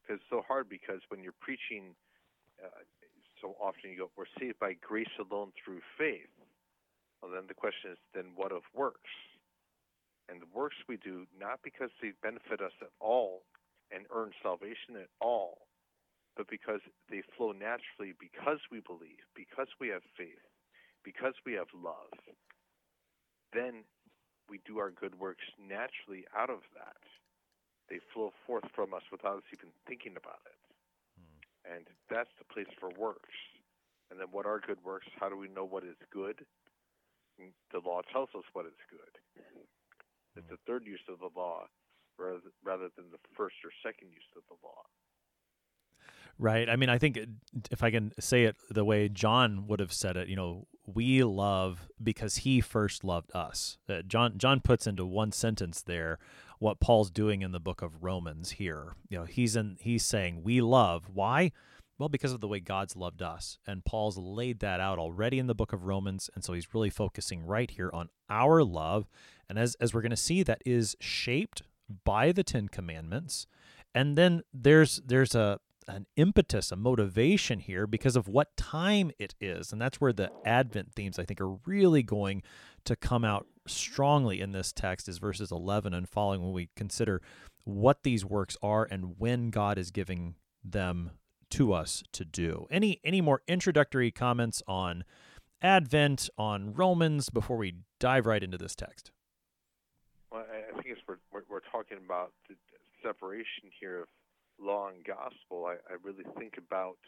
Because 0.02 0.20
it's 0.20 0.30
so 0.30 0.42
hard. 0.46 0.68
Because 0.68 1.00
when 1.08 1.22
you're 1.22 1.38
preaching, 1.40 1.94
uh, 2.62 2.68
so 3.40 3.56
often 3.60 3.90
you 3.90 3.98
go, 3.98 4.10
"We're 4.16 4.30
saved 4.38 4.58
by 4.58 4.74
grace 4.74 5.12
alone 5.18 5.52
through 5.64 5.80
faith." 5.98 6.28
Well, 7.24 7.32
then 7.32 7.48
the 7.48 7.54
question 7.54 7.92
is, 7.92 7.98
then 8.12 8.36
what 8.36 8.52
of 8.52 8.60
works? 8.74 9.08
And 10.28 10.40
the 10.40 10.50
works 10.54 10.76
we 10.88 10.96
do 10.96 11.26
not 11.38 11.60
because 11.62 11.90
they 12.00 12.12
benefit 12.22 12.60
us 12.60 12.72
at 12.80 12.92
all 13.00 13.42
and 13.92 14.06
earn 14.14 14.32
salvation 14.42 14.96
at 14.96 15.12
all, 15.20 15.68
but 16.36 16.48
because 16.48 16.80
they 17.10 17.22
flow 17.36 17.52
naturally 17.52 18.14
because 18.18 18.58
we 18.72 18.80
believe, 18.80 19.22
because 19.36 19.68
we 19.78 19.88
have 19.88 20.02
faith, 20.16 20.40
because 21.04 21.34
we 21.44 21.52
have 21.52 21.68
love. 21.76 22.10
Then 23.52 23.84
we 24.48 24.60
do 24.66 24.78
our 24.78 24.90
good 24.90 25.18
works 25.20 25.44
naturally 25.60 26.24
out 26.36 26.50
of 26.50 26.60
that. 26.74 27.00
They 27.88 28.00
flow 28.12 28.32
forth 28.46 28.64
from 28.74 28.94
us 28.94 29.04
without 29.12 29.36
us 29.38 29.48
even 29.52 29.68
thinking 29.86 30.16
about 30.16 30.40
it. 30.48 30.58
Hmm. 31.20 31.76
And 31.76 31.84
that's 32.08 32.32
the 32.38 32.48
place 32.48 32.72
for 32.80 32.88
works. 32.96 33.36
And 34.10 34.18
then 34.18 34.28
what 34.32 34.46
are 34.46 34.60
good 34.60 34.82
works? 34.84 35.06
How 35.20 35.28
do 35.28 35.36
we 35.36 35.48
know 35.48 35.64
what 35.64 35.84
is 35.84 35.96
good? 36.12 36.44
The 37.72 37.80
law 37.84 38.00
tells 38.12 38.28
us 38.34 38.44
what 38.52 38.66
is 38.66 38.78
good. 38.90 39.44
It's 40.36 40.48
the 40.48 40.58
third 40.66 40.86
use 40.86 41.00
of 41.08 41.18
the 41.18 41.30
law 41.38 41.66
rather, 42.18 42.40
rather 42.64 42.88
than 42.96 43.06
the 43.10 43.18
first 43.36 43.56
or 43.64 43.70
second 43.82 44.08
use 44.12 44.22
of 44.36 44.42
the 44.48 44.56
law. 44.66 44.82
Right. 46.38 46.68
I 46.68 46.76
mean, 46.76 46.88
I 46.88 46.98
think 46.98 47.18
if 47.70 47.84
I 47.84 47.90
can 47.90 48.12
say 48.18 48.44
it 48.44 48.56
the 48.68 48.84
way 48.84 49.08
John 49.08 49.68
would 49.68 49.78
have 49.78 49.92
said 49.92 50.16
it, 50.16 50.28
you 50.28 50.34
know, 50.34 50.66
we 50.84 51.22
love 51.22 51.88
because 52.02 52.38
he 52.38 52.60
first 52.60 53.04
loved 53.04 53.34
us. 53.34 53.78
Uh, 53.88 54.02
John 54.02 54.36
John 54.36 54.60
puts 54.60 54.86
into 54.86 55.06
one 55.06 55.30
sentence 55.30 55.80
there 55.80 56.18
what 56.58 56.80
Paul's 56.80 57.10
doing 57.10 57.42
in 57.42 57.52
the 57.52 57.60
book 57.60 57.82
of 57.82 58.02
Romans 58.02 58.52
here. 58.52 58.94
You 59.08 59.18
know, 59.18 59.24
he's 59.24 59.54
in 59.54 59.76
he's 59.80 60.04
saying 60.04 60.42
we 60.42 60.60
love. 60.60 61.10
Why? 61.12 61.52
Well, 61.98 62.08
because 62.08 62.32
of 62.32 62.40
the 62.40 62.48
way 62.48 62.60
God's 62.60 62.96
loved 62.96 63.22
us. 63.22 63.58
And 63.66 63.84
Paul's 63.84 64.18
laid 64.18 64.58
that 64.60 64.80
out 64.80 64.98
already 64.98 65.38
in 65.38 65.46
the 65.46 65.54
book 65.54 65.72
of 65.72 65.84
Romans, 65.84 66.28
and 66.34 66.42
so 66.42 66.52
he's 66.52 66.74
really 66.74 66.90
focusing 66.90 67.46
right 67.46 67.70
here 67.70 67.90
on 67.92 68.08
our 68.28 68.64
love. 68.64 69.08
And 69.48 69.58
as 69.58 69.76
as 69.76 69.94
we're 69.94 70.02
going 70.02 70.10
to 70.10 70.16
see 70.16 70.42
that 70.42 70.62
is 70.66 70.96
shaped 71.00 71.62
by 72.04 72.32
the 72.32 72.42
10 72.42 72.68
commandments. 72.68 73.46
And 73.94 74.16
then 74.16 74.42
there's 74.52 75.00
there's 75.06 75.34
a 75.34 75.60
an 75.86 76.06
impetus, 76.16 76.72
a 76.72 76.76
motivation 76.76 77.58
here 77.58 77.86
because 77.86 78.16
of 78.16 78.26
what 78.26 78.56
time 78.56 79.10
it 79.18 79.34
is. 79.40 79.72
And 79.72 79.80
that's 79.80 80.00
where 80.00 80.12
the 80.12 80.30
Advent 80.44 80.94
themes, 80.94 81.18
I 81.18 81.24
think, 81.24 81.40
are 81.40 81.58
really 81.66 82.02
going 82.02 82.42
to 82.84 82.96
come 82.96 83.24
out 83.24 83.46
strongly 83.66 84.40
in 84.40 84.52
this 84.52 84.72
text, 84.72 85.08
is 85.08 85.18
verses 85.18 85.52
11 85.52 85.94
and 85.94 86.08
following 86.08 86.42
when 86.42 86.52
we 86.52 86.70
consider 86.76 87.20
what 87.64 88.02
these 88.02 88.24
works 88.24 88.56
are 88.62 88.86
and 88.90 89.18
when 89.18 89.50
God 89.50 89.78
is 89.78 89.90
giving 89.90 90.36
them 90.62 91.10
to 91.50 91.72
us 91.72 92.02
to 92.12 92.24
do. 92.24 92.66
Any 92.70 93.00
any 93.04 93.20
more 93.20 93.42
introductory 93.46 94.10
comments 94.10 94.62
on 94.66 95.04
Advent, 95.62 96.28
on 96.36 96.74
Romans 96.74 97.30
before 97.30 97.56
we 97.56 97.74
dive 97.98 98.26
right 98.26 98.42
into 98.42 98.58
this 98.58 98.74
text? 98.74 99.10
Well, 100.30 100.44
I 100.50 100.82
think 100.82 100.96
we're, 101.08 101.42
we're 101.48 101.60
talking 101.72 101.98
about 102.04 102.32
the 102.48 102.56
separation 103.02 103.70
here 103.80 104.02
of 104.02 104.08
law 104.58 104.88
and 104.88 105.04
gospel, 105.04 105.66
I, 105.66 105.76
I 105.90 106.00
really 106.02 106.24
think 106.38 106.56
about 106.58 106.98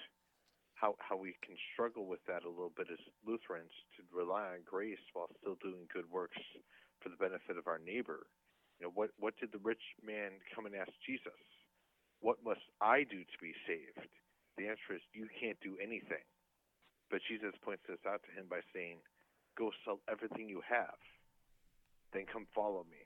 how 0.75 0.95
how 0.99 1.17
we 1.17 1.35
can 1.41 1.57
struggle 1.73 2.07
with 2.07 2.21
that 2.27 2.45
a 2.45 2.51
little 2.51 2.73
bit 2.77 2.89
as 2.93 3.01
Lutherans 3.27 3.73
to 3.97 4.05
rely 4.13 4.53
on 4.53 4.61
grace 4.65 5.03
while 5.13 5.29
still 5.41 5.57
doing 5.63 5.89
good 5.93 6.09
works 6.11 6.41
for 7.01 7.09
the 7.09 7.17
benefit 7.17 7.57
of 7.57 7.67
our 7.67 7.79
neighbor. 7.79 8.27
You 8.79 8.87
know, 8.87 8.93
what 8.95 9.11
what 9.19 9.35
did 9.41 9.53
the 9.53 9.63
rich 9.63 9.83
man 10.05 10.37
come 10.55 10.67
and 10.67 10.75
ask 10.75 10.93
Jesus? 11.07 11.41
What 12.21 12.45
must 12.45 12.65
I 12.81 13.05
do 13.05 13.21
to 13.25 13.39
be 13.41 13.53
saved? 13.67 14.09
The 14.57 14.69
answer 14.69 14.97
is 14.97 15.03
you 15.13 15.29
can't 15.41 15.61
do 15.61 15.77
anything. 15.81 16.25
But 17.11 17.21
Jesus 17.29 17.55
points 17.63 17.85
this 17.87 18.03
out 18.09 18.25
to 18.27 18.33
him 18.35 18.49
by 18.49 18.61
saying, 18.75 18.99
Go 19.57 19.71
sell 19.85 20.01
everything 20.11 20.49
you 20.49 20.61
have, 20.69 21.01
then 22.13 22.27
come 22.27 22.47
follow 22.55 22.85
me. 22.91 23.01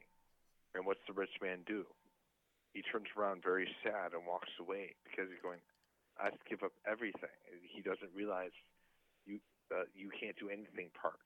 And 0.74 0.86
what's 0.86 1.02
the 1.06 1.14
rich 1.14 1.34
man 1.42 1.62
do? 1.66 1.86
he 2.72 2.82
turns 2.86 3.10
around 3.18 3.42
very 3.42 3.66
sad 3.82 4.14
and 4.14 4.22
walks 4.26 4.50
away 4.62 4.94
because 5.02 5.26
he's 5.26 5.42
going, 5.42 5.58
I 6.18 6.30
have 6.30 6.38
to 6.38 6.46
give 6.48 6.62
up 6.62 6.74
everything. 6.86 7.34
He 7.66 7.82
doesn't 7.82 8.14
realize 8.14 8.54
you 9.26 9.42
uh, 9.70 9.86
you 9.94 10.10
can't 10.10 10.34
do 10.38 10.50
anything 10.50 10.90
part 10.94 11.22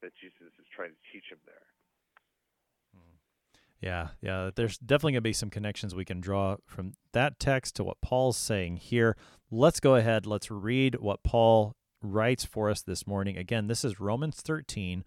that 0.00 0.12
Jesus 0.16 0.52
is 0.56 0.68
trying 0.72 0.92
to 0.96 1.02
teach 1.12 1.28
him 1.28 1.40
there. 1.44 1.68
Yeah, 3.80 4.08
yeah. 4.20 4.50
There's 4.54 4.78
definitely 4.78 5.12
going 5.12 5.22
to 5.22 5.28
be 5.28 5.32
some 5.32 5.50
connections 5.50 5.94
we 5.94 6.04
can 6.04 6.20
draw 6.20 6.56
from 6.66 6.94
that 7.12 7.38
text 7.38 7.76
to 7.76 7.84
what 7.84 8.00
Paul's 8.00 8.36
saying 8.36 8.78
here. 8.78 9.16
Let's 9.50 9.80
go 9.80 9.94
ahead. 9.94 10.26
Let's 10.26 10.50
read 10.50 10.96
what 10.96 11.22
Paul 11.22 11.76
writes 12.02 12.44
for 12.44 12.70
us 12.70 12.82
this 12.82 13.06
morning. 13.06 13.36
Again, 13.36 13.68
this 13.68 13.84
is 13.84 14.00
Romans 14.00 14.40
13, 14.40 15.04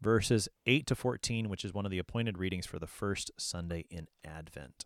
verses 0.00 0.48
8 0.66 0.86
to 0.86 0.94
14, 0.94 1.48
which 1.48 1.64
is 1.64 1.72
one 1.72 1.84
of 1.84 1.90
the 1.90 1.98
appointed 1.98 2.38
readings 2.38 2.66
for 2.66 2.78
the 2.78 2.86
first 2.86 3.30
Sunday 3.38 3.86
in 3.90 4.06
Advent. 4.24 4.84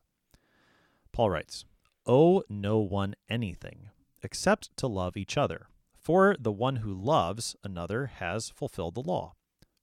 Paul 1.13 1.31
writes, 1.31 1.65
Owe 2.07 2.43
no 2.49 2.79
one 2.79 3.15
anything 3.29 3.91
except 4.23 4.77
to 4.77 4.87
love 4.87 5.17
each 5.17 5.37
other. 5.37 5.69
For 5.97 6.37
the 6.39 6.53
one 6.53 6.77
who 6.77 6.93
loves 6.93 7.57
another 7.65 8.07
has 8.07 8.51
fulfilled 8.51 8.95
the 8.95 9.03
law. 9.03 9.35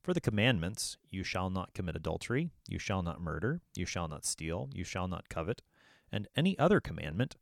For 0.03 0.13
the 0.13 0.21
commandments, 0.21 0.97
you 1.11 1.23
shall 1.23 1.51
not 1.51 1.73
commit 1.73 1.95
adultery, 1.95 2.49
you 2.67 2.79
shall 2.79 3.03
not 3.03 3.21
murder, 3.21 3.61
you 3.75 3.85
shall 3.85 4.07
not 4.07 4.25
steal, 4.25 4.69
you 4.73 4.83
shall 4.83 5.07
not 5.07 5.29
covet, 5.29 5.61
and 6.11 6.27
any 6.35 6.57
other 6.57 6.79
commandment 6.79 7.35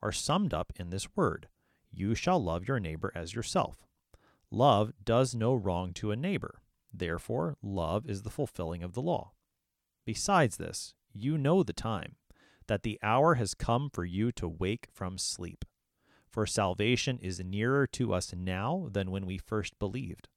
are 0.00 0.12
summed 0.12 0.54
up 0.54 0.72
in 0.76 0.90
this 0.90 1.08
word 1.16 1.48
You 1.90 2.14
shall 2.14 2.42
love 2.42 2.68
your 2.68 2.78
neighbor 2.78 3.10
as 3.14 3.34
yourself. 3.34 3.86
Love 4.50 4.92
does 5.02 5.34
no 5.34 5.54
wrong 5.54 5.92
to 5.94 6.12
a 6.12 6.16
neighbor. 6.16 6.60
Therefore, 6.92 7.56
love 7.62 8.06
is 8.06 8.22
the 8.22 8.30
fulfilling 8.30 8.84
of 8.84 8.92
the 8.92 9.02
law. 9.02 9.32
Besides 10.04 10.56
this, 10.56 10.94
you 11.12 11.36
know 11.36 11.62
the 11.62 11.72
time 11.72 12.16
that 12.68 12.82
the 12.82 12.98
hour 13.02 13.34
has 13.34 13.54
come 13.54 13.90
for 13.90 14.04
you 14.04 14.30
to 14.32 14.48
wake 14.48 14.88
from 14.92 15.18
sleep. 15.18 15.64
For 16.28 16.46
salvation 16.46 17.18
is 17.18 17.40
nearer 17.40 17.86
to 17.88 18.12
us 18.12 18.32
now 18.34 18.88
than 18.92 19.10
when 19.10 19.26
we 19.26 19.38
first 19.38 19.78
believed. 19.78 20.28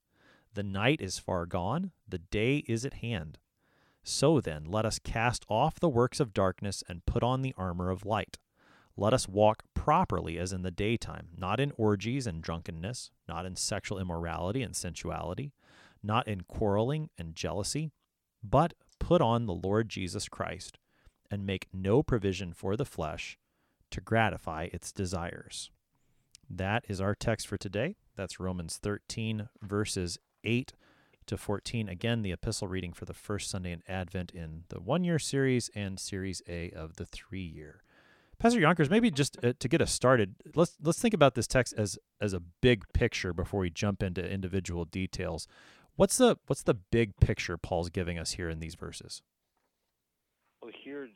The 0.57 0.63
night 0.63 1.01
is 1.01 1.19
far 1.19 1.45
gone, 1.45 1.91
the 2.09 2.17
day 2.17 2.63
is 2.67 2.83
at 2.83 2.95
hand. 2.95 3.37
So 4.01 4.41
then, 4.41 4.65
let 4.65 4.87
us 4.87 4.97
cast 4.97 5.45
off 5.47 5.79
the 5.79 5.87
works 5.87 6.19
of 6.19 6.33
darkness 6.33 6.83
and 6.89 7.05
put 7.05 7.21
on 7.21 7.43
the 7.43 7.53
armor 7.55 7.91
of 7.91 8.07
light. 8.07 8.39
Let 8.95 9.13
us 9.13 9.27
walk 9.27 9.61
properly 9.75 10.39
as 10.39 10.51
in 10.51 10.63
the 10.63 10.71
daytime, 10.71 11.27
not 11.37 11.59
in 11.59 11.73
orgies 11.77 12.25
and 12.25 12.41
drunkenness, 12.41 13.11
not 13.27 13.45
in 13.45 13.55
sexual 13.55 13.99
immorality 13.99 14.63
and 14.63 14.75
sensuality, 14.75 15.53
not 16.01 16.27
in 16.27 16.41
quarreling 16.41 17.11
and 17.19 17.35
jealousy, 17.35 17.91
but 18.41 18.73
put 18.97 19.21
on 19.21 19.45
the 19.45 19.53
Lord 19.53 19.89
Jesus 19.89 20.27
Christ 20.27 20.79
and 21.29 21.45
make 21.45 21.67
no 21.71 22.01
provision 22.01 22.51
for 22.51 22.75
the 22.75 22.83
flesh 22.83 23.37
to 23.91 24.01
gratify 24.01 24.69
its 24.73 24.91
desires. 24.91 25.69
That 26.49 26.83
is 26.89 26.99
our 26.99 27.13
text 27.13 27.45
for 27.45 27.57
today. 27.57 27.95
That's 28.15 28.39
Romans 28.39 28.77
13, 28.81 29.49
verses 29.61 30.17
8 30.47 30.73
to 31.27 31.37
14. 31.37 31.89
Again, 31.89 32.23
the 32.23 32.31
epistle 32.31 32.67
reading 32.67 32.93
for 32.93 33.05
the 33.05 33.13
first 33.13 33.49
Sunday 33.49 33.71
in 33.71 33.83
Advent 33.87 34.31
in 34.31 34.63
the 34.69 34.79
one 34.79 35.03
year 35.03 35.19
series 35.19 35.69
and 35.75 35.99
Series 35.99 36.41
A 36.47 36.71
of 36.71 36.95
the 36.95 37.05
three 37.05 37.41
year. 37.41 37.83
Pastor 38.39 38.59
Yonkers, 38.59 38.89
maybe 38.89 39.09
just 39.09 39.43
uh, 39.43 39.53
to 39.59 39.67
get 39.67 39.81
us 39.81 39.91
started, 39.91 40.35
let's 40.55 40.77
let's 40.81 40.99
think 40.99 41.13
about 41.13 41.35
this 41.35 41.47
text 41.47 41.73
as 41.75 41.97
as 42.21 42.33
a 42.33 42.39
big 42.39 42.85
picture 42.93 43.33
before 43.33 43.61
we 43.61 43.69
jump 43.69 44.01
into 44.01 44.23
individual 44.23 44.85
details. 44.85 45.47
What's 45.95 46.17
the 46.17 46.37
what's 46.45 46.63
the 46.63 46.75
big 46.75 47.17
picture 47.19 47.57
Paul's 47.57 47.89
giving 47.89 48.19
us 48.19 48.33
here 48.33 48.49
in 48.49 48.59
these 48.59 48.75
verses? 48.75 49.23
Well, 50.61 50.71
here, 50.83 51.09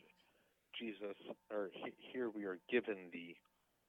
Jesus, 0.78 1.16
or 1.52 1.70
here 2.12 2.30
we 2.30 2.46
are 2.46 2.58
given 2.70 2.98
the 3.14 3.36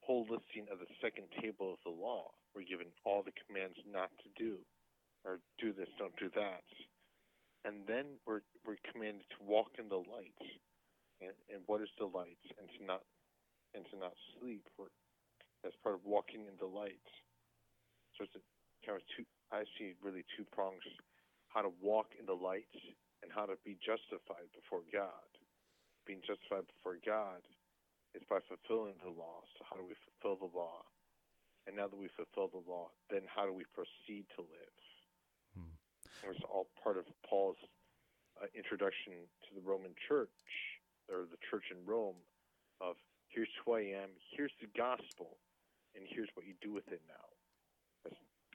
whole 0.00 0.26
listing 0.28 0.66
of 0.70 0.78
the 0.78 0.87
second 1.00 1.24
table 1.40 1.72
of 1.72 1.78
the 1.85 1.90
law. 1.90 2.33
We're 2.55 2.68
given 2.68 2.88
all 3.05 3.22
the 3.22 3.33
commands 3.46 3.76
not 3.90 4.11
to 4.22 4.28
do, 4.37 4.59
or 5.24 5.38
do 5.58 5.72
this, 5.72 5.88
don't 5.98 6.16
do 6.16 6.30
that. 6.35 6.66
And 7.64 7.87
then 7.87 8.18
we're, 8.26 8.42
we're 8.66 8.80
commanded 8.90 9.24
to 9.38 9.40
walk 9.46 9.78
in 9.78 9.88
the 9.88 10.02
light. 10.02 10.42
And, 11.22 11.35
and 11.46 11.62
what 11.66 11.80
is 11.80 11.90
the 11.98 12.11
light? 12.11 12.42
And 12.58 12.66
to 12.78 12.80
not 12.85 13.02
and 13.72 13.87
to 13.88 13.96
not 13.96 14.12
sleep. 14.37 14.66
That's 15.62 15.76
part 15.80 15.94
of 15.94 16.04
walking 16.04 16.44
in 16.44 16.58
the 16.61 16.68
light. 16.68 17.06
So 18.18 18.28
it's 18.28 18.37
a, 18.37 18.42
kind 18.85 19.00
of 19.00 19.04
two. 19.16 19.24
I 19.48 19.64
see 19.78 19.94
really 20.02 20.26
two 20.37 20.44
prongs: 20.52 20.85
how 21.48 21.62
to 21.62 21.72
walk 21.80 22.12
in 22.18 22.26
the 22.26 22.37
light 22.37 22.68
and 23.22 23.32
how 23.32 23.46
to 23.46 23.56
be 23.64 23.78
justified 23.80 24.50
before 24.52 24.85
God 24.92 25.24
being 26.06 26.22
justified 26.26 26.66
before 26.66 26.98
God 27.04 27.42
is 28.14 28.22
by 28.28 28.42
fulfilling 28.44 28.98
the 29.00 29.12
law. 29.12 29.42
So 29.56 29.64
how 29.68 29.76
do 29.78 29.87
we 29.87 29.96
fulfill 30.04 30.37
the 30.37 30.52
law? 30.52 30.82
And 31.66 31.78
now 31.78 31.87
that 31.87 31.98
we 31.98 32.11
fulfill 32.18 32.50
the 32.50 32.64
law, 32.66 32.90
then 33.08 33.22
how 33.30 33.46
do 33.46 33.54
we 33.54 33.64
proceed 33.70 34.26
to 34.35 34.42
live? 34.42 34.82
Hmm. 36.22 36.30
It's 36.30 36.44
all 36.48 36.66
part 36.82 36.96
of 36.96 37.04
Paul's 37.28 37.61
uh, 38.40 38.46
introduction 38.54 39.26
to 39.48 39.50
the 39.54 39.62
Roman 39.62 39.94
church, 40.08 40.32
or 41.11 41.26
the 41.30 41.40
church 41.50 41.70
in 41.70 41.82
Rome, 41.85 42.18
of 42.80 42.96
here's 43.28 43.50
who 43.64 43.74
I 43.74 43.98
am, 44.02 44.11
here's 44.30 44.54
the 44.61 44.70
gospel, 44.76 45.38
and 45.94 46.04
here's 46.06 46.30
what 46.35 46.46
you 46.46 46.54
do 46.62 46.72
with 46.72 46.88
it 46.88 47.02
now. 47.08 47.26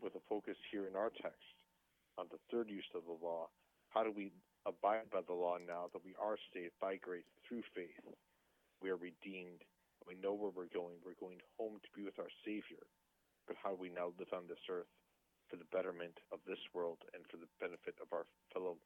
with 0.02 0.16
a 0.16 0.24
focus 0.30 0.58
here 0.72 0.86
in 0.86 0.96
our 0.96 1.10
text 1.10 1.58
on 2.18 2.28
the 2.30 2.38
third 2.52 2.70
use 2.70 2.88
of 2.94 3.02
the 3.06 3.18
law, 3.26 3.50
how 3.90 4.04
do 4.04 4.12
we 4.12 4.32
abide 4.68 5.08
by 5.10 5.24
the 5.24 5.34
law 5.34 5.56
now 5.56 5.88
that 5.94 6.04
we 6.04 6.12
are 6.20 6.36
saved 6.54 6.76
by 6.82 7.00
grace 7.00 7.28
through 7.48 7.64
faith. 7.72 8.04
We 8.84 8.92
are 8.92 9.00
redeemed. 9.00 9.64
We 10.04 10.20
know 10.20 10.36
where 10.36 10.52
we're 10.52 10.72
going. 10.76 11.00
We're 11.08 11.20
going 11.24 11.40
home 11.56 11.80
to 11.80 11.92
be 11.96 12.04
with 12.04 12.20
our 12.20 12.32
Savior. 12.44 12.84
But 13.48 13.56
how 13.64 13.72
do 13.72 13.80
we 13.80 13.90
now 13.90 14.12
live 14.20 14.28
on 14.36 14.44
this 14.52 14.62
earth 14.68 14.92
for 15.50 15.56
the 15.56 15.70
betterment 15.72 16.20
of 16.32 16.40
this 16.48 16.60
world 16.74 16.98
and 17.14 17.24
for 17.30 17.38
the 17.38 17.48
benefit 17.60 17.96
of 18.02 18.08
our 18.12 18.26
fellow 18.54 18.78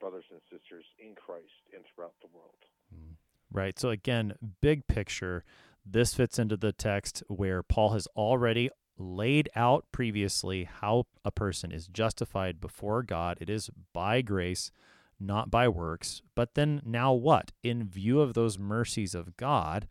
brothers 0.00 0.24
and 0.30 0.40
sisters 0.50 0.84
in 0.98 1.14
Christ 1.14 1.64
and 1.74 1.84
throughout 1.84 2.14
the 2.20 2.28
world. 2.34 2.60
Mm. 2.94 3.16
Right. 3.52 3.78
So 3.78 3.90
again, 3.90 4.34
big 4.60 4.86
picture, 4.86 5.44
this 5.86 6.14
fits 6.14 6.38
into 6.38 6.56
the 6.56 6.72
text 6.72 7.22
where 7.28 7.62
Paul 7.62 7.90
has 7.90 8.06
already 8.16 8.70
laid 8.96 9.48
out 9.56 9.86
previously 9.92 10.64
how 10.64 11.06
a 11.24 11.30
person 11.30 11.72
is 11.72 11.88
justified 11.88 12.60
before 12.60 13.02
God. 13.02 13.38
It 13.40 13.50
is 13.50 13.70
by 13.92 14.22
grace, 14.22 14.70
not 15.18 15.50
by 15.50 15.68
works. 15.68 16.22
But 16.34 16.54
then 16.54 16.80
now 16.84 17.12
what? 17.12 17.52
In 17.62 17.88
view 17.88 18.20
of 18.20 18.34
those 18.34 18.58
mercies 18.58 19.14
of 19.14 19.36
God, 19.36 19.86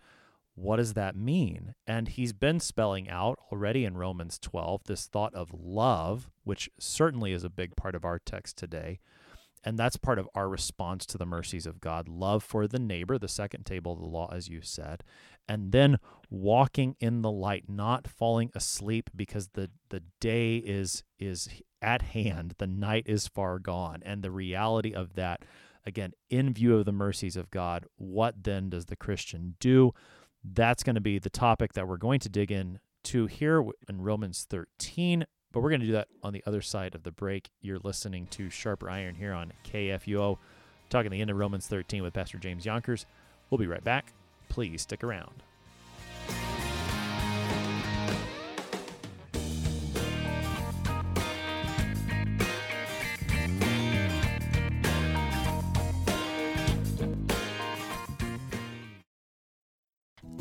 what 0.55 0.77
does 0.77 0.93
that 0.93 1.15
mean? 1.15 1.73
And 1.87 2.07
he's 2.07 2.33
been 2.33 2.59
spelling 2.59 3.09
out 3.09 3.39
already 3.51 3.85
in 3.85 3.97
Romans 3.97 4.37
12 4.39 4.83
this 4.85 5.07
thought 5.07 5.33
of 5.33 5.51
love, 5.53 6.29
which 6.43 6.69
certainly 6.79 7.31
is 7.31 7.43
a 7.43 7.49
big 7.49 7.75
part 7.75 7.95
of 7.95 8.05
our 8.05 8.19
text 8.19 8.57
today. 8.57 8.99
And 9.63 9.79
that's 9.79 9.95
part 9.95 10.19
of 10.19 10.27
our 10.35 10.49
response 10.49 11.05
to 11.07 11.17
the 11.17 11.25
mercies 11.25 11.65
of 11.65 11.79
God 11.79 12.07
love 12.07 12.43
for 12.43 12.67
the 12.67 12.79
neighbor, 12.79 13.17
the 13.17 13.27
second 13.29 13.65
table 13.65 13.93
of 13.93 13.99
the 13.99 14.05
law, 14.05 14.29
as 14.31 14.49
you 14.49 14.61
said. 14.61 15.03
And 15.47 15.71
then 15.71 15.97
walking 16.29 16.95
in 16.99 17.21
the 17.21 17.31
light, 17.31 17.65
not 17.67 18.07
falling 18.07 18.51
asleep 18.53 19.09
because 19.15 19.49
the, 19.53 19.71
the 19.89 20.03
day 20.19 20.57
is, 20.57 21.03
is 21.17 21.47
at 21.81 22.01
hand, 22.01 22.55
the 22.57 22.67
night 22.67 23.03
is 23.07 23.27
far 23.27 23.57
gone. 23.57 24.01
And 24.05 24.21
the 24.21 24.31
reality 24.31 24.93
of 24.93 25.15
that, 25.15 25.43
again, 25.85 26.11
in 26.29 26.53
view 26.53 26.77
of 26.77 26.85
the 26.85 26.91
mercies 26.91 27.37
of 27.37 27.49
God, 27.49 27.85
what 27.95 28.43
then 28.43 28.69
does 28.69 28.85
the 28.85 28.95
Christian 28.97 29.55
do? 29.59 29.93
That's 30.43 30.83
going 30.83 30.95
to 30.95 31.01
be 31.01 31.19
the 31.19 31.29
topic 31.29 31.73
that 31.73 31.87
we're 31.87 31.97
going 31.97 32.19
to 32.21 32.29
dig 32.29 32.51
in 32.51 32.79
to 33.03 33.27
here 33.27 33.63
in 33.87 34.01
Romans 34.01 34.45
13 34.49 35.25
but 35.53 35.61
we're 35.61 35.69
going 35.69 35.81
to 35.81 35.87
do 35.87 35.93
that 35.93 36.07
on 36.23 36.33
the 36.33 36.43
other 36.45 36.61
side 36.61 36.95
of 36.95 37.03
the 37.03 37.11
break. 37.11 37.51
You're 37.61 37.79
listening 37.83 38.25
to 38.31 38.49
Sharper 38.49 38.89
Iron 38.89 39.15
here 39.15 39.33
on 39.33 39.53
KFUO, 39.71 40.39
talking 40.89 41.11
the 41.11 41.21
end 41.21 41.29
of 41.29 41.37
Romans 41.37 41.67
13 41.67 42.01
with 42.01 42.13
Pastor 42.13 42.39
James 42.39 42.65
Yonkers. 42.65 43.05
We'll 43.49 43.59
be 43.59 43.67
right 43.67 43.83
back. 43.83 44.13
Please 44.49 44.81
stick 44.81 45.03
around. 45.03 45.43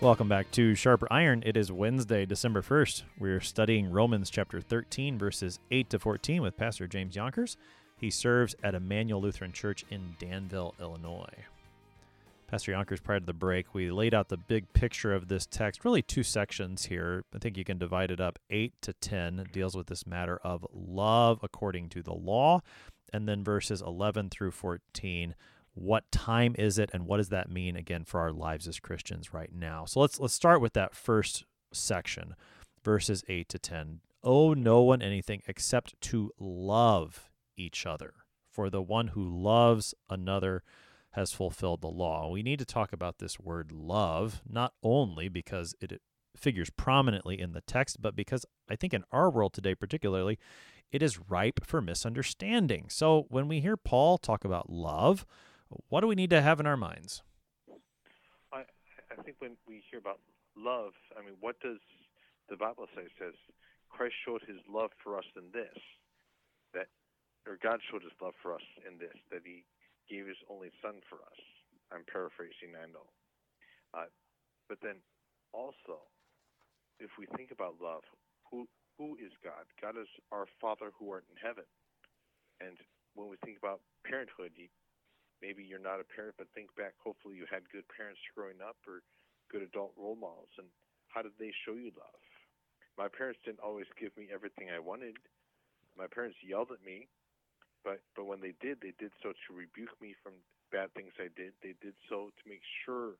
Welcome 0.00 0.30
back 0.30 0.50
to 0.52 0.74
Sharper 0.74 1.06
Iron. 1.10 1.42
It 1.44 1.58
is 1.58 1.70
Wednesday, 1.70 2.24
December 2.24 2.62
1st. 2.62 3.02
We're 3.18 3.42
studying 3.42 3.90
Romans 3.90 4.30
chapter 4.30 4.58
13, 4.58 5.18
verses 5.18 5.58
8 5.70 5.90
to 5.90 5.98
14 5.98 6.40
with 6.40 6.56
Pastor 6.56 6.86
James 6.86 7.16
Yonkers. 7.16 7.58
He 7.98 8.08
serves 8.08 8.54
at 8.64 8.74
Emmanuel 8.74 9.20
Lutheran 9.20 9.52
Church 9.52 9.84
in 9.90 10.16
Danville, 10.18 10.74
Illinois. 10.80 11.44
Pastor 12.46 12.72
Yonkers, 12.72 13.00
prior 13.00 13.20
to 13.20 13.26
the 13.26 13.34
break, 13.34 13.74
we 13.74 13.90
laid 13.90 14.14
out 14.14 14.30
the 14.30 14.38
big 14.38 14.72
picture 14.72 15.12
of 15.12 15.28
this 15.28 15.44
text, 15.44 15.84
really 15.84 16.00
two 16.00 16.22
sections 16.22 16.86
here. 16.86 17.26
I 17.34 17.38
think 17.38 17.58
you 17.58 17.64
can 17.64 17.76
divide 17.76 18.10
it 18.10 18.22
up. 18.22 18.38
8 18.48 18.72
to 18.80 18.94
10 18.94 19.48
deals 19.52 19.76
with 19.76 19.88
this 19.88 20.06
matter 20.06 20.40
of 20.42 20.66
love 20.72 21.40
according 21.42 21.90
to 21.90 22.02
the 22.02 22.14
law, 22.14 22.62
and 23.12 23.28
then 23.28 23.44
verses 23.44 23.82
11 23.82 24.30
through 24.30 24.52
14 24.52 25.34
what 25.74 26.10
time 26.10 26.54
is 26.58 26.78
it 26.78 26.90
and 26.92 27.06
what 27.06 27.18
does 27.18 27.28
that 27.28 27.50
mean 27.50 27.76
again 27.76 28.04
for 28.04 28.20
our 28.20 28.32
lives 28.32 28.66
as 28.66 28.80
Christians 28.80 29.32
right 29.32 29.52
now. 29.52 29.84
So 29.84 30.00
let's 30.00 30.18
let's 30.18 30.34
start 30.34 30.60
with 30.60 30.72
that 30.74 30.94
first 30.94 31.44
section, 31.72 32.34
verses 32.82 33.24
8 33.28 33.48
to 33.48 33.58
10. 33.58 34.00
Owe 34.22 34.52
no 34.52 34.82
one 34.82 35.00
anything 35.00 35.42
except 35.46 35.98
to 36.02 36.32
love 36.38 37.30
each 37.56 37.86
other. 37.86 38.12
For 38.50 38.68
the 38.68 38.82
one 38.82 39.08
who 39.08 39.24
loves 39.24 39.94
another 40.08 40.62
has 41.12 41.32
fulfilled 41.32 41.80
the 41.80 41.88
law. 41.88 42.30
We 42.30 42.42
need 42.42 42.58
to 42.58 42.64
talk 42.64 42.92
about 42.92 43.18
this 43.18 43.38
word 43.38 43.72
love, 43.72 44.42
not 44.48 44.74
only 44.82 45.28
because 45.28 45.74
it 45.80 46.00
figures 46.36 46.70
prominently 46.70 47.40
in 47.40 47.52
the 47.52 47.62
text, 47.62 48.00
but 48.00 48.14
because 48.14 48.44
I 48.68 48.76
think 48.76 48.94
in 48.94 49.04
our 49.10 49.30
world 49.30 49.52
today, 49.52 49.74
particularly, 49.74 50.38
it 50.92 51.02
is 51.02 51.18
ripe 51.18 51.64
for 51.64 51.80
misunderstanding. 51.80 52.86
So 52.88 53.26
when 53.28 53.48
we 53.48 53.60
hear 53.60 53.76
Paul 53.76 54.18
talk 54.18 54.44
about 54.44 54.70
love, 54.70 55.24
what 55.88 56.00
do 56.00 56.06
we 56.06 56.14
need 56.14 56.30
to 56.30 56.42
have 56.42 56.60
in 56.60 56.66
our 56.66 56.76
minds? 56.76 57.22
I, 58.52 58.62
I 59.10 59.22
think 59.22 59.36
when 59.38 59.56
we 59.66 59.82
hear 59.90 59.98
about 59.98 60.20
love, 60.56 60.92
I 61.16 61.24
mean, 61.24 61.36
what 61.40 61.58
does 61.60 61.78
the 62.48 62.56
Bible 62.56 62.86
say? 62.94 63.02
It 63.02 63.14
says 63.18 63.34
Christ 63.88 64.14
showed 64.26 64.42
his 64.46 64.58
love 64.68 64.90
for 65.02 65.18
us 65.18 65.26
in 65.36 65.50
this, 65.52 65.78
that, 66.74 66.86
or 67.46 67.58
God 67.62 67.80
showed 67.90 68.02
his 68.02 68.14
love 68.20 68.34
for 68.42 68.54
us 68.54 68.66
in 68.86 68.98
this, 68.98 69.14
that 69.30 69.42
he 69.44 69.64
gave 70.10 70.26
his 70.26 70.38
only 70.50 70.70
son 70.82 70.98
for 71.08 71.22
us. 71.22 71.40
I'm 71.94 72.06
paraphrasing, 72.10 72.74
I 72.74 72.86
know. 72.90 73.06
Uh, 73.94 74.10
but 74.68 74.78
then 74.82 75.02
also, 75.52 76.06
if 76.98 77.10
we 77.18 77.26
think 77.36 77.50
about 77.50 77.82
love, 77.82 78.02
who 78.50 78.66
who 78.98 79.16
is 79.16 79.32
God? 79.42 79.64
God 79.80 79.96
is 79.96 80.10
our 80.30 80.44
Father 80.60 80.92
who 80.98 81.10
art 81.10 81.24
in 81.32 81.38
heaven. 81.40 81.64
And 82.60 82.76
when 83.14 83.32
we 83.32 83.40
think 83.40 83.56
about 83.56 83.80
parenthood, 84.04 84.52
you, 84.54 84.68
maybe 85.42 85.64
you're 85.64 85.82
not 85.82 86.00
a 86.00 86.06
parent, 86.06 86.36
but 86.38 86.48
think 86.54 86.72
back. 86.76 86.94
Hopefully, 87.02 87.36
you 87.36 87.48
had 87.50 87.68
good 87.72 87.88
parents 87.88 88.20
growing 88.36 88.60
up 88.60 88.76
or 88.86 89.02
good 89.50 89.64
adult 89.64 89.92
role 89.96 90.16
models. 90.16 90.52
And 90.56 90.68
how 91.08 91.22
did 91.22 91.34
they 91.40 91.52
show 91.64 91.74
you 91.74 91.90
love? 91.96 92.22
My 92.96 93.08
parents 93.08 93.40
didn't 93.44 93.64
always 93.64 93.88
give 93.98 94.14
me 94.16 94.28
everything 94.32 94.68
I 94.70 94.78
wanted. 94.78 95.16
My 95.96 96.06
parents 96.06 96.36
yelled 96.44 96.70
at 96.70 96.84
me, 96.84 97.08
but 97.82 98.00
but 98.14 98.28
when 98.28 98.40
they 98.40 98.54
did, 98.60 98.78
they 98.80 98.94
did 98.98 99.10
so 99.22 99.32
to 99.32 99.48
rebuke 99.56 99.94
me 100.00 100.14
from 100.22 100.36
bad 100.70 100.92
things 100.94 101.12
I 101.18 101.32
did. 101.34 101.56
They 101.62 101.74
did 101.80 101.94
so 102.08 102.30
to 102.30 102.44
make 102.46 102.62
sure 102.84 103.16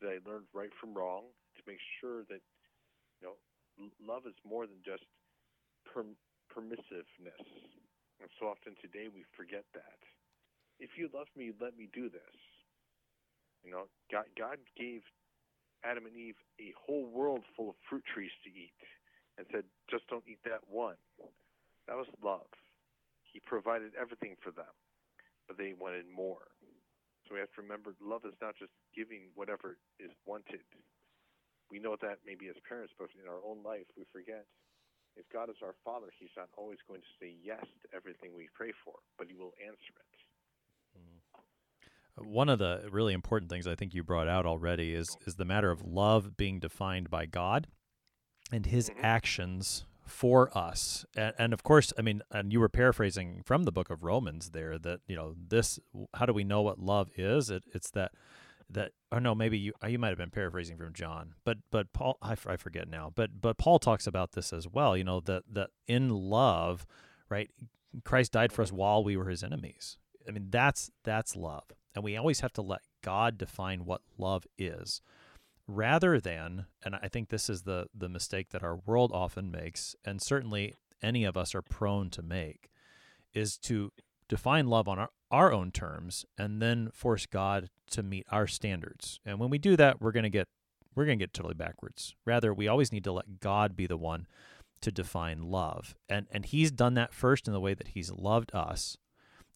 that 0.00 0.08
I 0.08 0.18
learned 0.24 0.48
right 0.54 0.72
from 0.80 0.94
wrong. 0.94 1.28
To 1.58 1.62
make 1.66 1.82
sure 2.00 2.24
that 2.30 2.42
you 3.20 3.24
know, 3.26 3.36
love 4.02 4.26
is 4.26 4.34
more 4.46 4.66
than 4.66 4.78
just 4.84 5.04
perm- 5.86 6.18
permissiveness. 6.50 7.44
And 8.20 8.30
so 8.38 8.46
often 8.46 8.74
today 8.80 9.08
we 9.10 9.24
forget 9.36 9.64
that 9.74 9.98
if 10.78 10.90
you 10.96 11.08
love 11.14 11.28
me, 11.36 11.52
let 11.60 11.76
me 11.76 11.88
do 11.92 12.08
this. 12.08 12.36
You 13.64 13.70
know, 13.70 13.84
God, 14.12 14.26
God 14.36 14.58
gave 14.76 15.00
Adam 15.84 16.06
and 16.06 16.16
Eve 16.16 16.36
a 16.60 16.72
whole 16.76 17.06
world 17.06 17.44
full 17.56 17.70
of 17.70 17.76
fruit 17.88 18.04
trees 18.12 18.32
to 18.44 18.50
eat 18.50 18.76
and 19.38 19.46
said, 19.52 19.64
just 19.90 20.06
don't 20.08 20.24
eat 20.28 20.40
that 20.44 20.60
one. 20.68 20.96
That 21.88 21.96
was 21.96 22.08
love. 22.22 22.48
He 23.32 23.40
provided 23.40 23.92
everything 23.98 24.36
for 24.40 24.52
them, 24.52 24.70
but 25.48 25.58
they 25.58 25.74
wanted 25.74 26.06
more. 26.08 26.48
So 27.26 27.34
we 27.34 27.40
have 27.40 27.52
to 27.56 27.62
remember 27.64 27.96
love 28.00 28.24
is 28.28 28.36
not 28.40 28.54
just 28.56 28.72
giving 28.94 29.32
whatever 29.34 29.76
is 29.98 30.12
wanted. 30.24 30.64
We 31.72 31.80
know 31.80 31.96
that 32.04 32.20
maybe 32.24 32.48
as 32.52 32.56
parents, 32.68 32.92
but 33.00 33.08
in 33.16 33.26
our 33.26 33.40
own 33.42 33.64
life, 33.64 33.88
we 33.96 34.04
forget. 34.12 34.44
If 35.16 35.24
God 35.32 35.48
is 35.48 35.58
our 35.62 35.74
Father, 35.84 36.12
He's 36.18 36.34
not 36.36 36.50
always 36.58 36.78
going 36.86 37.00
to 37.00 37.12
say 37.18 37.34
yes 37.42 37.62
to 37.82 37.86
everything 37.96 38.34
we 38.34 38.50
pray 38.52 38.74
for, 38.84 38.98
but 39.16 39.26
He 39.26 39.34
will 39.34 39.54
answer 39.62 39.94
it. 39.94 40.13
One 42.16 42.48
of 42.48 42.58
the 42.58 42.88
really 42.90 43.12
important 43.12 43.50
things 43.50 43.66
I 43.66 43.74
think 43.74 43.94
you 43.94 44.02
brought 44.02 44.28
out 44.28 44.46
already 44.46 44.94
is 44.94 45.16
is 45.26 45.34
the 45.34 45.44
matter 45.44 45.70
of 45.70 45.84
love 45.84 46.36
being 46.36 46.60
defined 46.60 47.10
by 47.10 47.26
God 47.26 47.66
and 48.52 48.66
His 48.66 48.88
mm-hmm. 48.88 49.04
actions 49.04 49.84
for 50.06 50.56
us. 50.56 51.04
And, 51.16 51.32
and, 51.38 51.52
of 51.54 51.62
course, 51.62 51.92
I 51.98 52.02
mean, 52.02 52.22
and 52.30 52.52
you 52.52 52.60
were 52.60 52.68
paraphrasing 52.68 53.42
from 53.44 53.64
the 53.64 53.72
book 53.72 53.90
of 53.90 54.04
Romans 54.04 54.50
there 54.50 54.78
that 54.78 55.00
you 55.06 55.16
know 55.16 55.34
this. 55.36 55.78
How 56.14 56.26
do 56.26 56.32
we 56.32 56.44
know 56.44 56.62
what 56.62 56.78
love 56.78 57.10
is? 57.16 57.50
It, 57.50 57.64
it's 57.72 57.90
that 57.92 58.12
that 58.70 58.92
or 59.12 59.20
no 59.20 59.34
maybe 59.34 59.58
you 59.58 59.72
you 59.86 59.98
might 59.98 60.08
have 60.08 60.18
been 60.18 60.30
paraphrasing 60.30 60.78
from 60.78 60.94
John 60.94 61.34
but 61.44 61.58
but 61.70 61.92
Paul 61.92 62.16
I, 62.22 62.34
I 62.46 62.56
forget 62.56 62.88
now 62.88 63.12
but 63.14 63.38
but 63.38 63.58
Paul 63.58 63.78
talks 63.78 64.06
about 64.06 64.32
this 64.32 64.54
as 64.54 64.66
well 64.66 64.96
you 64.96 65.04
know 65.04 65.20
that 65.20 65.42
that 65.52 65.68
in 65.86 66.08
love 66.08 66.86
right 67.28 67.50
Christ 68.04 68.32
died 68.32 68.54
for 68.54 68.62
us 68.62 68.72
while 68.72 69.04
we 69.04 69.18
were 69.18 69.28
his 69.28 69.44
enemies 69.44 69.98
I 70.26 70.32
mean, 70.32 70.48
that's 70.50 70.90
that's 71.02 71.36
love, 71.36 71.64
and 71.94 72.04
we 72.04 72.16
always 72.16 72.40
have 72.40 72.52
to 72.54 72.62
let 72.62 72.82
God 73.02 73.38
define 73.38 73.84
what 73.84 74.02
love 74.18 74.46
is, 74.58 75.00
rather 75.66 76.20
than. 76.20 76.66
And 76.82 76.94
I 76.96 77.08
think 77.08 77.28
this 77.28 77.48
is 77.48 77.62
the 77.62 77.86
the 77.94 78.08
mistake 78.08 78.50
that 78.50 78.62
our 78.62 78.76
world 78.76 79.12
often 79.12 79.50
makes, 79.50 79.94
and 80.04 80.20
certainly 80.20 80.74
any 81.02 81.24
of 81.24 81.36
us 81.36 81.54
are 81.54 81.62
prone 81.62 82.10
to 82.10 82.22
make, 82.22 82.70
is 83.32 83.58
to 83.58 83.92
define 84.28 84.66
love 84.66 84.88
on 84.88 84.98
our, 84.98 85.10
our 85.30 85.52
own 85.52 85.70
terms 85.70 86.24
and 86.38 86.62
then 86.62 86.90
force 86.92 87.26
God 87.26 87.68
to 87.90 88.02
meet 88.02 88.26
our 88.30 88.46
standards. 88.46 89.20
And 89.24 89.38
when 89.38 89.50
we 89.50 89.58
do 89.58 89.76
that, 89.76 90.00
we're 90.00 90.12
going 90.12 90.24
to 90.24 90.30
get 90.30 90.48
we're 90.94 91.06
going 91.06 91.18
to 91.18 91.22
get 91.22 91.34
totally 91.34 91.54
backwards. 91.54 92.14
Rather, 92.24 92.54
we 92.54 92.68
always 92.68 92.92
need 92.92 93.04
to 93.04 93.12
let 93.12 93.40
God 93.40 93.74
be 93.74 93.86
the 93.86 93.96
one 93.96 94.26
to 94.80 94.92
define 94.92 95.42
love. 95.42 95.94
And 96.08 96.26
and 96.30 96.46
he's 96.46 96.70
done 96.70 96.94
that 96.94 97.12
first 97.12 97.46
in 97.46 97.52
the 97.52 97.60
way 97.60 97.74
that 97.74 97.88
he's 97.88 98.10
loved 98.10 98.54
us. 98.54 98.96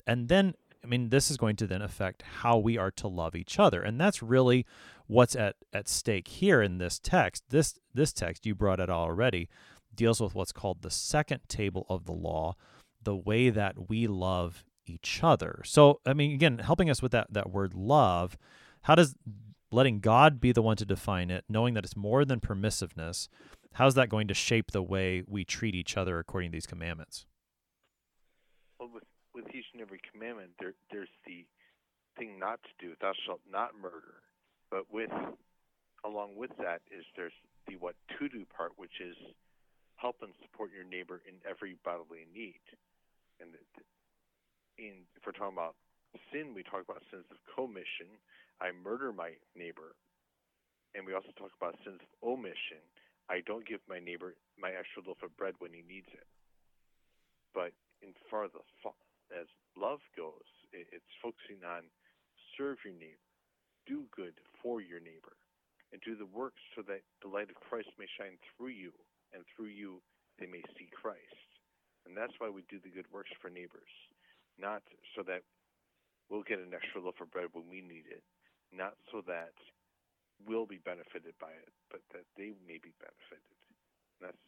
And 0.07 0.29
then 0.29 0.55
I 0.83 0.87
mean 0.87 1.11
this 1.11 1.31
is 1.31 1.37
going 1.37 1.57
to 1.57 1.67
then 1.67 1.83
affect 1.83 2.23
how 2.23 2.59
we 2.59 2.79
are 2.79 2.91
to 2.93 3.09
love 3.09 3.35
each 3.35 3.59
other. 3.59 3.83
And 3.83 4.01
that's 4.01 4.23
really 4.23 4.67
what's 5.07 5.37
at 5.37 5.57
at 5.73 5.88
stake 5.88 6.29
here 6.29 6.62
in 6.62 6.79
this 6.79 6.99
text. 6.99 7.45
This 7.51 7.79
this 7.95 8.12
text 8.12 8.47
you 8.47 8.55
brought 8.55 8.81
it 8.81 8.91
already 8.91 9.49
deals 9.95 10.21
with 10.21 10.35
what's 10.35 10.53
called 10.53 10.83
the 10.83 10.91
second 10.91 11.41
table 11.49 11.85
of 11.88 12.05
the 12.05 12.12
law, 12.12 12.55
the 13.03 13.17
way 13.17 13.51
that 13.51 13.88
we 13.88 14.07
love 14.07 14.64
each 14.87 15.21
other. 15.23 15.61
So, 15.64 16.01
I 16.07 16.14
mean, 16.14 16.33
again, 16.33 16.59
helping 16.59 16.88
us 16.88 17.03
with 17.03 17.12
that 17.12 17.33
that 17.33 17.51
word 17.51 17.75
love, 17.75 18.38
how 18.83 18.95
does 18.95 19.14
letting 19.71 20.01
God 20.01 20.41
be 20.41 20.53
the 20.53 20.62
one 20.62 20.77
to 20.77 20.87
define 20.87 21.31
it, 21.31 21.45
knowing 21.49 21.75
that 21.75 21.85
it's 21.85 21.97
more 21.97 22.25
than 22.25 22.41
permissiveness, 22.41 23.29
how's 23.73 23.95
that 23.95 24.09
going 24.09 24.29
to 24.29 24.35
shape 24.35 24.71
the 24.71 24.83
way 24.83 25.23
we 25.27 25.45
treat 25.45 25.75
each 25.75 25.97
other 25.97 26.19
according 26.19 26.51
to 26.51 26.57
these 26.57 26.67
commandments? 26.67 27.27
With 29.38 29.55
each 29.55 29.70
and 29.70 29.79
every 29.79 30.03
commandment, 30.03 30.51
there 30.59 30.74
there's 30.90 31.14
the 31.22 31.46
thing 32.18 32.42
not 32.42 32.59
to 32.59 32.72
do. 32.83 32.98
Thou 32.98 33.14
shalt 33.22 33.38
not 33.46 33.70
murder. 33.79 34.18
But 34.66 34.90
with 34.90 35.14
along 36.03 36.35
with 36.35 36.51
that 36.59 36.83
is 36.90 37.07
there's 37.14 37.38
the 37.70 37.79
what 37.79 37.94
to 38.18 38.27
do 38.27 38.42
part, 38.51 38.74
which 38.74 38.98
is 38.98 39.14
help 39.94 40.27
and 40.27 40.35
support 40.42 40.74
your 40.74 40.83
neighbor 40.83 41.22
in 41.22 41.38
every 41.46 41.79
bodily 41.87 42.27
need. 42.35 42.59
And 43.38 43.55
in 44.74 45.07
if 45.14 45.22
we're 45.22 45.38
talking 45.38 45.55
about 45.55 45.79
sin, 46.35 46.51
we 46.51 46.66
talk 46.66 46.83
about 46.83 47.07
sins 47.07 47.31
of 47.31 47.38
commission. 47.55 48.11
I 48.59 48.74
murder 48.74 49.14
my 49.14 49.38
neighbor, 49.55 49.94
and 50.98 51.07
we 51.07 51.14
also 51.14 51.31
talk 51.38 51.55
about 51.55 51.79
sins 51.87 52.03
of 52.03 52.11
omission. 52.27 52.83
I 53.31 53.46
don't 53.46 53.62
give 53.62 53.79
my 53.87 54.03
neighbor 54.03 54.35
my 54.59 54.74
extra 54.74 55.07
loaf 55.07 55.22
of 55.22 55.31
bread 55.38 55.55
when 55.62 55.70
he 55.70 55.87
needs 55.87 56.11
it. 56.11 56.27
But 57.55 57.70
in 58.03 58.18
far 58.31 58.44
as, 58.44 58.51
as 59.33 59.47
love 59.77 60.01
goes, 60.17 60.47
it's 60.73 61.14
focusing 61.23 61.64
on 61.64 61.88
serve 62.57 62.79
your 62.85 62.95
neighbor, 62.95 63.29
do 63.87 64.05
good 64.14 64.37
for 64.62 64.81
your 64.81 65.01
neighbor, 65.01 65.37
and 65.93 66.03
do 66.05 66.17
the 66.17 66.29
works 66.29 66.61
so 66.77 66.83
that 66.85 67.01
the 67.23 67.31
light 67.31 67.49
of 67.49 67.57
Christ 67.57 67.88
may 67.97 68.09
shine 68.19 68.37
through 68.57 68.77
you 68.77 68.93
and 69.33 69.45
through 69.55 69.73
you 69.73 70.03
they 70.37 70.47
may 70.47 70.62
see 70.77 70.88
Christ. 70.93 71.49
And 72.05 72.17
that's 72.17 72.37
why 72.38 72.49
we 72.49 72.64
do 72.69 72.81
the 72.81 72.93
good 72.93 73.09
works 73.12 73.33
for 73.41 73.49
neighbors, 73.49 73.93
not 74.57 74.83
so 75.17 75.23
that 75.25 75.45
we'll 76.29 76.47
get 76.47 76.61
an 76.61 76.73
extra 76.73 77.01
loaf 77.01 77.21
of 77.21 77.33
bread 77.33 77.53
when 77.53 77.69
we 77.69 77.81
need 77.81 78.09
it, 78.09 78.25
not 78.73 78.97
so 79.12 79.25
that 79.29 79.57
we'll 80.45 80.69
be 80.69 80.81
benefited 80.81 81.35
by 81.41 81.53
it, 81.53 81.73
but 81.91 82.01
that 82.12 82.25
they 82.37 82.53
may 82.69 82.79
be 82.81 82.93
benefited. 83.01 83.57
And 84.21 84.31
that's 84.31 84.45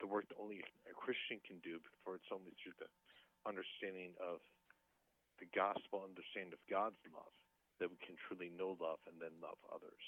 the 0.00 0.06
work 0.06 0.30
that 0.30 0.38
only 0.38 0.62
a 0.86 0.94
Christian 0.94 1.42
can 1.42 1.58
do, 1.62 1.82
for 2.06 2.14
it's 2.14 2.30
only 2.30 2.54
through 2.62 2.78
the 2.78 2.86
understanding 3.48 4.12
of 4.20 4.44
the 5.40 5.48
gospel, 5.56 6.04
understanding 6.04 6.52
of 6.52 6.62
God's 6.68 7.00
love, 7.08 7.32
that 7.80 7.88
we 7.88 7.96
can 8.04 8.14
truly 8.28 8.50
know 8.52 8.76
love 8.76 9.00
and 9.08 9.16
then 9.16 9.32
love 9.40 9.56
others. 9.72 10.04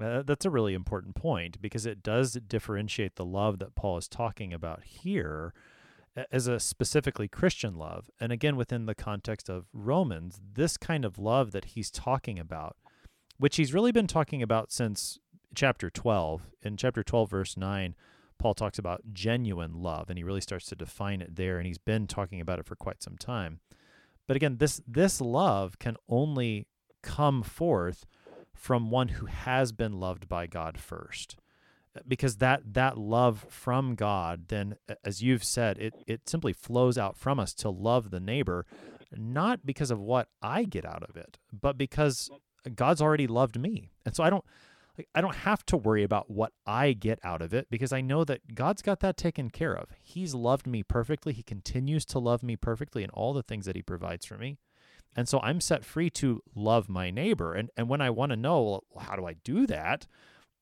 Uh, 0.00 0.22
that's 0.22 0.44
a 0.44 0.50
really 0.50 0.74
important 0.74 1.14
point 1.14 1.60
because 1.60 1.84
it 1.84 2.02
does 2.02 2.38
differentiate 2.46 3.16
the 3.16 3.24
love 3.24 3.58
that 3.58 3.74
Paul 3.74 3.98
is 3.98 4.08
talking 4.08 4.52
about 4.52 4.84
here 4.84 5.52
as 6.32 6.46
a 6.46 6.60
specifically 6.60 7.28
Christian 7.28 7.76
love. 7.76 8.10
And 8.20 8.32
again, 8.32 8.56
within 8.56 8.86
the 8.86 8.94
context 8.94 9.48
of 9.48 9.66
Romans, 9.72 10.40
this 10.54 10.76
kind 10.76 11.04
of 11.04 11.18
love 11.18 11.52
that 11.52 11.66
he's 11.66 11.90
talking 11.90 12.38
about, 12.38 12.76
which 13.38 13.56
he's 13.56 13.74
really 13.74 13.92
been 13.92 14.06
talking 14.06 14.42
about 14.42 14.72
since 14.72 15.18
chapter 15.54 15.90
12. 15.90 16.42
In 16.62 16.76
chapter 16.76 17.02
12, 17.02 17.30
verse 17.30 17.56
9, 17.56 17.94
Paul 18.40 18.54
talks 18.54 18.78
about 18.78 19.02
genuine 19.12 19.74
love, 19.74 20.08
and 20.08 20.18
he 20.18 20.24
really 20.24 20.40
starts 20.40 20.64
to 20.66 20.74
define 20.74 21.20
it 21.20 21.36
there. 21.36 21.58
And 21.58 21.66
he's 21.66 21.78
been 21.78 22.06
talking 22.06 22.40
about 22.40 22.58
it 22.58 22.64
for 22.64 22.74
quite 22.74 23.02
some 23.02 23.18
time. 23.18 23.60
But 24.26 24.34
again, 24.34 24.56
this 24.56 24.80
this 24.88 25.20
love 25.20 25.78
can 25.78 25.96
only 26.08 26.66
come 27.02 27.42
forth 27.42 28.06
from 28.54 28.90
one 28.90 29.08
who 29.08 29.26
has 29.26 29.72
been 29.72 29.92
loved 29.92 30.26
by 30.26 30.46
God 30.46 30.78
first 30.78 31.36
uh, 31.94 32.00
because 32.06 32.36
that 32.36 32.74
that 32.74 32.98
love 32.98 33.46
from 33.48 33.94
God 33.94 34.48
then 34.48 34.76
as 35.02 35.22
you've 35.22 35.44
said 35.44 35.78
it 35.78 35.94
it 36.06 36.28
simply 36.28 36.52
flows 36.52 36.98
out 36.98 37.16
from 37.16 37.40
us 37.40 37.54
to 37.54 37.70
love 37.70 38.10
the 38.10 38.20
neighbor 38.20 38.66
not 39.16 39.64
because 39.64 39.90
of 39.90 39.98
what 39.98 40.28
I 40.42 40.64
get 40.64 40.84
out 40.84 41.02
of 41.08 41.16
it 41.16 41.38
but 41.58 41.78
because 41.78 42.30
God's 42.74 43.00
already 43.00 43.26
loved 43.26 43.58
me 43.58 43.88
and 44.04 44.14
so 44.14 44.22
I 44.22 44.28
don't 44.28 44.44
I 45.14 45.20
don't 45.20 45.36
have 45.36 45.64
to 45.66 45.76
worry 45.76 46.02
about 46.02 46.30
what 46.30 46.52
I 46.66 46.92
get 46.92 47.18
out 47.24 47.42
of 47.42 47.54
it 47.54 47.68
because 47.70 47.92
I 47.92 48.00
know 48.00 48.24
that 48.24 48.54
God's 48.54 48.82
got 48.82 49.00
that 49.00 49.16
taken 49.16 49.50
care 49.50 49.74
of. 49.74 49.90
He's 50.02 50.34
loved 50.34 50.66
me 50.66 50.82
perfectly. 50.82 51.32
He 51.32 51.42
continues 51.42 52.04
to 52.06 52.18
love 52.18 52.42
me 52.42 52.56
perfectly 52.56 53.02
in 53.02 53.10
all 53.10 53.32
the 53.32 53.42
things 53.42 53.66
that 53.66 53.76
he 53.76 53.82
provides 53.82 54.26
for 54.26 54.36
me. 54.36 54.58
And 55.16 55.28
so 55.28 55.40
I'm 55.40 55.60
set 55.60 55.84
free 55.84 56.10
to 56.10 56.42
love 56.54 56.88
my 56.88 57.10
neighbor. 57.10 57.54
And 57.54 57.70
and 57.76 57.88
when 57.88 58.00
I 58.00 58.10
want 58.10 58.30
to 58.30 58.36
know 58.36 58.82
well, 58.90 59.04
how 59.04 59.16
do 59.16 59.26
I 59.26 59.34
do 59.44 59.66
that, 59.66 60.06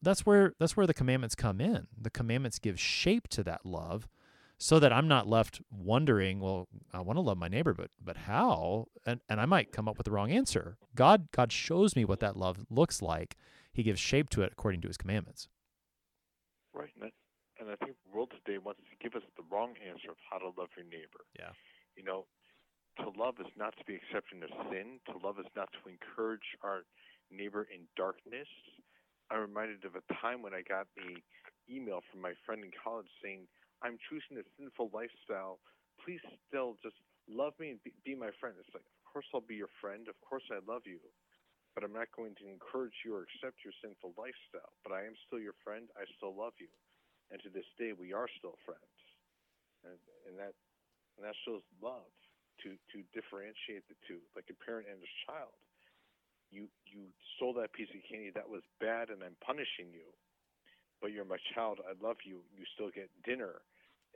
that's 0.00 0.24
where 0.24 0.54
that's 0.58 0.76
where 0.76 0.86
the 0.86 0.94
commandments 0.94 1.34
come 1.34 1.60
in. 1.60 1.88
The 2.00 2.10
commandments 2.10 2.58
give 2.58 2.80
shape 2.80 3.28
to 3.28 3.42
that 3.44 3.66
love 3.66 4.08
so 4.56 4.80
that 4.80 4.92
I'm 4.92 5.06
not 5.06 5.28
left 5.28 5.60
wondering, 5.70 6.40
well, 6.40 6.66
I 6.92 7.00
want 7.00 7.16
to 7.16 7.20
love 7.20 7.38
my 7.38 7.48
neighbor, 7.48 7.74
but 7.74 7.90
but 8.02 8.16
how? 8.16 8.86
And 9.06 9.20
and 9.28 9.40
I 9.40 9.46
might 9.46 9.72
come 9.72 9.88
up 9.88 9.98
with 9.98 10.04
the 10.04 10.10
wrong 10.10 10.32
answer. 10.32 10.76
God 10.94 11.28
God 11.32 11.52
shows 11.52 11.94
me 11.94 12.04
what 12.04 12.20
that 12.20 12.36
love 12.36 12.66
looks 12.70 13.02
like. 13.02 13.36
He 13.78 13.86
gives 13.86 14.02
shape 14.02 14.26
to 14.34 14.42
it 14.42 14.50
according 14.50 14.82
to 14.82 14.90
his 14.90 14.98
commandments. 14.98 15.46
Right. 16.74 16.90
And, 16.98 17.06
that, 17.06 17.14
and 17.62 17.70
I 17.70 17.78
think 17.78 17.94
the 18.02 18.10
world 18.10 18.34
today 18.34 18.58
wants 18.58 18.82
to 18.90 18.96
give 18.98 19.14
us 19.14 19.22
the 19.38 19.46
wrong 19.54 19.78
answer 19.78 20.10
of 20.10 20.18
how 20.26 20.42
to 20.42 20.50
love 20.58 20.74
your 20.74 20.82
neighbor. 20.90 21.22
Yeah. 21.38 21.54
You 21.94 22.02
know, 22.02 22.26
to 22.98 23.14
love 23.14 23.38
is 23.38 23.46
not 23.54 23.78
to 23.78 23.86
be 23.86 23.94
accepting 23.94 24.42
of 24.42 24.50
sin. 24.66 24.98
To 25.06 25.14
love 25.22 25.38
is 25.38 25.46
not 25.54 25.70
to 25.78 25.82
encourage 25.86 26.58
our 26.66 26.82
neighbor 27.30 27.70
in 27.70 27.86
darkness. 27.94 28.50
I'm 29.30 29.46
reminded 29.46 29.86
of 29.86 29.94
a 29.94 30.02
time 30.18 30.42
when 30.42 30.58
I 30.58 30.66
got 30.66 30.90
a 30.98 31.22
email 31.70 32.02
from 32.10 32.18
my 32.18 32.34
friend 32.42 32.66
in 32.66 32.74
college 32.74 33.06
saying, 33.22 33.46
"I'm 33.86 33.94
choosing 34.10 34.42
a 34.42 34.46
sinful 34.58 34.90
lifestyle. 34.90 35.62
Please 36.02 36.18
still 36.50 36.74
just 36.82 36.98
love 37.30 37.54
me 37.62 37.78
and 37.78 37.82
be, 37.86 37.94
be 38.02 38.18
my 38.18 38.34
friend." 38.42 38.58
It's 38.58 38.74
like, 38.74 38.82
of 38.82 39.04
course 39.06 39.30
I'll 39.30 39.46
be 39.46 39.54
your 39.54 39.70
friend. 39.78 40.10
Of 40.10 40.18
course 40.18 40.50
I 40.50 40.58
love 40.66 40.82
you, 40.82 40.98
but 41.78 41.86
I'm 41.86 41.94
not 41.94 42.10
going 42.10 42.34
to 42.42 42.50
encourage 42.50 43.06
you 43.06 43.14
or 43.14 43.22
accept 43.22 43.62
your 43.62 43.70
sinful 43.78 44.10
lifestyle. 44.18 44.74
But 44.82 44.98
I 44.98 45.06
am 45.06 45.14
still 45.30 45.38
your 45.38 45.54
friend. 45.62 45.86
I 45.94 46.10
still 46.18 46.34
love 46.34 46.58
you, 46.58 46.66
and 47.30 47.38
to 47.46 47.54
this 47.54 47.70
day 47.78 47.94
we 47.94 48.10
are 48.10 48.26
still 48.34 48.58
friends, 48.66 48.98
and, 49.86 49.94
and 50.26 50.34
that 50.42 50.58
and 51.14 51.22
that 51.22 51.38
shows 51.46 51.62
love 51.78 52.10
to 52.66 52.74
to 52.74 53.06
differentiate 53.14 53.86
the 53.86 53.94
two, 54.10 54.18
like 54.34 54.50
a 54.50 54.58
parent 54.58 54.90
and 54.90 54.98
a 54.98 55.10
child. 55.22 55.54
You 56.50 56.66
you 56.82 57.14
stole 57.38 57.54
that 57.62 57.70
piece 57.70 57.94
of 57.94 58.02
candy 58.10 58.34
that 58.34 58.50
was 58.50 58.66
bad, 58.82 59.14
and 59.14 59.22
I'm 59.22 59.38
punishing 59.38 59.94
you. 59.94 60.10
But 60.98 61.14
you're 61.14 61.30
my 61.30 61.38
child. 61.54 61.78
I 61.86 61.94
love 62.02 62.18
you. 62.26 62.42
You 62.58 62.66
still 62.74 62.90
get 62.90 63.06
dinner 63.22 63.62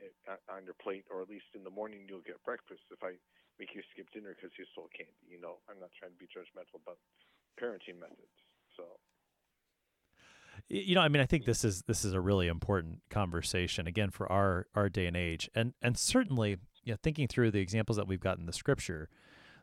eh, 0.03 0.35
on 0.51 0.67
your 0.67 0.75
plate, 0.83 1.07
or 1.07 1.23
at 1.23 1.31
least 1.31 1.47
in 1.55 1.63
the 1.63 1.71
morning 1.71 2.11
you'll 2.11 2.27
get 2.27 2.43
breakfast. 2.43 2.83
If 2.91 2.99
I 3.07 3.15
make 3.55 3.71
you 3.71 3.79
skip 3.95 4.11
dinner 4.11 4.35
because 4.35 4.51
you 4.59 4.67
stole 4.75 4.91
candy, 4.91 5.15
you 5.31 5.39
know, 5.39 5.63
I'm 5.71 5.79
not 5.79 5.95
trying 5.95 6.11
to 6.11 6.19
be 6.19 6.27
judgmental 6.27 6.83
about 6.83 6.99
parenting 7.61 7.99
methods. 7.99 8.21
So 8.75 8.83
you 10.69 10.95
know 10.95 11.01
i 11.01 11.09
mean 11.09 11.21
i 11.21 11.25
think 11.25 11.45
this 11.45 11.65
is 11.65 11.83
this 11.83 12.05
is 12.05 12.13
a 12.13 12.21
really 12.21 12.47
important 12.47 12.99
conversation 13.09 13.85
again 13.85 14.09
for 14.09 14.31
our 14.31 14.65
our 14.75 14.87
day 14.87 15.07
and 15.07 15.17
age 15.17 15.49
and 15.53 15.73
and 15.81 15.97
certainly 15.97 16.57
you 16.83 16.93
know, 16.93 16.97
thinking 17.01 17.27
through 17.27 17.51
the 17.51 17.59
examples 17.59 17.97
that 17.97 18.07
we've 18.07 18.19
got 18.19 18.37
in 18.37 18.45
the 18.45 18.53
scripture, 18.53 19.09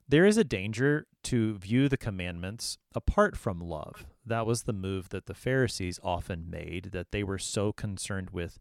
there 0.09 0.25
is 0.25 0.37
a 0.37 0.45
danger 0.45 1.07
to 1.25 1.57
view 1.59 1.89
the 1.89 1.97
commandments 1.97 2.79
apart 2.95 3.37
from 3.37 3.61
love. 3.61 4.07
That 4.27 4.47
was 4.47 4.63
the 4.63 4.73
move 4.73 5.11
that 5.11 5.27
the 5.27 5.35
Pharisees 5.35 6.01
often 6.03 6.51
made, 6.51 6.91
that 6.93 7.13
they 7.13 7.23
were 7.23 7.39
so 7.39 7.73
concerned 7.73 8.31
with 8.31 8.59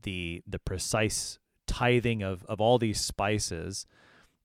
the 0.00 0.42
the 0.46 0.58
precise 0.58 1.38
tithing 1.66 2.22
of, 2.22 2.44
of 2.44 2.60
all 2.60 2.78
these 2.78 3.00
spices 3.00 3.86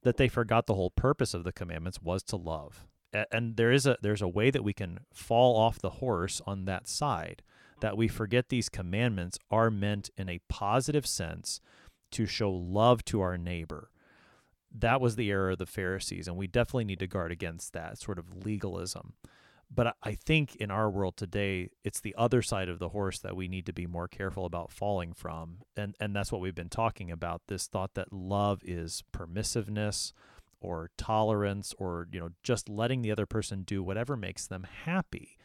that 0.04 0.18
they 0.18 0.28
forgot 0.28 0.66
the 0.66 0.76
whole 0.76 0.92
purpose 0.92 1.34
of 1.34 1.44
the 1.44 1.52
commandments 1.52 2.02
was 2.02 2.24
to 2.24 2.36
love. 2.36 2.86
And 3.32 3.56
there 3.56 3.72
is 3.72 3.86
a 3.86 3.98
there's 4.02 4.22
a 4.22 4.28
way 4.28 4.52
that 4.52 4.64
we 4.64 4.74
can 4.74 5.00
fall 5.14 5.56
off 5.58 5.80
the 5.80 5.90
horse 5.90 6.42
on 6.46 6.66
that 6.66 6.88
side, 6.88 7.42
that 7.80 7.98
we 7.98 8.08
forget 8.08 8.50
these 8.50 8.70
commandments 8.70 9.38
are 9.50 9.72
meant 9.72 10.10
in 10.18 10.30
a 10.30 10.42
positive 10.50 11.06
sense 11.08 11.62
to 12.12 12.26
show 12.26 12.52
love 12.52 13.04
to 13.06 13.22
our 13.22 13.38
neighbor. 13.38 13.92
That 14.72 15.02
was 15.02 15.16
the 15.16 15.32
error 15.32 15.52
of 15.52 15.58
the 15.58 15.66
Pharisees, 15.66 16.28
and 16.28 16.38
we 16.38 16.48
definitely 16.48 16.86
need 16.86 17.00
to 17.00 17.08
guard 17.08 17.32
against 17.32 17.74
that 17.74 17.98
sort 17.98 18.20
of 18.20 18.46
legalism. 18.46 19.14
But 19.74 19.96
I 20.02 20.14
think 20.14 20.56
in 20.56 20.72
our 20.72 20.90
world 20.90 21.18
today, 21.18 21.72
it's 21.84 22.00
the 22.00 22.16
other 22.18 22.42
side 22.42 22.70
of 22.70 22.80
the 22.80 22.90
horse 22.90 23.20
that 23.20 23.36
we 23.36 23.48
need 23.48 23.66
to 23.66 23.74
be 23.74 23.86
more 23.86 24.08
careful 24.08 24.46
about 24.46 24.72
falling 24.72 25.14
from. 25.14 25.58
And, 25.76 25.96
and 26.00 26.16
that's 26.16 26.32
what 26.32 26.40
we've 26.40 26.56
been 26.56 26.70
talking 26.70 27.12
about 27.12 27.42
this 27.48 27.68
thought 27.68 27.94
that 27.96 28.14
love 28.14 28.62
is 28.64 29.04
permissiveness 29.12 30.14
or 30.60 30.90
tolerance 30.98 31.74
or 31.78 32.08
you 32.12 32.20
know 32.20 32.30
just 32.44 32.70
letting 32.70 33.02
the 33.02 33.12
other 33.12 33.26
person 33.26 33.64
do 33.64 33.84
whatever 33.84 34.18
makes 34.18 34.48
them 34.48 34.66
happy. 34.86 35.38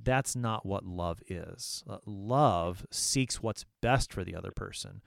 That's 0.00 0.36
not 0.36 0.64
what 0.64 0.84
love 0.84 1.20
is. 1.26 1.82
Uh, 1.88 1.98
love 2.06 2.86
seeks 2.90 3.42
what's 3.42 3.64
best 3.80 4.12
for 4.12 4.22
the 4.22 4.36
other 4.36 4.52
person. 4.52 5.02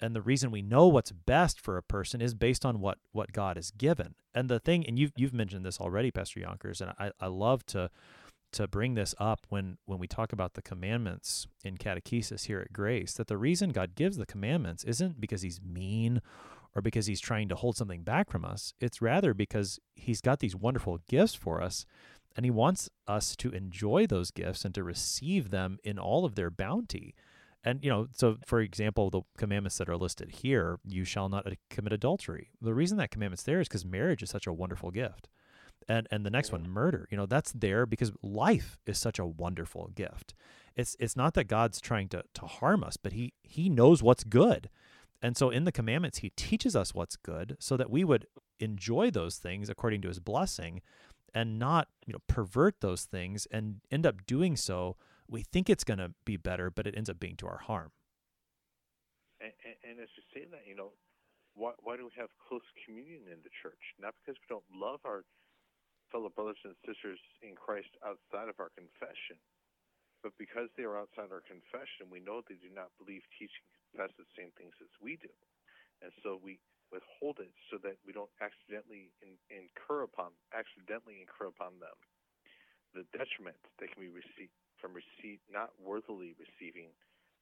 And 0.00 0.14
the 0.14 0.22
reason 0.22 0.52
we 0.52 0.62
know 0.62 0.86
what's 0.86 1.10
best 1.10 1.60
for 1.60 1.76
a 1.76 1.82
person 1.82 2.20
is 2.20 2.34
based 2.34 2.64
on 2.64 2.80
what 2.80 2.98
what 3.12 3.32
God 3.32 3.56
has 3.56 3.70
given. 3.70 4.14
And 4.34 4.48
the 4.48 4.60
thing, 4.60 4.86
and 4.86 4.98
you've 4.98 5.12
you've 5.16 5.34
mentioned 5.34 5.64
this 5.64 5.80
already, 5.80 6.10
Pastor 6.10 6.40
Yonkers, 6.40 6.80
and 6.80 6.92
I, 6.98 7.10
I 7.20 7.26
love 7.26 7.66
to 7.66 7.90
to 8.52 8.66
bring 8.66 8.94
this 8.94 9.14
up 9.18 9.46
when 9.48 9.78
when 9.86 9.98
we 9.98 10.06
talk 10.06 10.32
about 10.32 10.54
the 10.54 10.62
commandments 10.62 11.46
in 11.64 11.76
catechesis 11.76 12.46
here 12.46 12.60
at 12.60 12.72
Grace, 12.72 13.12
that 13.14 13.26
the 13.26 13.36
reason 13.36 13.70
God 13.70 13.94
gives 13.94 14.16
the 14.16 14.26
commandments 14.26 14.84
isn't 14.84 15.20
because 15.20 15.42
He's 15.42 15.60
mean 15.60 16.22
or 16.74 16.82
because 16.82 17.06
He's 17.06 17.20
trying 17.20 17.48
to 17.48 17.56
hold 17.56 17.76
something 17.76 18.02
back 18.02 18.30
from 18.30 18.44
us. 18.44 18.74
It's 18.80 19.02
rather 19.02 19.34
because 19.34 19.78
He's 19.94 20.20
got 20.20 20.40
these 20.40 20.56
wonderful 20.56 20.98
gifts 21.08 21.34
for 21.34 21.62
us. 21.62 21.86
And 22.36 22.44
he 22.44 22.52
wants 22.52 22.88
us 23.08 23.34
to 23.36 23.50
enjoy 23.50 24.06
those 24.06 24.30
gifts 24.30 24.64
and 24.64 24.72
to 24.76 24.84
receive 24.84 25.50
them 25.50 25.78
in 25.82 25.98
all 25.98 26.24
of 26.24 26.36
their 26.36 26.50
bounty. 26.50 27.16
And, 27.64 27.82
you 27.82 27.90
know, 27.90 28.06
so 28.12 28.36
for 28.46 28.60
example, 28.60 29.10
the 29.10 29.22
commandments 29.36 29.78
that 29.78 29.88
are 29.88 29.96
listed 29.96 30.30
here, 30.30 30.78
you 30.84 31.04
shall 31.04 31.28
not 31.28 31.46
commit 31.68 31.92
adultery. 31.92 32.50
The 32.60 32.74
reason 32.74 32.96
that 32.98 33.10
commandment's 33.10 33.42
there 33.42 33.60
is 33.60 33.66
because 33.66 33.84
marriage 33.84 34.22
is 34.22 34.30
such 34.30 34.46
a 34.46 34.52
wonderful 34.52 34.92
gift. 34.92 35.28
And, 35.88 36.06
and 36.10 36.24
the 36.24 36.30
next 36.30 36.52
one, 36.52 36.68
murder, 36.68 37.08
you 37.10 37.16
know, 37.16 37.26
that's 37.26 37.50
there 37.50 37.86
because 37.86 38.12
life 38.22 38.78
is 38.86 38.98
such 38.98 39.18
a 39.18 39.26
wonderful 39.26 39.90
gift. 39.94 40.34
It's, 40.76 40.96
it's 41.00 41.16
not 41.16 41.34
that 41.34 41.48
God's 41.48 41.80
trying 41.80 42.08
to, 42.10 42.22
to 42.34 42.46
harm 42.46 42.84
us, 42.84 42.96
but 42.96 43.14
he, 43.14 43.32
he 43.42 43.68
knows 43.68 44.02
what's 44.02 44.22
good. 44.22 44.70
And 45.20 45.36
so 45.36 45.50
in 45.50 45.64
the 45.64 45.72
commandments, 45.72 46.18
he 46.18 46.30
teaches 46.30 46.76
us 46.76 46.94
what's 46.94 47.16
good 47.16 47.56
so 47.58 47.76
that 47.76 47.90
we 47.90 48.04
would 48.04 48.26
enjoy 48.60 49.10
those 49.10 49.36
things 49.36 49.68
according 49.68 50.02
to 50.02 50.08
his 50.08 50.20
blessing 50.20 50.80
and 51.34 51.58
not, 51.58 51.88
you 52.06 52.12
know, 52.12 52.20
pervert 52.26 52.80
those 52.80 53.04
things 53.04 53.46
and 53.50 53.80
end 53.90 54.06
up 54.06 54.26
doing 54.26 54.56
so 54.56 54.96
we 55.28 55.44
think 55.44 55.68
it's 55.68 55.84
going 55.84 56.00
to 56.00 56.16
be 56.24 56.36
better, 56.36 56.70
but 56.72 56.86
it 56.86 56.96
ends 56.96 57.12
up 57.12 57.20
being 57.20 57.36
to 57.36 57.46
our 57.46 57.60
harm. 57.60 57.92
And, 59.40 59.52
and, 59.62 59.76
and 59.84 59.94
as 60.00 60.08
you 60.16 60.24
say 60.32 60.48
that, 60.50 60.64
you 60.64 60.74
know, 60.74 60.96
why, 61.52 61.76
why 61.84 62.00
do 62.00 62.08
we 62.08 62.14
have 62.16 62.32
close 62.40 62.64
communion 62.86 63.28
in 63.28 63.44
the 63.44 63.52
church? 63.60 63.92
Not 64.00 64.16
because 64.18 64.40
we 64.40 64.48
don't 64.48 64.66
love 64.72 65.04
our 65.04 65.22
fellow 66.08 66.32
brothers 66.32 66.58
and 66.64 66.72
sisters 66.88 67.20
in 67.44 67.52
Christ 67.52 67.92
outside 68.00 68.48
of 68.48 68.56
our 68.56 68.72
confession, 68.72 69.36
but 70.24 70.32
because 70.40 70.72
they 70.74 70.88
are 70.88 70.96
outside 70.96 71.28
our 71.28 71.44
confession, 71.44 72.08
we 72.08 72.24
know 72.24 72.40
they 72.40 72.56
do 72.56 72.72
not 72.72 72.88
believe, 72.96 73.22
teach, 73.36 73.52
and 73.52 73.68
confess 73.90 74.12
the 74.20 74.28
same 74.36 74.52
things 74.60 74.76
as 74.84 74.92
we 75.00 75.16
do. 75.18 75.32
And 76.04 76.12
so 76.22 76.38
we 76.38 76.60
withhold 76.92 77.40
it 77.40 77.52
so 77.68 77.76
that 77.84 78.00
we 78.04 78.16
don't 78.16 78.32
accidentally 78.40 79.12
in, 79.20 79.36
incur 79.52 80.08
upon 80.08 80.32
accidentally 80.56 81.20
incur 81.20 81.52
upon 81.52 81.76
them 81.80 81.96
the 82.96 83.04
detriment 83.12 83.60
that 83.76 83.92
can 83.92 84.00
be 84.00 84.08
received 84.08 84.54
from 84.80 84.96
receipt, 84.96 85.42
not 85.52 85.74
worthily 85.76 86.32
receiving 86.38 86.88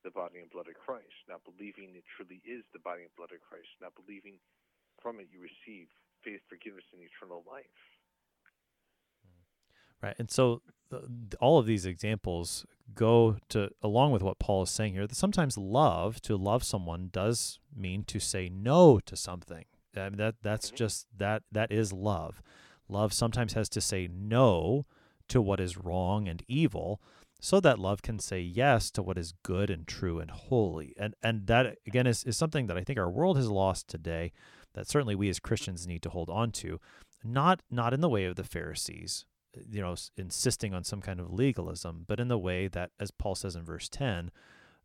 the 0.02 0.10
body 0.10 0.40
and 0.42 0.50
blood 0.50 0.66
of 0.66 0.74
Christ, 0.78 1.14
not 1.30 1.44
believing 1.46 1.94
it 1.94 2.06
truly 2.16 2.42
is 2.42 2.64
the 2.72 2.82
body 2.82 3.06
and 3.06 3.12
blood 3.14 3.30
of 3.30 3.42
Christ, 3.44 3.70
not 3.78 3.94
believing 3.94 4.40
from 4.98 5.20
it 5.20 5.28
you 5.30 5.38
receive 5.38 5.86
faith, 6.24 6.42
forgiveness, 6.50 6.86
and 6.90 7.02
eternal 7.04 7.46
life. 7.46 7.78
Right, 10.02 10.14
and 10.18 10.30
so 10.30 10.62
the, 10.90 11.36
all 11.40 11.58
of 11.58 11.66
these 11.66 11.86
examples 11.86 12.66
go 12.94 13.36
to 13.48 13.70
along 13.82 14.12
with 14.12 14.22
what 14.22 14.38
Paul 14.38 14.62
is 14.62 14.70
saying 14.70 14.94
here. 14.94 15.06
That 15.06 15.16
sometimes 15.16 15.58
love 15.58 16.20
to 16.22 16.36
love 16.36 16.62
someone 16.64 17.10
does 17.12 17.58
mean 17.74 18.04
to 18.04 18.20
say 18.20 18.48
no 18.48 19.00
to 19.00 19.16
something. 19.16 19.64
I 19.96 20.08
mean, 20.10 20.18
that 20.18 20.36
that's 20.42 20.68
mm-hmm. 20.68 20.76
just 20.76 21.06
that 21.16 21.42
that 21.50 21.72
is 21.72 21.92
love. 21.92 22.42
Love 22.88 23.12
sometimes 23.12 23.54
has 23.54 23.68
to 23.70 23.80
say 23.80 24.08
no 24.12 24.86
to 25.28 25.42
what 25.42 25.58
is 25.60 25.76
wrong 25.76 26.28
and 26.28 26.42
evil 26.46 27.00
so 27.40 27.60
that 27.60 27.78
love 27.78 28.02
can 28.02 28.18
say 28.18 28.40
yes 28.40 28.90
to 28.92 29.02
what 29.02 29.18
is 29.18 29.34
good 29.42 29.70
and 29.70 29.86
true 29.86 30.20
and 30.20 30.30
holy. 30.30 30.94
And 30.98 31.14
and 31.22 31.46
that 31.46 31.76
again 31.86 32.06
is, 32.06 32.24
is 32.24 32.36
something 32.36 32.66
that 32.66 32.76
I 32.76 32.84
think 32.84 32.98
our 32.98 33.10
world 33.10 33.36
has 33.36 33.48
lost 33.48 33.88
today 33.88 34.32
that 34.74 34.88
certainly 34.88 35.14
we 35.14 35.28
as 35.28 35.40
Christians 35.40 35.86
need 35.86 36.02
to 36.02 36.10
hold 36.10 36.30
on 36.30 36.52
to. 36.52 36.80
Not 37.24 37.62
not 37.70 37.92
in 37.92 38.00
the 38.00 38.08
way 38.08 38.24
of 38.24 38.36
the 38.36 38.44
Pharisees, 38.44 39.24
you 39.70 39.80
know, 39.80 39.94
insisting 40.16 40.74
on 40.74 40.84
some 40.84 41.00
kind 41.00 41.20
of 41.20 41.32
legalism, 41.32 42.04
but 42.06 42.20
in 42.20 42.28
the 42.28 42.38
way 42.38 42.68
that, 42.68 42.90
as 43.00 43.10
Paul 43.10 43.34
says 43.34 43.56
in 43.56 43.64
verse 43.64 43.88
10, 43.88 44.30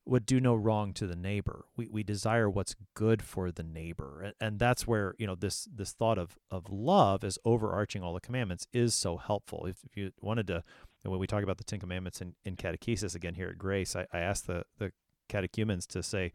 would 0.05 0.25
do 0.25 0.39
no 0.39 0.55
wrong 0.55 0.93
to 0.93 1.05
the 1.05 1.15
neighbor. 1.15 1.65
We, 1.77 1.87
we 1.87 2.03
desire 2.03 2.49
what's 2.49 2.75
good 2.95 3.21
for 3.21 3.51
the 3.51 3.63
neighbor. 3.63 4.21
And, 4.23 4.33
and 4.39 4.59
that's 4.59 4.87
where, 4.87 5.13
you 5.17 5.27
know, 5.27 5.35
this 5.35 5.67
this 5.71 5.91
thought 5.91 6.17
of, 6.17 6.37
of 6.49 6.71
love 6.71 7.23
as 7.23 7.37
overarching 7.45 8.01
all 8.01 8.13
the 8.13 8.19
commandments 8.19 8.67
is 8.73 8.95
so 8.95 9.17
helpful. 9.17 9.65
If, 9.67 9.77
if 9.83 9.95
you 9.95 10.11
wanted 10.19 10.47
to 10.47 10.63
when 11.03 11.19
we 11.19 11.27
talk 11.27 11.43
about 11.43 11.57
the 11.57 11.63
Ten 11.63 11.79
Commandments 11.79 12.21
in, 12.21 12.35
in 12.45 12.55
catechesis 12.55 13.15
again 13.15 13.35
here 13.35 13.49
at 13.49 13.57
Grace, 13.57 13.95
I, 13.95 14.05
I 14.13 14.19
ask 14.19 14.45
the, 14.45 14.63
the 14.77 14.91
catechumens 15.29 15.87
to 15.87 16.03
say, 16.03 16.31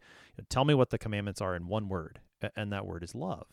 tell 0.49 0.65
me 0.65 0.73
what 0.73 0.89
the 0.89 0.97
commandments 0.97 1.41
are 1.41 1.55
in 1.55 1.67
one 1.67 1.87
word, 1.87 2.19
and 2.55 2.71
that 2.73 2.85
word 2.85 3.03
is 3.03 3.15
love. 3.15 3.47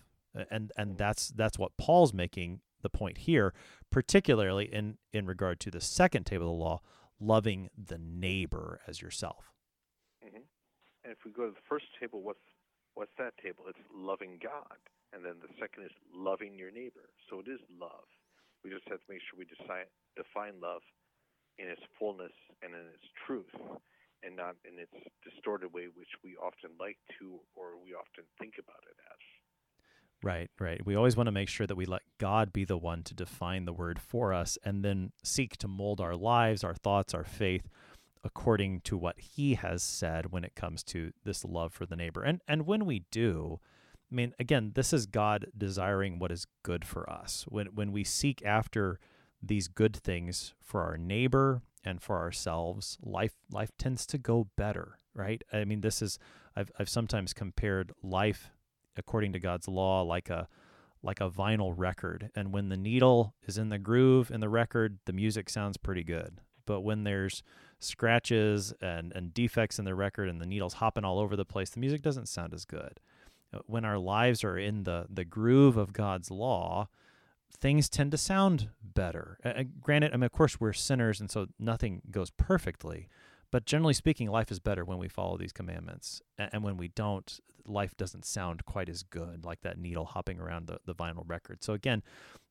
And 0.51 0.73
and 0.77 0.99
that's 0.99 1.29
that's 1.29 1.59
what 1.59 1.77
Paul's 1.77 2.13
making 2.13 2.61
the 2.85 2.89
point 2.89 3.19
here, 3.27 3.53
particularly 3.91 4.73
in, 4.73 4.99
in 5.13 5.27
regard 5.27 5.59
to 5.61 5.71
the 5.73 5.81
second 5.81 6.25
table 6.27 6.47
of 6.47 6.57
the 6.57 6.63
law, 6.63 6.81
loving 7.19 7.71
the 7.77 7.99
neighbor 7.99 8.81
as 8.87 9.03
yourself. 9.03 9.51
Mm-hmm. 10.25 10.47
And 11.03 11.11
if 11.11 11.19
we 11.25 11.33
go 11.33 11.47
to 11.47 11.51
the 11.51 11.67
first 11.69 11.87
table, 11.99 12.23
what's 12.23 12.47
what's 12.95 13.13
that 13.19 13.35
table? 13.43 13.65
It's 13.67 13.83
loving 13.91 14.39
God, 14.39 14.79
and 15.13 15.25
then 15.25 15.43
the 15.43 15.51
second 15.59 15.83
is 15.83 15.95
loving 16.15 16.55
your 16.55 16.71
neighbor. 16.71 17.11
So 17.29 17.41
it 17.41 17.51
is 17.51 17.59
love. 17.75 18.07
We 18.63 18.71
just 18.71 18.87
have 18.87 19.03
to 19.03 19.09
make 19.11 19.21
sure 19.27 19.35
we 19.37 19.51
decide, 19.51 19.91
define 20.15 20.63
love 20.63 20.87
in 21.59 21.67
its 21.67 21.83
fullness 21.99 22.33
and 22.63 22.73
in 22.73 22.87
its 22.95 23.09
truth 23.27 23.51
and 24.25 24.35
not 24.35 24.57
in 24.65 24.81
its 24.81 24.95
distorted 25.23 25.71
way 25.71 25.87
which 25.93 26.11
we 26.25 26.35
often 26.41 26.73
like 26.81 26.97
to 27.21 27.39
or 27.55 27.77
we 27.77 27.93
often 27.93 28.25
think 28.41 28.57
about 28.57 28.81
it 28.89 28.97
as 29.13 29.21
right 30.25 30.51
right 30.59 30.85
we 30.87 30.95
always 30.95 31.17
want 31.17 31.27
to 31.27 31.33
make 31.33 31.49
sure 31.49 31.67
that 31.67 31.77
we 31.77 31.87
let 31.87 32.03
god 32.19 32.53
be 32.53 32.65
the 32.65 32.79
one 32.79 33.03
to 33.03 33.15
define 33.15 33.65
the 33.65 33.73
word 33.73 34.01
for 34.01 34.33
us 34.33 34.59
and 34.65 34.85
then 34.85 35.13
seek 35.23 35.57
to 35.57 35.69
mold 35.69 36.01
our 36.01 36.17
lives 36.17 36.65
our 36.65 36.75
thoughts 36.75 37.15
our 37.15 37.25
faith 37.25 37.69
according 38.23 38.81
to 38.81 38.97
what 38.97 39.19
he 39.21 39.55
has 39.55 39.83
said 39.83 40.33
when 40.33 40.45
it 40.45 40.55
comes 40.55 40.83
to 40.83 41.13
this 41.25 41.45
love 41.45 41.73
for 41.73 41.87
the 41.87 41.97
neighbor 41.97 42.23
and 42.23 42.41
and 42.49 42.67
when 42.67 42.85
we 42.85 43.05
do 43.11 43.61
I 44.13 44.15
mean, 44.15 44.35
again, 44.39 44.73
this 44.77 44.93
is 44.93 45.07
God 45.07 45.47
desiring 45.57 46.21
what 46.21 46.31
is 46.31 46.47
good 46.63 46.85
for 46.85 47.09
us. 47.11 47.47
When 47.49 47.69
when 47.69 47.91
we 47.91 48.05
seek 48.05 48.45
after 48.45 49.01
these 49.43 49.67
good 49.67 49.97
things 49.97 50.55
for 50.63 50.83
our 50.83 50.97
neighbor 50.97 51.63
and 51.85 52.01
for 52.01 52.19
ourselves, 52.19 52.97
life 53.03 53.35
life 53.51 53.73
tends 53.77 54.07
to 54.07 54.19
go 54.19 54.49
better, 54.57 54.99
right? 55.15 55.43
I 55.53 55.65
mean, 55.65 55.81
this 55.81 56.01
is 56.01 56.19
I've 56.55 56.71
I've 56.79 56.89
sometimes 56.89 57.33
compared 57.33 57.93
life 58.03 58.51
according 58.97 59.33
to 59.33 59.39
God's 59.39 59.69
law 59.69 60.03
like 60.03 60.31
a 60.31 60.49
like 61.03 61.21
a 61.21 61.29
vinyl 61.29 61.75
record, 61.77 62.31
and 62.35 62.53
when 62.53 62.71
the 62.71 62.77
needle 62.77 63.35
is 63.47 63.59
in 63.59 63.69
the 63.69 63.79
groove 63.79 64.31
in 64.31 64.41
the 64.41 64.49
record, 64.49 64.99
the 65.05 65.13
music 65.13 65.51
sounds 65.51 65.77
pretty 65.77 66.03
good. 66.03 66.41
But 66.67 66.81
when 66.81 67.05
there's 67.05 67.43
scratches 67.79 68.73
and 68.81 69.13
and 69.15 69.35
defects 69.35 69.79
in 69.79 69.85
the 69.85 69.95
record 69.95 70.29
and 70.29 70.41
the 70.41 70.47
needle's 70.47 70.75
hopping 70.75 71.05
all 71.05 71.19
over 71.19 71.37
the 71.37 71.45
place, 71.45 71.71
the 71.71 71.81
music 71.81 72.03
doesn't 72.03 72.29
sound 72.29 72.55
as 72.55 72.65
good. 72.65 73.01
When 73.67 73.85
our 73.85 73.99
lives 73.99 74.43
are 74.43 74.59
in 74.59 74.85
the 74.85 75.07
the 75.11 75.25
groove 75.25 75.77
of 75.77 75.93
God's 75.93 76.31
law, 76.31 76.89
things 77.57 77.89
tend 77.89 78.11
to 78.11 78.19
sound 78.19 78.71
better. 78.83 79.39
Uh, 79.45 79.65
granted, 79.81 80.13
I 80.13 80.17
mean, 80.17 80.25
of 80.25 80.33
course, 80.33 80.61
we're 80.61 80.73
sinners, 80.73 81.21
and 81.21 81.31
so 81.31 81.47
nothing 81.59 82.03
goes 82.11 82.31
perfectly. 82.31 83.09
But 83.51 83.67
generally 83.67 83.95
speaking, 83.95 84.29
life 84.29 84.51
is 84.51 84.59
better 84.59 84.85
when 84.85 84.99
we 84.99 85.09
follow 85.09 85.37
these 85.37 85.53
commandments. 85.53 86.21
And, 86.39 86.51
and 86.55 86.63
when 86.65 86.77
we 86.77 86.89
don't, 86.89 87.39
life 87.67 87.97
doesn't 87.97 88.25
sound 88.25 88.65
quite 88.65 88.89
as 88.89 89.03
good, 89.03 89.45
like 89.45 89.63
that 89.63 89.79
needle 89.79 90.05
hopping 90.05 90.39
around 90.39 90.67
the, 90.67 90.79
the 90.85 90.95
vinyl 90.95 91.25
record. 91.27 91.63
So, 91.63 91.73
again, 91.73 92.03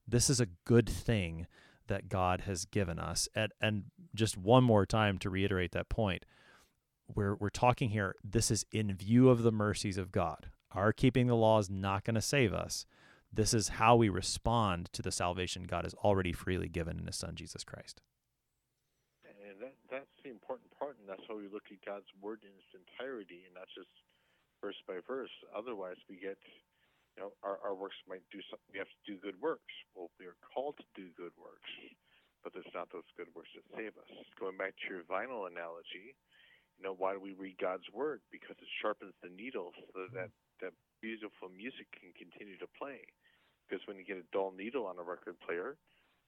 this 0.07 0.29
is 0.29 0.39
a 0.39 0.47
good 0.65 0.89
thing 0.89 1.47
that 1.87 2.09
God 2.09 2.41
has 2.41 2.65
given 2.65 2.99
us. 2.99 3.27
And, 3.35 3.51
and 3.61 3.83
just 4.15 4.37
one 4.37 4.63
more 4.63 4.85
time 4.85 5.17
to 5.19 5.29
reiterate 5.29 5.71
that 5.73 5.89
point, 5.89 6.25
we're, 7.13 7.35
we're 7.35 7.49
talking 7.49 7.89
here, 7.89 8.15
this 8.23 8.49
is 8.49 8.65
in 8.71 8.93
view 8.95 9.29
of 9.29 9.43
the 9.43 9.51
mercies 9.51 9.97
of 9.97 10.11
God. 10.11 10.49
Our 10.71 10.93
keeping 10.93 11.27
the 11.27 11.35
law 11.35 11.59
is 11.59 11.69
not 11.69 12.03
going 12.03 12.15
to 12.15 12.21
save 12.21 12.53
us 12.53 12.85
this 13.33 13.53
is 13.53 13.81
how 13.81 13.95
we 13.95 14.09
respond 14.09 14.93
to 14.93 15.01
the 15.01 15.11
salvation 15.11 15.63
God 15.63 15.85
has 15.85 15.95
already 15.95 16.31
freely 16.31 16.69
given 16.69 16.99
in 16.99 17.07
His 17.07 17.17
Son, 17.17 17.33
Jesus 17.33 17.63
Christ. 17.63 18.01
And 19.25 19.57
that, 19.59 19.73
that's 19.89 20.13
the 20.23 20.29
important 20.29 20.69
part, 20.77 20.97
and 21.01 21.09
that's 21.09 21.25
how 21.27 21.35
we 21.35 21.49
look 21.49 21.65
at 21.73 21.81
God's 21.83 22.05
Word 22.21 22.45
in 22.45 22.53
its 22.53 22.69
entirety 22.77 23.41
and 23.49 23.55
not 23.57 23.65
just 23.73 23.89
verse 24.63 24.79
by 24.87 25.03
verse. 25.03 25.33
Otherwise, 25.51 25.99
we 26.07 26.15
get, 26.15 26.39
you 27.15 27.27
know, 27.27 27.35
our, 27.43 27.59
our 27.59 27.75
works 27.75 27.99
might 28.07 28.23
do 28.31 28.39
something. 28.47 28.71
We 28.71 28.79
have 28.79 28.87
to 28.87 29.03
do 29.03 29.19
good 29.19 29.35
works. 29.43 29.75
Well, 29.93 30.07
we 30.19 30.25
are 30.31 30.39
called 30.55 30.79
to 30.79 30.87
do 30.95 31.11
good 31.19 31.35
works. 31.35 31.67
but 32.43 32.51
there's 32.51 32.69
not 32.75 32.91
those 32.91 33.07
good 33.15 33.31
works 33.35 33.51
that 33.55 33.67
save 33.75 33.95
us. 33.95 34.11
Going 34.39 34.59
back 34.59 34.75
to 34.75 34.85
your 34.91 35.07
vinyl 35.07 35.47
analogy, 35.47 36.15
you 36.79 36.83
know, 36.83 36.95
why 36.95 37.15
do 37.15 37.19
we 37.23 37.33
read 37.35 37.55
God's 37.59 37.87
word? 37.95 38.19
Because 38.31 38.59
it 38.59 38.71
sharpens 38.83 39.15
the 39.23 39.31
needle 39.31 39.71
so 39.95 40.07
that 40.15 40.31
that 40.59 40.75
beautiful 40.99 41.47
music 41.51 41.87
can 41.95 42.11
continue 42.15 42.59
to 42.59 42.69
play. 42.79 43.03
Because 43.63 43.83
when 43.87 43.95
you 43.95 44.03
get 44.03 44.19
a 44.19 44.27
dull 44.35 44.51
needle 44.51 44.85
on 44.87 44.99
a 44.99 45.05
record 45.05 45.39
player, 45.43 45.79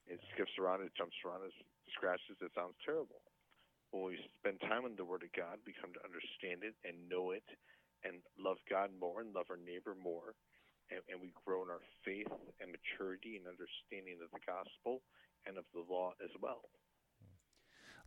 it 0.07 0.19
skips 0.33 0.55
around, 0.59 0.81
it 0.83 0.95
jumps 0.95 1.15
around, 1.27 1.43
it 1.43 1.55
scratches, 1.91 2.39
it 2.39 2.51
sounds 2.55 2.75
terrible. 2.83 3.19
When 3.91 4.07
we 4.11 4.19
spend 4.39 4.59
time 4.63 4.87
in 4.87 4.95
the 4.95 5.07
Word 5.07 5.23
of 5.23 5.31
God, 5.35 5.59
we 5.67 5.75
come 5.75 5.91
to 5.95 6.03
understand 6.03 6.63
it 6.63 6.75
and 6.87 6.95
know 7.11 7.31
it 7.31 7.45
and 8.03 8.15
love 8.37 8.57
God 8.69 8.89
more 8.99 9.21
and 9.21 9.33
love 9.33 9.45
our 9.49 9.57
neighbor 9.57 9.95
more. 10.01 10.35
And, 10.91 10.99
and 11.09 11.21
we 11.21 11.33
grow 11.45 11.63
in 11.63 11.69
our 11.69 11.81
faith 12.03 12.27
and 12.61 12.69
maturity 12.71 13.37
and 13.37 13.47
understanding 13.47 14.17
of 14.23 14.29
the 14.31 14.43
gospel 14.45 15.01
and 15.47 15.57
of 15.57 15.65
the 15.73 15.81
law 15.91 16.13
as 16.23 16.29
well. 16.41 16.61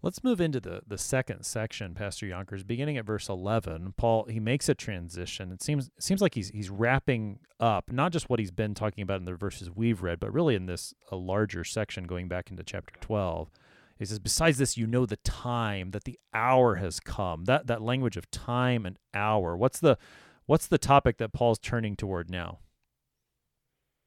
Let's 0.01 0.23
move 0.23 0.41
into 0.41 0.61
the, 0.61 0.83
the 0.87 0.97
second 0.97 1.45
section, 1.45 1.93
Pastor 1.93 2.25
Yonkers. 2.25 2.63
Beginning 2.63 2.97
at 2.99 3.05
verse 3.05 3.29
eleven, 3.29 3.95
Paul 3.97 4.27
he 4.31 4.39
makes 4.39 4.69
a 4.69 4.75
transition. 4.77 5.51
It 5.51 5.61
seems 5.61 5.91
seems 5.99 6.23
like 6.23 6.35
he's 6.35 6.51
he's 6.51 6.71
wrapping 6.71 7.41
up 7.59 7.91
not 7.91 8.13
just 8.13 8.31
what 8.31 8.39
he's 8.39 8.53
been 8.53 8.75
talking 8.75 9.03
about 9.03 9.19
in 9.19 9.25
the 9.25 9.35
verses 9.35 9.73
we've 9.75 10.01
read, 10.01 10.21
but 10.21 10.33
really 10.33 10.55
in 10.55 10.67
this 10.67 10.95
a 11.11 11.17
larger 11.17 11.65
section 11.65 12.05
going 12.05 12.29
back 12.29 12.49
into 12.49 12.63
chapter 12.63 12.95
twelve. 13.01 13.51
He 13.99 14.05
says, 14.05 14.19
Besides 14.19 14.59
this, 14.59 14.77
you 14.77 14.87
know 14.87 15.07
the 15.07 15.17
time, 15.19 15.91
that 15.91 16.05
the 16.05 16.19
hour 16.33 16.77
has 16.77 17.01
come. 17.01 17.45
That 17.47 17.67
that 17.67 17.83
language 17.83 18.17
of 18.17 18.31
time 18.31 18.87
and 18.87 18.99
hour. 19.13 19.57
What's 19.57 19.81
the 19.81 19.99
what's 20.47 20.67
the 20.67 20.79
topic 20.79 21.19
that 21.19 21.33
Paul's 21.33 21.59
turning 21.59 21.97
toward 21.97 22.31
now? 22.31 22.61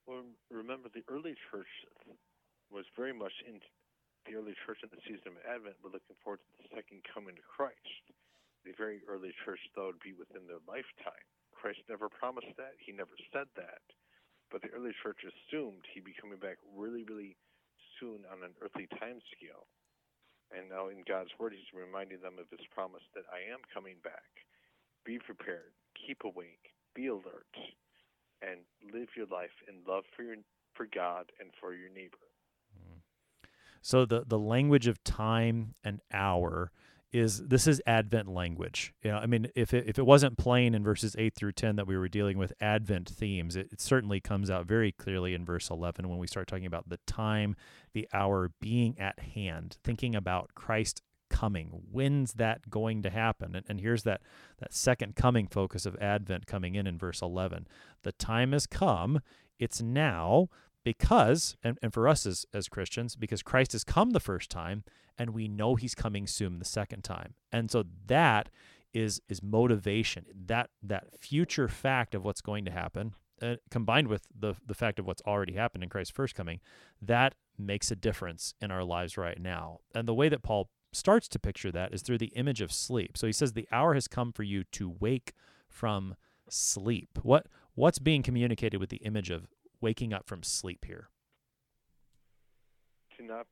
Well, 0.07 0.23
remember 0.49 0.89
the 0.93 1.03
early 1.11 1.35
church 1.51 1.67
was 2.71 2.85
very 2.95 3.11
much 3.11 3.33
in 3.45 3.59
the 4.25 4.37
early 4.39 4.55
church 4.65 4.79
in 4.79 4.89
the 4.93 5.01
season 5.03 5.35
of 5.35 5.37
Advent 5.43 5.75
were 5.83 5.91
looking 5.91 6.15
forward 6.23 6.39
to 6.39 6.51
the 6.61 6.69
second 6.71 7.03
coming 7.03 7.35
of 7.35 7.43
Christ. 7.43 8.05
The 8.63 8.71
very 8.77 9.01
early 9.09 9.33
church 9.43 9.59
thought 9.73 9.97
would 9.97 10.05
be 10.05 10.13
within 10.13 10.45
their 10.45 10.61
lifetime. 10.69 11.25
Christ 11.51 11.81
never 11.89 12.07
promised 12.07 12.53
that. 12.55 12.77
He 12.77 12.93
never 12.93 13.17
said 13.33 13.49
that. 13.57 13.81
But 14.53 14.61
the 14.61 14.69
early 14.71 14.93
church 15.01 15.25
assumed 15.25 15.83
he'd 15.91 16.05
be 16.05 16.13
coming 16.13 16.37
back 16.37 16.61
really, 16.77 17.03
really 17.03 17.35
soon 17.99 18.23
on 18.29 18.45
an 18.45 18.53
earthly 18.61 18.87
time 19.01 19.19
scale. 19.33 19.65
And 20.55 20.69
now 20.69 20.89
in 20.89 21.03
God's 21.07 21.31
word, 21.39 21.53
he's 21.53 21.71
reminding 21.73 22.21
them 22.21 22.35
of 22.39 22.49
his 22.51 22.65
promise 22.73 23.03
that 23.15 23.23
I 23.31 23.51
am 23.51 23.59
coming 23.73 23.95
back. 24.03 24.27
Be 25.05 25.17
prepared, 25.17 25.71
keep 25.95 26.23
awake, 26.23 26.75
be 26.93 27.07
alert, 27.07 27.55
and 28.41 28.59
live 28.93 29.09
your 29.15 29.27
life 29.27 29.55
in 29.67 29.75
love 29.87 30.03
for 30.15 30.23
your 30.23 30.35
for 30.73 30.87
God 30.93 31.31
and 31.39 31.49
for 31.59 31.73
your 31.73 31.89
neighbor. 31.89 32.17
Hmm. 32.75 32.99
So 33.81 34.05
the 34.05 34.23
the 34.27 34.39
language 34.39 34.87
of 34.87 35.03
time 35.03 35.75
and 35.83 36.01
hour 36.13 36.71
is 37.13 37.47
this 37.47 37.67
is 37.67 37.81
Advent 37.85 38.27
language. 38.27 38.93
You 39.03 39.11
know, 39.11 39.17
I 39.17 39.25
mean, 39.25 39.47
if 39.55 39.73
it, 39.73 39.85
if 39.87 39.99
it 39.99 40.05
wasn't 40.05 40.37
plain 40.37 40.73
in 40.73 40.83
verses 40.83 41.15
eight 41.17 41.35
through 41.35 41.51
ten 41.53 41.75
that 41.75 41.87
we 41.87 41.97
were 41.97 42.07
dealing 42.07 42.37
with 42.37 42.53
Advent 42.61 43.09
themes, 43.09 43.55
it, 43.55 43.67
it 43.71 43.81
certainly 43.81 44.19
comes 44.19 44.49
out 44.49 44.65
very 44.65 44.91
clearly 44.91 45.33
in 45.33 45.45
verse 45.45 45.69
eleven 45.69 46.09
when 46.09 46.19
we 46.19 46.27
start 46.27 46.47
talking 46.47 46.65
about 46.65 46.89
the 46.89 46.99
time, 47.05 47.55
the 47.93 48.07
hour 48.13 48.51
being 48.61 48.97
at 48.97 49.19
hand, 49.19 49.77
thinking 49.83 50.15
about 50.15 50.55
Christ 50.55 51.01
coming. 51.29 51.83
When's 51.91 52.33
that 52.33 52.69
going 52.69 53.03
to 53.03 53.09
happen? 53.09 53.55
And, 53.55 53.65
and 53.67 53.81
here's 53.81 54.03
that 54.03 54.21
that 54.59 54.73
second 54.73 55.15
coming 55.15 55.47
focus 55.47 55.85
of 55.85 55.95
Advent 55.97 56.47
coming 56.47 56.75
in 56.75 56.87
in 56.87 56.97
verse 56.97 57.21
eleven. 57.21 57.67
The 58.03 58.13
time 58.13 58.53
has 58.53 58.67
come. 58.67 59.19
It's 59.59 59.81
now 59.81 60.47
because 60.83 61.55
and, 61.63 61.77
and 61.81 61.93
for 61.93 62.07
us 62.07 62.25
as, 62.25 62.45
as 62.53 62.67
christians 62.67 63.15
because 63.15 63.43
christ 63.43 63.71
has 63.71 63.83
come 63.83 64.11
the 64.11 64.19
first 64.19 64.49
time 64.49 64.83
and 65.21 65.35
we 65.35 65.47
know 65.47 65.75
he's 65.75 65.93
coming 65.93 66.25
soon 66.25 66.57
the 66.57 66.65
second 66.65 67.03
time. 67.03 67.35
And 67.51 67.69
so 67.69 67.83
that 68.07 68.49
is 68.93 69.21
is 69.29 69.41
motivation 69.41 70.25
that 70.47 70.69
that 70.83 71.17
future 71.17 71.67
fact 71.67 72.13
of 72.13 72.25
what's 72.25 72.41
going 72.41 72.65
to 72.65 72.71
happen 72.71 73.13
uh, 73.41 73.55
combined 73.69 74.07
with 74.07 74.23
the 74.37 74.55
the 74.65 74.73
fact 74.73 74.99
of 74.99 75.05
what's 75.05 75.21
already 75.21 75.53
happened 75.53 75.81
in 75.81 75.89
christ's 75.89 76.13
first 76.13 76.35
coming 76.35 76.59
that 77.01 77.33
makes 77.57 77.89
a 77.89 77.95
difference 77.95 78.53
in 78.59 78.69
our 78.69 78.83
lives 78.83 79.15
right 79.17 79.39
now. 79.39 79.77
And 79.95 80.07
the 80.07 80.13
way 80.13 80.27
that 80.27 80.43
paul 80.43 80.69
starts 80.91 81.29
to 81.29 81.39
picture 81.39 81.71
that 81.71 81.93
is 81.93 82.01
through 82.01 82.17
the 82.17 82.33
image 82.35 82.61
of 82.61 82.73
sleep. 82.73 83.17
So 83.17 83.27
he 83.27 83.33
says 83.33 83.53
the 83.53 83.69
hour 83.71 83.93
has 83.93 84.07
come 84.09 84.33
for 84.33 84.43
you 84.43 84.63
to 84.71 84.89
wake 84.99 85.33
from 85.69 86.15
sleep. 86.49 87.19
What 87.21 87.45
what's 87.75 87.99
being 87.99 88.23
communicated 88.23 88.79
with 88.79 88.89
the 88.89 88.97
image 88.97 89.29
of 89.29 89.47
waking 89.81 90.13
up 90.13 90.27
from 90.27 90.43
sleep 90.43 90.85
here? 90.85 91.09
To 93.17 93.25
not, 93.25 93.47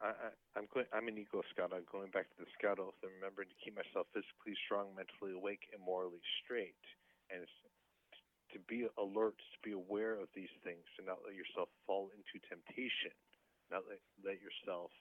I, 0.00 0.32
I'm 0.56 0.70
going. 0.72 0.86
I'm 0.94 1.08
an 1.08 1.18
Eagle 1.18 1.42
Scout. 1.52 1.72
I'm 1.74 1.84
going 1.90 2.10
back 2.10 2.30
to 2.36 2.38
the 2.40 2.50
Scout 2.56 2.78
oath 2.78 2.96
and 3.02 3.12
remembering 3.18 3.50
to 3.50 3.58
keep 3.60 3.76
myself 3.76 4.06
physically 4.14 4.56
strong, 4.64 4.94
mentally 4.96 5.36
awake, 5.36 5.68
and 5.74 5.82
morally 5.82 6.22
straight. 6.44 6.80
And 7.28 7.44
to 8.54 8.58
be 8.70 8.86
alert, 8.96 9.36
to 9.36 9.60
be 9.66 9.74
aware 9.74 10.14
of 10.16 10.30
these 10.32 10.52
things, 10.62 10.86
to 10.96 11.04
not 11.04 11.20
let 11.26 11.34
yourself 11.34 11.68
fall 11.84 12.08
into 12.14 12.38
temptation, 12.46 13.12
not 13.68 13.82
let, 13.90 13.98
let 14.22 14.38
yourself 14.38 14.94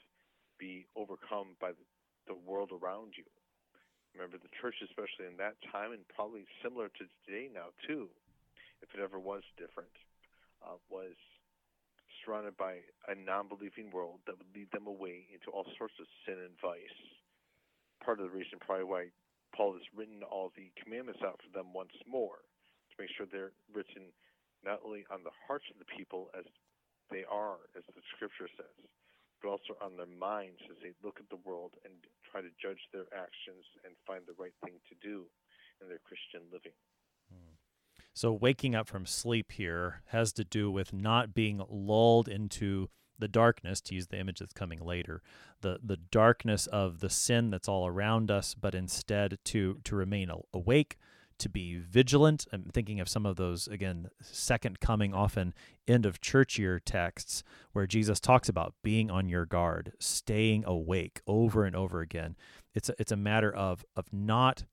be 0.58 0.88
overcome 0.98 1.54
by 1.62 1.72
the, 1.72 1.86
the 2.28 2.38
world 2.48 2.74
around 2.74 3.14
you. 3.16 3.28
Remember, 4.16 4.40
the 4.40 4.52
church, 4.60 4.80
especially 4.82 5.28
in 5.28 5.38
that 5.38 5.60
time, 5.72 5.92
and 5.92 6.08
probably 6.08 6.48
similar 6.64 6.88
to 6.88 7.04
today 7.28 7.52
now 7.52 7.76
too, 7.84 8.08
if 8.82 8.90
it 8.96 9.04
ever 9.04 9.20
was 9.20 9.44
different, 9.60 9.92
uh, 10.66 10.82
was 10.90 11.14
surrounded 12.24 12.58
by 12.58 12.82
a 13.08 13.14
non-believing 13.14 13.94
world 13.94 14.20
that 14.26 14.38
would 14.38 14.50
lead 14.58 14.70
them 14.74 14.90
away 14.90 15.30
into 15.30 15.54
all 15.54 15.66
sorts 15.78 15.94
of 16.02 16.10
sin 16.26 16.42
and 16.42 16.58
vice. 16.58 17.00
Part 18.02 18.20
of 18.20 18.26
the 18.26 18.34
reason 18.34 18.58
probably 18.58 18.90
why 18.90 19.04
Paul 19.54 19.78
has 19.78 19.86
written 19.94 20.26
all 20.26 20.52
the 20.58 20.74
commandments 20.82 21.22
out 21.22 21.40
for 21.40 21.52
them 21.54 21.72
once 21.72 21.94
more 22.10 22.42
to 22.42 22.96
make 22.98 23.14
sure 23.14 23.30
they're 23.30 23.56
written 23.70 24.10
not 24.66 24.82
only 24.82 25.06
on 25.14 25.22
the 25.22 25.38
hearts 25.46 25.70
of 25.70 25.78
the 25.78 25.88
people 25.94 26.34
as 26.34 26.44
they 27.14 27.22
are, 27.30 27.62
as 27.78 27.86
the 27.94 28.02
scripture 28.18 28.50
says, 28.58 28.78
but 29.38 29.54
also 29.54 29.78
on 29.78 29.94
their 29.94 30.10
minds 30.10 30.58
as 30.74 30.78
they 30.82 30.98
look 31.06 31.22
at 31.22 31.30
the 31.30 31.46
world 31.46 31.78
and 31.86 31.94
try 32.26 32.42
to 32.42 32.50
judge 32.58 32.82
their 32.90 33.06
actions 33.14 33.62
and 33.86 33.94
find 34.10 34.26
the 34.26 34.38
right 34.42 34.56
thing 34.66 34.82
to 34.90 34.98
do 35.06 35.30
in 35.80 35.86
their 35.86 36.02
Christian 36.02 36.50
living. 36.50 36.74
So 38.16 38.32
waking 38.32 38.76
up 38.76 38.88
from 38.88 39.06
sleep 39.06 39.52
here 39.52 40.02
has 40.08 40.32
to 40.34 40.46
do 40.46 40.72
with 40.72 40.94
not 40.94 41.34
being 41.34 41.62
lulled 41.70 42.30
into 42.30 42.90
the 43.20 43.28
darkness, 43.28 43.82
to 43.82 43.96
use 43.96 44.08
the 44.08 44.18
image 44.18 44.40
that's 44.40 44.54
coming 44.54 44.80
later, 44.80 45.22
the 45.62 45.80
the 45.84 45.98
darkness 45.98 46.66
of 46.68 47.02
the 47.02 47.10
sin 47.10 47.50
that's 47.50 47.68
all 47.68 47.86
around 47.86 48.32
us, 48.32 48.56
but 48.56 48.74
instead 48.74 49.38
to 49.46 49.82
to 49.84 49.96
remain 49.98 50.32
awake, 50.54 50.98
to 51.40 51.50
be 51.50 51.78
vigilant. 51.78 52.48
I'm 52.54 52.64
thinking 52.74 53.02
of 53.02 53.10
some 53.10 53.26
of 53.26 53.36
those 53.36 53.68
again, 53.68 54.08
second 54.22 54.80
coming, 54.80 55.14
often 55.14 55.54
end 55.86 56.06
of 56.06 56.22
church 56.22 56.58
year 56.58 56.80
texts 56.80 57.44
where 57.74 57.86
Jesus 57.86 58.22
talks 58.22 58.48
about 58.48 58.76
being 58.82 59.12
on 59.12 59.28
your 59.28 59.46
guard, 59.46 59.92
staying 60.00 60.64
awake 60.66 61.20
over 61.28 61.66
and 61.66 61.76
over 61.76 62.00
again. 62.00 62.38
It's 62.74 62.88
a, 62.88 62.96
it's 62.98 63.12
a 63.12 63.18
matter 63.18 63.54
of 63.54 63.84
of 63.98 64.06
not 64.14 64.64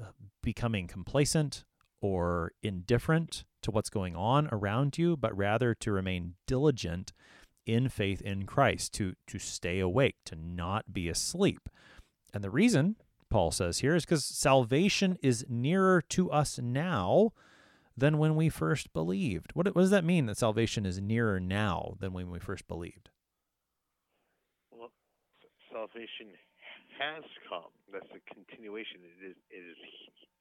uh, 0.00 0.12
becoming 0.40 0.86
complacent 0.86 1.64
or 2.02 2.52
indifferent 2.62 3.44
to 3.62 3.70
what's 3.70 3.88
going 3.88 4.14
on 4.16 4.48
around 4.52 4.98
you, 4.98 5.16
but 5.16 5.34
rather 5.36 5.72
to 5.72 5.92
remain 5.92 6.34
diligent 6.46 7.12
in 7.64 7.88
faith 7.88 8.20
in 8.20 8.44
Christ, 8.44 8.92
to, 8.94 9.14
to 9.28 9.38
stay 9.38 9.78
awake, 9.78 10.16
to 10.26 10.36
not 10.36 10.92
be 10.92 11.08
asleep. 11.08 11.68
And 12.34 12.42
the 12.42 12.50
reason, 12.50 12.96
Paul 13.30 13.52
says 13.52 13.78
here, 13.78 13.94
is 13.94 14.04
because 14.04 14.24
salvation 14.24 15.16
is 15.22 15.46
nearer 15.48 16.02
to 16.10 16.30
us 16.30 16.58
now 16.58 17.30
than 17.96 18.18
when 18.18 18.34
we 18.34 18.48
first 18.48 18.92
believed. 18.92 19.52
What, 19.54 19.66
what 19.74 19.82
does 19.82 19.90
that 19.90 20.04
mean 20.04 20.26
that 20.26 20.38
salvation 20.38 20.84
is 20.84 21.00
nearer 21.00 21.38
now 21.38 21.94
than 22.00 22.12
when 22.12 22.30
we 22.30 22.40
first 22.40 22.66
believed? 22.66 23.10
Well, 24.72 24.90
salvation 25.70 26.34
has 26.98 27.22
come. 27.48 27.70
That's 27.92 28.10
a 28.10 28.34
continuation. 28.34 29.00
It 29.04 29.30
is. 29.30 29.36
It 29.50 29.56
is. 29.56 29.76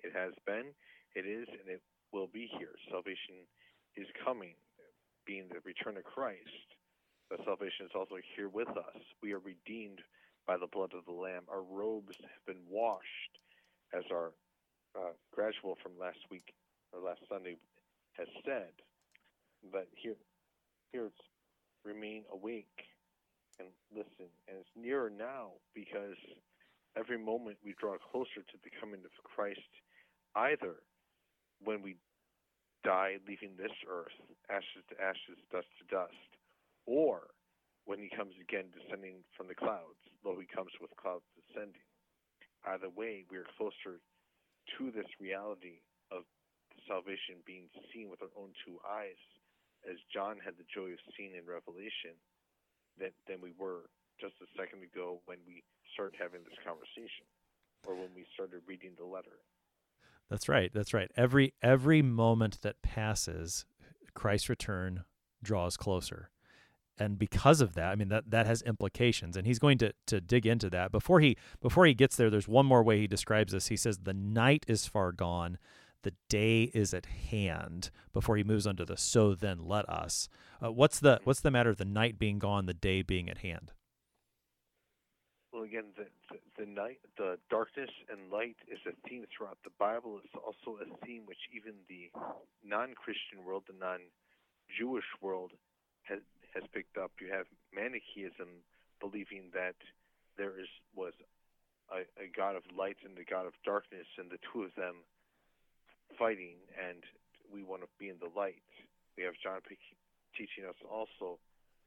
It 0.03 0.13
has 0.15 0.33
been. 0.47 0.73
It 1.15 1.25
is 1.25 1.47
and 1.49 1.67
it 1.67 1.81
will 2.11 2.27
be 2.27 2.49
here. 2.57 2.75
Salvation 2.89 3.47
is 3.95 4.07
coming, 4.23 4.55
being 5.25 5.47
the 5.49 5.59
return 5.63 5.97
of 5.97 6.03
Christ. 6.03 6.67
But 7.29 7.39
salvation 7.45 7.85
is 7.85 7.95
also 7.95 8.15
here 8.35 8.49
with 8.49 8.69
us. 8.69 9.01
We 9.23 9.33
are 9.33 9.39
redeemed 9.39 9.99
by 10.47 10.57
the 10.57 10.67
blood 10.67 10.91
of 10.97 11.05
the 11.05 11.15
Lamb. 11.15 11.43
Our 11.49 11.63
robes 11.63 12.15
have 12.19 12.45
been 12.45 12.63
washed, 12.69 13.33
as 13.93 14.03
our 14.11 14.31
uh, 14.95 15.15
gradual 15.31 15.77
from 15.81 15.93
last 15.99 16.19
week 16.29 16.53
or 16.91 16.99
last 16.99 17.21
Sunday 17.29 17.55
has 18.17 18.27
said. 18.45 18.71
But 19.71 19.87
here, 19.95 20.15
here 20.91 21.05
it's 21.05 21.23
remain 21.85 22.23
awake 22.31 22.67
and 23.59 23.69
listen. 23.95 24.27
And 24.47 24.57
it's 24.59 24.75
nearer 24.75 25.09
now 25.09 25.51
because 25.73 26.19
every 26.97 27.17
moment 27.17 27.57
we 27.63 27.75
draw 27.79 27.95
closer 28.11 28.43
to 28.43 28.57
the 28.63 28.71
coming 28.79 29.01
of 29.05 29.11
Christ, 29.23 29.71
either 30.35 30.83
when 31.63 31.81
we 31.81 31.95
die, 32.83 33.17
leaving 33.27 33.53
this 33.57 33.73
earth, 33.85 34.15
ashes 34.49 34.83
to 34.89 34.95
ashes, 34.97 35.37
dust 35.51 35.69
to 35.77 35.85
dust, 35.93 36.29
or 36.85 37.29
when 37.85 37.99
he 37.99 38.09
comes 38.09 38.33
again 38.41 38.69
descending 38.73 39.21
from 39.37 39.47
the 39.47 39.57
clouds, 39.57 40.01
though 40.23 40.37
he 40.37 40.49
comes 40.49 40.73
with 40.81 40.93
clouds 40.97 41.25
descending. 41.37 41.85
Either 42.65 42.89
way, 42.89 43.25
we 43.29 43.37
are 43.37 43.49
closer 43.57 44.01
to 44.77 44.83
this 44.93 45.09
reality 45.17 45.81
of 46.13 46.25
salvation 46.85 47.41
being 47.45 47.69
seen 47.89 48.09
with 48.09 48.21
our 48.21 48.33
own 48.37 48.53
two 48.65 48.77
eyes, 48.85 49.17
as 49.85 49.97
John 50.13 50.37
had 50.37 50.57
the 50.61 50.69
joy 50.69 50.93
of 50.93 51.01
seeing 51.17 51.33
in 51.33 51.45
Revelation, 51.45 52.13
than, 53.01 53.13
than 53.25 53.41
we 53.41 53.53
were 53.57 53.89
just 54.21 54.37
a 54.41 54.49
second 54.53 54.85
ago 54.85 55.21
when 55.25 55.41
we 55.49 55.65
started 55.93 56.17
having 56.21 56.45
this 56.45 56.57
conversation, 56.61 57.25
or 57.89 57.97
when 57.97 58.13
we 58.13 58.29
started 58.37 58.61
reading 58.69 58.93
the 58.93 59.05
letter. 59.05 59.41
That's 60.31 60.49
right. 60.49 60.71
That's 60.73 60.93
right. 60.93 61.11
Every 61.15 61.53
every 61.61 62.01
moment 62.01 62.61
that 62.61 62.81
passes, 62.81 63.65
Christ's 64.15 64.49
return 64.49 65.03
draws 65.43 65.77
closer 65.77 66.29
and 67.01 67.17
because 67.17 67.61
of 67.61 67.73
that 67.73 67.91
i 67.91 67.95
mean 67.95 68.09
that 68.09 68.29
that 68.29 68.45
has 68.45 68.61
implications 68.61 69.35
and 69.35 69.47
he's 69.47 69.59
going 69.59 69.77
to 69.77 69.91
to 70.05 70.21
dig 70.21 70.45
into 70.45 70.69
that 70.69 70.91
before 70.91 71.19
he 71.19 71.35
before 71.59 71.85
he 71.85 71.93
gets 71.93 72.15
there 72.15 72.29
there's 72.29 72.47
one 72.47 72.65
more 72.65 72.83
way 72.83 72.99
he 72.99 73.07
describes 73.07 73.53
this 73.53 73.67
he 73.67 73.77
says 73.77 73.99
the 73.99 74.13
night 74.13 74.63
is 74.67 74.85
far 74.85 75.11
gone 75.11 75.57
the 76.03 76.13
day 76.29 76.63
is 76.73 76.93
at 76.93 77.05
hand 77.05 77.89
before 78.13 78.37
he 78.37 78.43
moves 78.43 78.67
on 78.67 78.75
to 78.75 78.85
the 78.85 78.97
so 78.97 79.33
then 79.33 79.59
let 79.65 79.87
us 79.89 80.27
uh, 80.63 80.71
what's 80.71 80.99
the 80.99 81.19
what's 81.23 81.41
the 81.41 81.51
matter 81.51 81.69
of 81.69 81.77
the 81.77 81.85
night 81.85 82.19
being 82.19 82.37
gone 82.39 82.65
the 82.67 82.73
day 82.73 83.01
being 83.01 83.29
at 83.29 83.39
hand 83.39 83.71
again 85.63 85.85
the, 85.97 86.05
the, 86.29 86.65
the 86.65 86.69
night 86.69 86.99
the 87.17 87.37
darkness 87.49 87.89
and 88.11 88.31
light 88.31 88.57
is 88.67 88.79
a 88.87 88.93
theme 89.07 89.25
throughout 89.35 89.57
the 89.63 89.71
bible 89.79 90.19
it's 90.23 90.35
also 90.35 90.77
a 90.81 91.05
theme 91.05 91.23
which 91.25 91.49
even 91.55 91.73
the 91.89 92.09
non-christian 92.65 93.43
world 93.45 93.63
the 93.67 93.77
non-jewish 93.79 95.07
world 95.21 95.51
has 96.03 96.19
has 96.53 96.63
picked 96.73 96.97
up. 96.97 97.11
You 97.19 97.31
have 97.31 97.47
Manichaeism 97.73 98.63
believing 98.99 99.51
that 99.53 99.75
there 100.37 100.51
is 100.59 100.67
was 100.95 101.13
a, 101.91 102.03
a 102.19 102.27
god 102.27 102.55
of 102.55 102.63
light 102.75 102.99
and 103.03 103.17
a 103.17 103.27
god 103.27 103.47
of 103.47 103.53
darkness, 103.63 104.07
and 104.17 104.29
the 104.29 104.39
two 104.51 104.63
of 104.63 104.75
them 104.75 105.03
fighting, 106.19 106.59
and 106.75 107.03
we 107.51 107.63
want 107.63 107.81
to 107.81 107.89
be 107.99 108.09
in 108.09 108.19
the 108.19 108.31
light. 108.35 108.63
We 109.17 109.23
have 109.23 109.35
John 109.43 109.59
teaching 110.35 110.63
us 110.67 110.79
also 110.87 111.39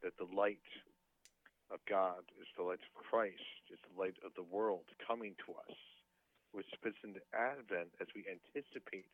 that 0.02 0.16
the 0.20 0.28
light 0.28 0.64
of 1.72 1.80
God 1.88 2.24
is 2.40 2.48
the 2.56 2.62
light 2.64 2.82
of 2.82 2.92
Christ, 2.94 3.62
is 3.72 3.80
the 3.84 3.96
light 3.98 4.16
of 4.24 4.32
the 4.36 4.46
world 4.46 4.84
coming 5.00 5.34
to 5.46 5.52
us, 5.56 5.76
which 6.52 6.68
fits 6.82 6.98
into 7.04 7.20
Advent 7.32 7.92
as 8.00 8.08
we 8.14 8.24
anticipate 8.28 9.06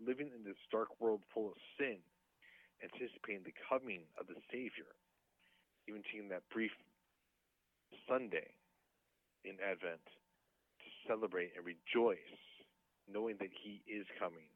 living 0.00 0.30
in 0.34 0.44
this 0.44 0.58
dark 0.70 0.88
world 1.00 1.20
full 1.34 1.48
of 1.52 1.58
sin 1.76 1.98
anticipating 2.82 3.42
the 3.42 3.54
coming 3.66 4.06
of 4.18 4.26
the 4.30 4.38
Savior, 4.50 4.86
even 5.90 6.02
taking 6.06 6.30
that 6.30 6.46
brief 6.50 6.70
Sunday 8.06 8.54
in 9.44 9.58
Advent 9.58 10.02
to 10.04 10.88
celebrate 11.06 11.50
and 11.58 11.66
rejoice, 11.66 12.38
knowing 13.10 13.36
that 13.42 13.50
He 13.50 13.82
is 13.90 14.06
coming 14.18 14.46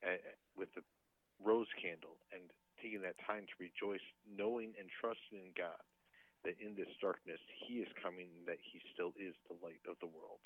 uh, 0.00 0.16
with 0.56 0.72
the 0.74 0.82
rose 1.44 1.68
candle 1.76 2.16
and 2.32 2.48
taking 2.80 3.02
that 3.04 3.20
time 3.26 3.44
to 3.44 3.56
rejoice, 3.60 4.04
knowing 4.24 4.72
and 4.80 4.88
trusting 4.88 5.36
in 5.36 5.52
God 5.56 5.80
that 6.46 6.54
in 6.64 6.74
this 6.76 6.88
darkness 7.00 7.40
He 7.66 7.74
is 7.74 7.88
coming, 8.02 8.28
that 8.46 8.56
He 8.72 8.80
still 8.94 9.12
is 9.18 9.34
the 9.50 9.56
light 9.62 9.82
of 9.90 9.96
the 10.00 10.06
world. 10.06 10.40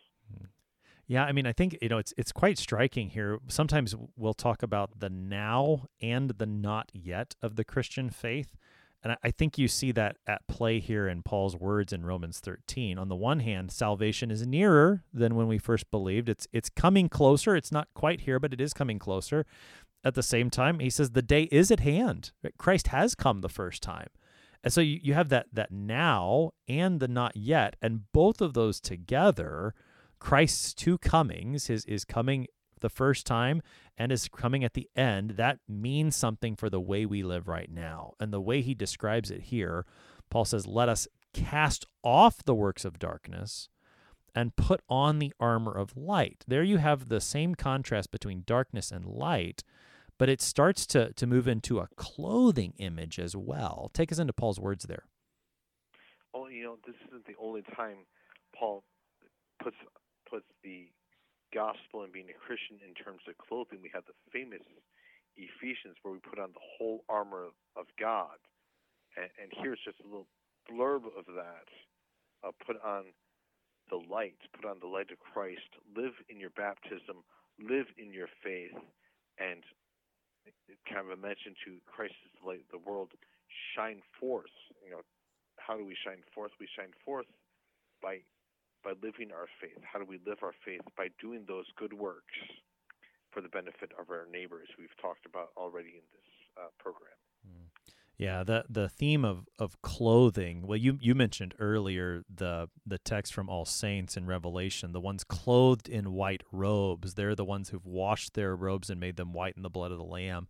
Yeah, 1.06 1.24
I 1.24 1.32
mean, 1.32 1.44
I 1.44 1.52
think 1.52 1.76
you 1.82 1.88
know 1.88 1.98
it's 1.98 2.14
it's 2.16 2.32
quite 2.32 2.56
striking 2.56 3.10
here. 3.10 3.38
Sometimes 3.48 3.94
we'll 4.16 4.32
talk 4.32 4.62
about 4.62 5.00
the 5.00 5.10
now 5.10 5.86
and 6.00 6.30
the 6.30 6.46
not 6.46 6.90
yet 6.94 7.34
of 7.42 7.56
the 7.56 7.64
Christian 7.64 8.10
faith, 8.10 8.56
and 9.02 9.16
I 9.22 9.32
think 9.32 9.58
you 9.58 9.66
see 9.66 9.90
that 9.92 10.18
at 10.28 10.46
play 10.46 10.78
here 10.78 11.08
in 11.08 11.22
Paul's 11.22 11.56
words 11.56 11.92
in 11.92 12.04
Romans 12.04 12.38
13. 12.38 12.96
On 12.96 13.08
the 13.08 13.16
one 13.16 13.40
hand, 13.40 13.72
salvation 13.72 14.30
is 14.30 14.46
nearer 14.46 15.02
than 15.12 15.34
when 15.34 15.48
we 15.48 15.58
first 15.58 15.90
believed. 15.90 16.28
It's 16.28 16.46
it's 16.52 16.68
coming 16.68 17.08
closer. 17.08 17.56
It's 17.56 17.72
not 17.72 17.88
quite 17.92 18.20
here, 18.20 18.38
but 18.38 18.52
it 18.52 18.60
is 18.60 18.72
coming 18.72 19.00
closer. 19.00 19.46
At 20.04 20.14
the 20.14 20.22
same 20.22 20.48
time, 20.48 20.78
he 20.78 20.90
says 20.90 21.10
the 21.10 21.22
day 21.22 21.48
is 21.50 21.70
at 21.72 21.80
hand. 21.80 22.30
Christ 22.56 22.86
has 22.86 23.16
come 23.16 23.40
the 23.40 23.48
first 23.48 23.82
time. 23.82 24.08
And 24.62 24.72
so 24.72 24.80
you, 24.80 25.00
you 25.02 25.14
have 25.14 25.28
that 25.30 25.46
that 25.52 25.70
now 25.72 26.52
and 26.68 27.00
the 27.00 27.08
not 27.08 27.36
yet, 27.36 27.76
and 27.80 28.10
both 28.12 28.40
of 28.40 28.54
those 28.54 28.80
together 28.80 29.74
Christ's 30.18 30.74
two 30.74 30.98
comings, 30.98 31.66
his 31.66 31.84
is 31.86 32.04
coming 32.04 32.46
the 32.80 32.90
first 32.90 33.26
time 33.26 33.62
and 33.96 34.12
is 34.12 34.28
coming 34.28 34.64
at 34.64 34.74
the 34.74 34.88
end, 34.96 35.30
that 35.32 35.58
means 35.68 36.16
something 36.16 36.56
for 36.56 36.70
the 36.70 36.80
way 36.80 37.04
we 37.06 37.22
live 37.22 37.48
right 37.48 37.70
now. 37.70 38.14
And 38.20 38.32
the 38.32 38.40
way 38.40 38.62
he 38.62 38.74
describes 38.74 39.30
it 39.30 39.42
here, 39.42 39.86
Paul 40.30 40.44
says, 40.44 40.66
Let 40.66 40.88
us 40.88 41.08
cast 41.32 41.86
off 42.02 42.44
the 42.44 42.54
works 42.54 42.84
of 42.84 42.98
darkness 42.98 43.68
and 44.34 44.56
put 44.56 44.80
on 44.88 45.18
the 45.18 45.32
armor 45.40 45.72
of 45.72 45.96
light. 45.96 46.44
There 46.46 46.62
you 46.62 46.78
have 46.78 47.08
the 47.08 47.20
same 47.20 47.54
contrast 47.54 48.10
between 48.10 48.44
darkness 48.46 48.90
and 48.90 49.04
light, 49.04 49.64
but 50.20 50.28
it 50.28 50.42
starts 50.42 50.84
to, 50.84 51.14
to 51.14 51.26
move 51.26 51.48
into 51.48 51.78
a 51.78 51.88
clothing 51.96 52.74
image 52.76 53.18
as 53.18 53.34
well. 53.34 53.90
Take 53.94 54.12
us 54.12 54.18
into 54.18 54.34
Paul's 54.34 54.60
words 54.60 54.84
there. 54.84 55.04
Well, 56.34 56.50
you 56.50 56.62
know, 56.62 56.76
this 56.86 56.94
isn't 57.08 57.24
the 57.24 57.40
only 57.40 57.62
time 57.74 58.04
Paul 58.54 58.84
puts 59.62 59.78
puts 60.28 60.44
the 60.62 60.92
gospel 61.54 62.04
and 62.04 62.12
being 62.12 62.28
a 62.28 62.36
Christian 62.36 62.76
in 62.86 62.92
terms 62.92 63.22
of 63.26 63.38
clothing. 63.38 63.80
We 63.82 63.90
have 63.94 64.04
the 64.04 64.12
famous 64.30 64.60
Ephesians 65.40 65.96
where 66.02 66.12
we 66.12 66.20
put 66.20 66.38
on 66.38 66.52
the 66.52 66.66
whole 66.76 67.02
armor 67.08 67.48
of 67.74 67.86
God. 67.98 68.36
And, 69.16 69.32
and 69.40 69.48
here's 69.56 69.80
just 69.82 70.04
a 70.04 70.06
little 70.06 70.28
blurb 70.68 71.08
of 71.16 71.24
that. 71.32 71.66
Uh, 72.44 72.52
put 72.60 72.76
on 72.84 73.04
the 73.88 73.96
light, 73.96 74.36
put 74.52 74.68
on 74.68 74.76
the 74.80 74.86
light 74.86 75.10
of 75.10 75.18
Christ, 75.18 75.80
live 75.96 76.12
in 76.28 76.38
your 76.38 76.52
baptism, 76.52 77.24
live 77.58 77.86
in 77.96 78.12
your 78.12 78.28
faith, 78.44 78.76
and 79.40 79.64
kind 80.88 81.04
of 81.04 81.12
a 81.12 81.20
mention 81.20 81.54
to 81.66 81.78
Christ 81.86 82.16
is 82.26 82.32
the 82.40 82.48
light 82.48 82.64
the 82.70 82.82
world, 82.82 83.12
shine 83.76 84.02
forth. 84.18 84.54
You 84.84 84.90
know, 84.98 85.02
how 85.58 85.76
do 85.76 85.84
we 85.84 85.96
shine 86.04 86.22
forth? 86.34 86.52
We 86.58 86.68
shine 86.76 86.92
forth 87.04 87.26
by 88.02 88.24
by 88.82 88.96
living 89.04 89.28
our 89.30 89.46
faith. 89.60 89.76
How 89.84 90.00
do 90.00 90.08
we 90.08 90.18
live 90.24 90.40
our 90.42 90.56
faith? 90.64 90.80
By 90.96 91.12
doing 91.20 91.44
those 91.46 91.68
good 91.76 91.92
works 91.92 92.38
for 93.30 93.40
the 93.44 93.52
benefit 93.52 93.92
of 94.00 94.08
our 94.08 94.26
neighbors. 94.32 94.68
We've 94.78 94.96
talked 95.00 95.26
about 95.26 95.52
already 95.56 96.00
in 96.00 96.06
this 96.10 96.30
uh, 96.56 96.72
program. 96.80 97.19
Yeah, 98.20 98.44
the 98.44 98.64
the 98.68 98.90
theme 98.90 99.24
of, 99.24 99.48
of 99.58 99.80
clothing. 99.80 100.66
Well, 100.66 100.76
you 100.76 100.98
you 101.00 101.14
mentioned 101.14 101.54
earlier 101.58 102.22
the 102.28 102.68
the 102.84 102.98
text 102.98 103.32
from 103.32 103.48
All 103.48 103.64
Saints 103.64 104.14
in 104.14 104.26
Revelation, 104.26 104.92
the 104.92 105.00
ones 105.00 105.24
clothed 105.24 105.88
in 105.88 106.12
white 106.12 106.42
robes. 106.52 107.14
They're 107.14 107.34
the 107.34 107.46
ones 107.46 107.70
who've 107.70 107.86
washed 107.86 108.34
their 108.34 108.54
robes 108.54 108.90
and 108.90 109.00
made 109.00 109.16
them 109.16 109.32
white 109.32 109.54
in 109.56 109.62
the 109.62 109.70
blood 109.70 109.90
of 109.90 109.96
the 109.96 110.04
Lamb. 110.04 110.48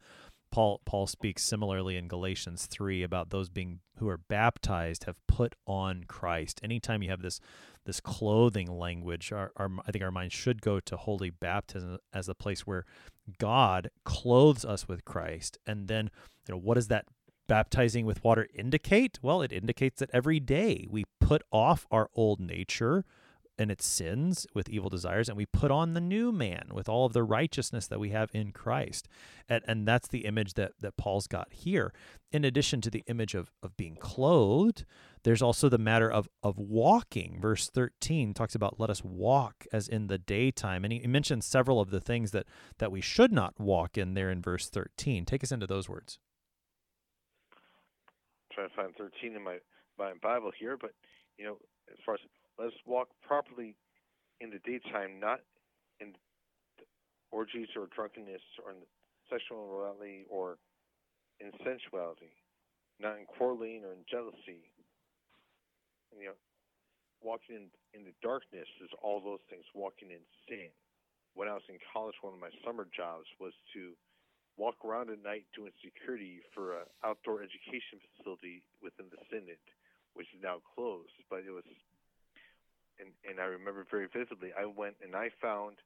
Paul 0.50 0.80
Paul 0.84 1.06
speaks 1.06 1.44
similarly 1.44 1.96
in 1.96 2.08
Galatians 2.08 2.66
3 2.66 3.04
about 3.04 3.30
those 3.30 3.48
being 3.48 3.78
who 3.98 4.08
are 4.08 4.18
baptized 4.18 5.04
have 5.04 5.24
put 5.28 5.54
on 5.64 6.02
Christ. 6.08 6.58
Anytime 6.64 7.04
you 7.04 7.10
have 7.10 7.22
this 7.22 7.38
this 7.84 8.00
clothing 8.00 8.66
language, 8.66 9.30
our, 9.30 9.52
our 9.56 9.70
I 9.86 9.92
think 9.92 10.02
our 10.02 10.10
minds 10.10 10.34
should 10.34 10.60
go 10.60 10.80
to 10.80 10.96
holy 10.96 11.30
baptism 11.30 11.98
as 12.12 12.26
the 12.26 12.34
place 12.34 12.66
where 12.66 12.84
God 13.38 13.90
clothes 14.04 14.64
us 14.64 14.88
with 14.88 15.04
Christ. 15.04 15.56
And 15.68 15.86
then, 15.86 16.10
you 16.48 16.54
know, 16.54 16.60
what 16.60 16.74
does 16.74 16.88
that 16.88 17.06
baptizing 17.50 18.06
with 18.06 18.22
water 18.22 18.46
indicate? 18.54 19.18
Well, 19.22 19.42
it 19.42 19.50
indicates 19.50 19.98
that 19.98 20.10
every 20.12 20.38
day 20.38 20.86
we 20.88 21.02
put 21.18 21.42
off 21.50 21.84
our 21.90 22.08
old 22.14 22.38
nature 22.38 23.04
and 23.58 23.72
its 23.72 23.84
sins 23.84 24.46
with 24.54 24.68
evil 24.68 24.88
desires, 24.88 25.28
and 25.28 25.36
we 25.36 25.46
put 25.46 25.72
on 25.72 25.92
the 25.92 26.00
new 26.00 26.30
man 26.30 26.68
with 26.72 26.88
all 26.88 27.06
of 27.06 27.12
the 27.12 27.24
righteousness 27.24 27.88
that 27.88 27.98
we 27.98 28.10
have 28.10 28.30
in 28.32 28.52
Christ. 28.52 29.08
And, 29.48 29.64
and 29.66 29.86
that's 29.86 30.06
the 30.06 30.26
image 30.26 30.54
that, 30.54 30.74
that 30.78 30.96
Paul's 30.96 31.26
got 31.26 31.52
here. 31.52 31.92
In 32.30 32.44
addition 32.44 32.80
to 32.82 32.90
the 32.90 33.02
image 33.08 33.34
of, 33.34 33.50
of 33.64 33.76
being 33.76 33.96
clothed, 33.96 34.84
there's 35.24 35.42
also 35.42 35.68
the 35.68 35.76
matter 35.76 36.08
of, 36.08 36.28
of 36.44 36.56
walking. 36.56 37.40
Verse 37.40 37.68
13 37.68 38.32
talks 38.32 38.54
about 38.54 38.78
let 38.78 38.90
us 38.90 39.02
walk 39.02 39.66
as 39.72 39.88
in 39.88 40.06
the 40.06 40.18
daytime. 40.18 40.84
And 40.84 40.92
he, 40.92 41.00
he 41.00 41.08
mentions 41.08 41.46
several 41.46 41.80
of 41.80 41.90
the 41.90 42.00
things 42.00 42.30
that, 42.30 42.46
that 42.78 42.92
we 42.92 43.00
should 43.00 43.32
not 43.32 43.58
walk 43.58 43.98
in 43.98 44.14
there 44.14 44.30
in 44.30 44.40
verse 44.40 44.68
13. 44.68 45.24
Take 45.24 45.42
us 45.42 45.50
into 45.50 45.66
those 45.66 45.88
words. 45.88 46.20
Trying 48.60 48.92
to 48.92 48.92
find 48.92 49.10
13 49.24 49.36
in 49.36 49.44
my, 49.44 49.56
my 49.96 50.12
Bible 50.20 50.52
here, 50.52 50.76
but, 50.76 50.92
you 51.38 51.46
know, 51.46 51.56
as 51.88 51.96
far 52.04 52.14
as 52.14 52.20
let 52.58 52.68
us 52.68 52.78
walk 52.84 53.08
properly 53.24 53.74
in 54.40 54.50
the 54.50 54.60
daytime, 54.68 55.16
not 55.16 55.40
in 56.00 56.12
orgies 57.32 57.72
or 57.72 57.88
drunkenness 57.94 58.44
or 58.60 58.72
in 58.72 58.84
sexual 59.32 59.64
immorality 59.64 60.28
or 60.28 60.58
in 61.40 61.48
sensuality, 61.64 62.36
not 63.00 63.16
in 63.16 63.24
quarreling 63.24 63.80
or 63.80 63.96
in 63.96 64.04
jealousy. 64.04 64.68
You 66.12 66.36
know, 66.36 66.38
walking 67.24 67.56
in, 67.56 67.66
in 67.96 68.04
the 68.04 68.12
darkness 68.20 68.68
is 68.84 68.92
all 69.00 69.24
those 69.24 69.40
things, 69.48 69.64
walking 69.72 70.12
in 70.12 70.20
sin. 70.44 70.68
When 71.32 71.48
I 71.48 71.56
was 71.56 71.64
in 71.70 71.80
college, 71.94 72.16
one 72.20 72.34
of 72.34 72.40
my 72.40 72.52
summer 72.60 72.84
jobs 72.92 73.24
was 73.40 73.56
to 73.72 73.96
walk 74.60 74.84
around 74.84 75.08
at 75.08 75.24
night 75.24 75.48
doing 75.56 75.72
security 75.80 76.44
for 76.52 76.84
an 76.84 76.86
outdoor 77.02 77.40
education 77.40 77.96
facility 78.12 78.60
within 78.84 79.08
the 79.08 79.16
Synod 79.32 79.56
which 80.14 80.26
is 80.34 80.42
now 80.42 80.58
closed. 80.74 81.14
But 81.28 81.46
it 81.46 81.50
was, 81.50 81.64
and 82.98 83.10
and 83.28 83.40
I 83.40 83.44
remember 83.44 83.86
very 83.90 84.08
vividly. 84.12 84.50
I 84.58 84.66
went 84.66 84.96
and 85.02 85.14
I 85.14 85.30
found 85.40 85.76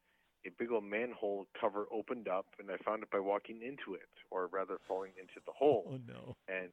a 0.47 0.51
big 0.59 0.71
old 0.71 0.85
manhole 0.85 1.47
cover 1.59 1.87
opened 1.93 2.29
up, 2.29 2.47
and 2.59 2.71
I 2.71 2.77
found 2.85 3.03
it 3.03 3.11
by 3.11 3.21
walking 3.21 3.63
into 3.63 3.95
it, 3.95 4.11
or 4.31 4.49
rather 4.49 4.79
falling 4.89 5.13
into 5.19 5.41
the 5.47 5.53
hole. 5.53 5.93
Oh 5.93 6.01
no! 6.07 6.37
And 6.49 6.69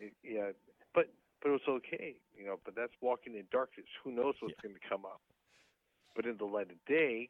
it, 0.00 0.12
yeah, 0.22 0.52
but 0.94 1.08
but 1.42 1.50
it 1.50 1.52
was 1.52 1.68
okay, 1.68 2.16
you 2.36 2.44
know. 2.44 2.58
But 2.64 2.74
that's 2.74 2.92
walking 3.00 3.34
in 3.34 3.44
darkness. 3.52 3.86
Who 4.04 4.12
knows 4.12 4.34
what's 4.40 4.54
Yeah. 4.62 4.68
going 4.68 4.74
to 4.74 4.88
come 4.88 5.04
up? 5.04 5.20
But 6.14 6.24
in 6.24 6.36
the 6.38 6.46
light 6.46 6.70
of 6.70 6.82
day, 6.88 7.28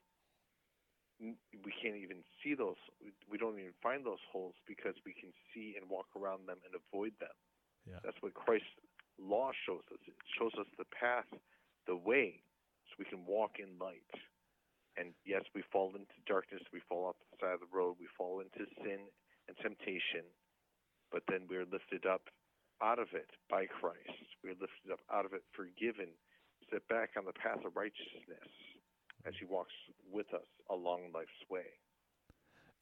we 1.21 1.73
can't 1.81 1.97
even 1.97 2.25
see 2.43 2.55
those. 2.55 2.77
we- 3.29 3.39
don't 3.39 3.59
even 3.59 3.73
find 3.83 4.05
those 4.05 4.21
holes 4.31 4.55
because 4.67 4.95
we 5.05 5.13
can 5.13 5.33
see 5.53 5.77
and 5.77 5.89
walk 5.89 6.07
around 6.17 6.47
them 6.47 6.59
and 6.65 6.75
avoid 6.75 7.19
them. 7.19 7.35
Yeah. 7.85 8.01
That's 8.03 8.21
what 8.23 8.35
Christ's 8.35 8.69
law 9.19 9.53
shows 9.53 9.83
us. 9.93 10.01
It 10.07 10.15
shows 10.39 10.55
us 10.55 10.67
the 10.79 10.87
path, 10.87 11.27
the 11.87 11.97
way, 11.97 12.43
so 12.89 12.95
we 12.99 13.05
can 13.05 13.25
walk 13.27 13.59
in 13.59 13.79
light. 13.79 14.09
And 14.97 15.15
yes, 15.25 15.45
we 15.55 15.63
fall 15.63 15.95
into 15.95 16.15
darkness, 16.27 16.63
we 16.73 16.81
fall 16.81 17.07
off 17.07 17.17
the 17.31 17.37
side 17.39 17.55
of 17.55 17.61
the 17.61 17.67
road, 17.77 17.97
we 18.01 18.07
fall 18.17 18.41
into 18.41 18.67
sin 18.83 19.01
and 19.49 19.57
temptation, 19.59 20.25
but 21.11 21.23
then 21.29 21.47
we're 21.49 21.67
lifted 21.67 22.07
up 22.07 22.31
out 22.81 22.99
of 22.99 23.13
it 23.13 23.31
by 23.49 23.67
Christ. 23.67 24.37
We're 24.43 24.57
lifted 24.59 24.91
up 24.93 25.01
out 25.13 25.25
of 25.25 25.35
it, 25.35 25.45
forgiven, 25.53 26.09
set 26.71 26.87
back 26.89 27.11
on 27.17 27.25
the 27.27 27.33
path 27.33 27.65
of 27.65 27.77
righteousness 27.77 28.49
as 29.27 29.35
He 29.39 29.45
walks 29.47 29.73
with 30.11 30.33
us 30.35 30.47
along 30.71 31.11
life's 31.15 31.31
way. 31.51 31.65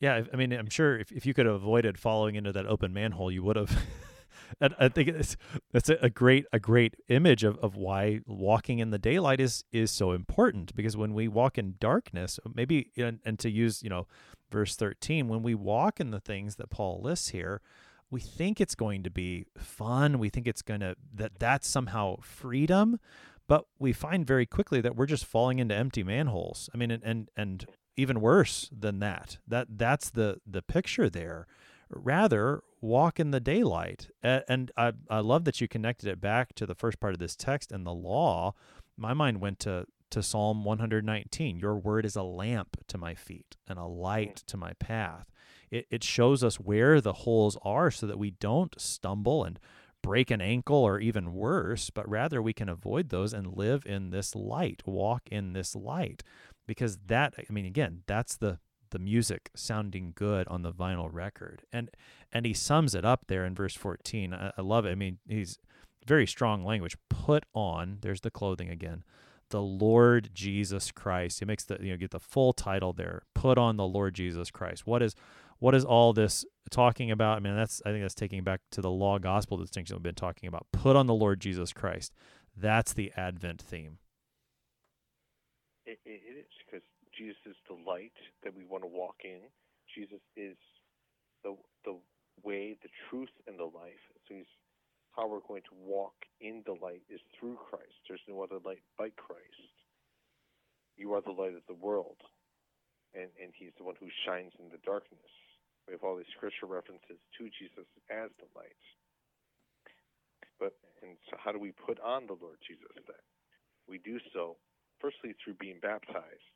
Yeah, 0.00 0.22
I- 0.32 0.36
mean, 0.36 0.52
I'm 0.52 0.70
sure 0.70 0.98
if, 0.98 1.12
if 1.12 1.24
you 1.24 1.34
could 1.34 1.46
have 1.46 1.54
avoided 1.54 1.98
falling 1.98 2.34
into 2.34 2.52
that 2.52 2.66
open 2.66 2.92
manhole, 2.92 3.30
you 3.30 3.42
would 3.42 3.56
have. 3.56 3.76
I 4.60 4.88
think 4.88 5.08
it's 5.08 5.36
that's 5.72 5.88
a, 5.88 5.96
a 6.02 6.10
great 6.10 6.44
a 6.52 6.58
great 6.58 6.96
image 7.08 7.44
of, 7.44 7.56
of 7.58 7.76
why 7.76 8.20
walking 8.26 8.78
in 8.78 8.90
the 8.90 8.98
daylight 8.98 9.40
is 9.40 9.64
is 9.72 9.90
so 9.90 10.12
important 10.12 10.74
because 10.76 10.96
when 10.96 11.14
we 11.14 11.28
walk 11.28 11.56
in 11.56 11.74
darkness, 11.80 12.38
maybe 12.54 12.90
and, 12.96 13.20
and 13.24 13.38
to 13.40 13.50
use 13.50 13.82
you 13.82 13.88
know 13.88 14.06
verse 14.50 14.76
13, 14.76 15.28
when 15.28 15.42
we 15.42 15.54
walk 15.54 15.98
in 15.98 16.10
the 16.10 16.20
things 16.20 16.56
that 16.56 16.70
Paul 16.70 17.00
lists 17.02 17.30
here, 17.30 17.60
we 18.10 18.20
think 18.20 18.60
it's 18.60 18.74
going 18.74 19.02
to 19.02 19.10
be 19.10 19.46
fun. 19.56 20.18
We 20.18 20.28
think 20.28 20.46
it's 20.46 20.62
going 20.62 20.80
to 20.80 20.94
that 21.14 21.38
that's 21.38 21.68
somehow 21.68 22.18
freedom, 22.20 23.00
but 23.46 23.66
we 23.78 23.92
find 23.92 24.26
very 24.26 24.46
quickly 24.46 24.80
that 24.80 24.96
we're 24.96 25.06
just 25.06 25.24
falling 25.24 25.58
into 25.58 25.74
empty 25.74 26.02
manholes. 26.02 26.70
I 26.74 26.76
mean, 26.76 26.90
and 26.90 27.02
and, 27.02 27.30
and 27.36 27.66
even 27.96 28.20
worse 28.20 28.70
than 28.76 29.00
that. 29.00 29.38
That 29.46 29.68
that's 29.78 30.10
the 30.10 30.38
the 30.46 30.62
picture 30.62 31.10
there. 31.10 31.46
Rather, 31.90 32.62
walk 32.80 33.20
in 33.20 33.30
the 33.30 33.40
daylight. 33.40 34.08
And 34.22 34.72
I 34.76 34.92
I 35.10 35.20
love 35.20 35.44
that 35.44 35.60
you 35.60 35.68
connected 35.68 36.08
it 36.08 36.20
back 36.20 36.54
to 36.56 36.66
the 36.66 36.74
first 36.74 37.00
part 37.00 37.14
of 37.14 37.20
this 37.20 37.36
text 37.36 37.72
and 37.72 37.86
the 37.86 37.94
law. 37.94 38.54
My 38.96 39.14
mind 39.14 39.40
went 39.40 39.58
to 39.60 39.86
to 40.10 40.22
Psalm 40.22 40.64
119. 40.64 41.58
Your 41.58 41.76
word 41.76 42.06
is 42.06 42.16
a 42.16 42.22
lamp 42.22 42.76
to 42.88 42.98
my 42.98 43.14
feet 43.14 43.56
and 43.66 43.78
a 43.78 43.84
light 43.84 44.36
to 44.46 44.56
my 44.56 44.72
path. 44.74 45.26
It 45.70 45.86
it 45.90 46.04
shows 46.04 46.42
us 46.42 46.60
where 46.60 47.00
the 47.00 47.12
holes 47.12 47.58
are 47.62 47.90
so 47.90 48.06
that 48.06 48.18
we 48.18 48.30
don't 48.30 48.80
stumble 48.80 49.44
and 49.44 49.58
break 50.04 50.30
an 50.30 50.42
ankle 50.42 50.76
or 50.76 51.00
even 51.00 51.32
worse, 51.32 51.88
but 51.88 52.06
rather 52.06 52.42
we 52.42 52.52
can 52.52 52.68
avoid 52.68 53.08
those 53.08 53.32
and 53.32 53.56
live 53.56 53.86
in 53.86 54.10
this 54.10 54.34
light, 54.34 54.82
walk 54.84 55.22
in 55.30 55.54
this 55.54 55.74
light. 55.74 56.22
Because 56.66 56.98
that 57.06 57.34
I 57.38 57.50
mean 57.50 57.64
again 57.64 58.02
that's 58.06 58.36
the 58.36 58.58
the 58.90 58.98
music 58.98 59.50
sounding 59.56 60.12
good 60.14 60.46
on 60.48 60.60
the 60.60 60.72
vinyl 60.72 61.08
record. 61.10 61.62
And 61.72 61.90
and 62.30 62.44
he 62.44 62.52
sums 62.52 62.94
it 62.94 63.04
up 63.04 63.28
there 63.28 63.46
in 63.46 63.54
verse 63.54 63.74
14 63.74 64.34
I, 64.34 64.52
I 64.58 64.60
love 64.60 64.84
it. 64.84 64.90
I 64.90 64.94
mean 64.94 65.18
he's 65.26 65.58
very 66.06 66.26
strong 66.26 66.64
language. 66.64 66.96
Put 67.08 67.44
on 67.54 67.98
there's 68.02 68.20
the 68.20 68.30
clothing 68.30 68.68
again 68.68 69.04
the 69.48 69.62
Lord 69.62 70.30
Jesus 70.34 70.90
Christ. 70.90 71.38
He 71.38 71.46
makes 71.46 71.64
the 71.64 71.78
you 71.80 71.92
know 71.92 71.96
get 71.96 72.10
the 72.10 72.20
full 72.20 72.52
title 72.52 72.92
there. 72.92 73.22
Put 73.34 73.56
on 73.56 73.78
the 73.78 73.86
Lord 73.86 74.14
Jesus 74.14 74.50
Christ. 74.50 74.86
What 74.86 75.02
is 75.02 75.14
what 75.60 75.74
is 75.74 75.84
all 75.84 76.12
this 76.12 76.44
talking 76.70 77.10
about 77.10 77.36
I 77.36 77.40
mean 77.40 77.56
that's 77.56 77.82
I 77.86 77.90
think 77.90 78.02
that's 78.02 78.14
taking 78.14 78.42
back 78.44 78.60
to 78.72 78.80
the 78.80 78.90
law 78.90 79.18
gospel 79.18 79.56
distinction 79.56 79.96
we've 79.96 80.02
been 80.02 80.14
talking 80.14 80.48
about 80.48 80.66
put 80.72 80.96
on 80.96 81.06
the 81.06 81.14
Lord 81.14 81.40
Jesus 81.40 81.72
Christ 81.72 82.12
that's 82.56 82.92
the 82.92 83.12
advent 83.16 83.62
theme 83.62 83.98
It, 85.86 85.98
it, 86.04 86.22
is 86.40 86.46
because 86.64 86.84
Jesus 87.16 87.36
is 87.46 87.56
the 87.68 87.76
light 87.88 88.16
that 88.42 88.56
we 88.56 88.64
want 88.64 88.82
to 88.84 88.88
walk 88.88 89.16
in. 89.24 89.40
Jesus 89.94 90.20
is 90.36 90.56
the 91.44 91.56
the 91.84 91.96
way, 92.42 92.76
the 92.82 92.90
truth, 93.08 93.32
and 93.46 93.58
the 93.58 93.64
life. 93.68 94.00
So 94.28 94.34
he's 94.34 94.50
how 95.16 95.28
we're 95.28 95.46
going 95.46 95.62
to 95.62 95.76
walk 95.86 96.14
in 96.40 96.62
the 96.66 96.72
light 96.72 97.02
is 97.08 97.20
through 97.38 97.58
Christ. 97.70 97.94
There's 98.08 98.24
no 98.28 98.42
other 98.42 98.58
light 98.64 98.82
but 98.98 99.14
Christ. 99.16 99.74
You 100.96 101.12
are 101.14 101.22
the 101.22 101.32
light 101.32 101.54
of 101.54 101.62
the 101.68 101.78
world, 101.78 102.18
and 103.14 103.30
and 103.42 103.52
He's 103.54 103.74
the 103.78 103.84
one 103.84 103.96
who 104.00 104.08
shines 104.26 104.52
in 104.58 104.70
the 104.70 104.82
darkness. 104.84 105.30
We 105.86 105.92
have 105.92 106.02
all 106.02 106.16
these 106.16 106.30
scripture 106.36 106.66
references 106.66 107.20
to 107.38 107.42
Jesus 107.52 107.88
as 108.08 108.30
the 108.40 108.48
light. 108.56 108.84
But 110.58 110.72
and 111.02 111.16
so, 111.28 111.36
how 111.36 111.52
do 111.52 111.58
we 111.58 111.72
put 111.72 112.00
on 112.00 112.26
the 112.26 112.38
Lord 112.40 112.56
Jesus 112.64 112.88
then? 112.94 113.24
We 113.88 113.98
do 113.98 114.16
so 114.32 114.56
firstly 115.00 115.34
through 115.42 115.60
being 115.60 115.78
baptized. 115.82 116.48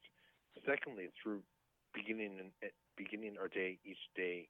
Secondly, 0.64 1.12
through 1.22 1.44
beginning 1.92 2.40
and 2.40 2.50
eh, 2.62 2.72
beginning 2.96 3.36
our 3.40 3.48
day 3.48 3.78
each 3.84 4.00
day 4.16 4.48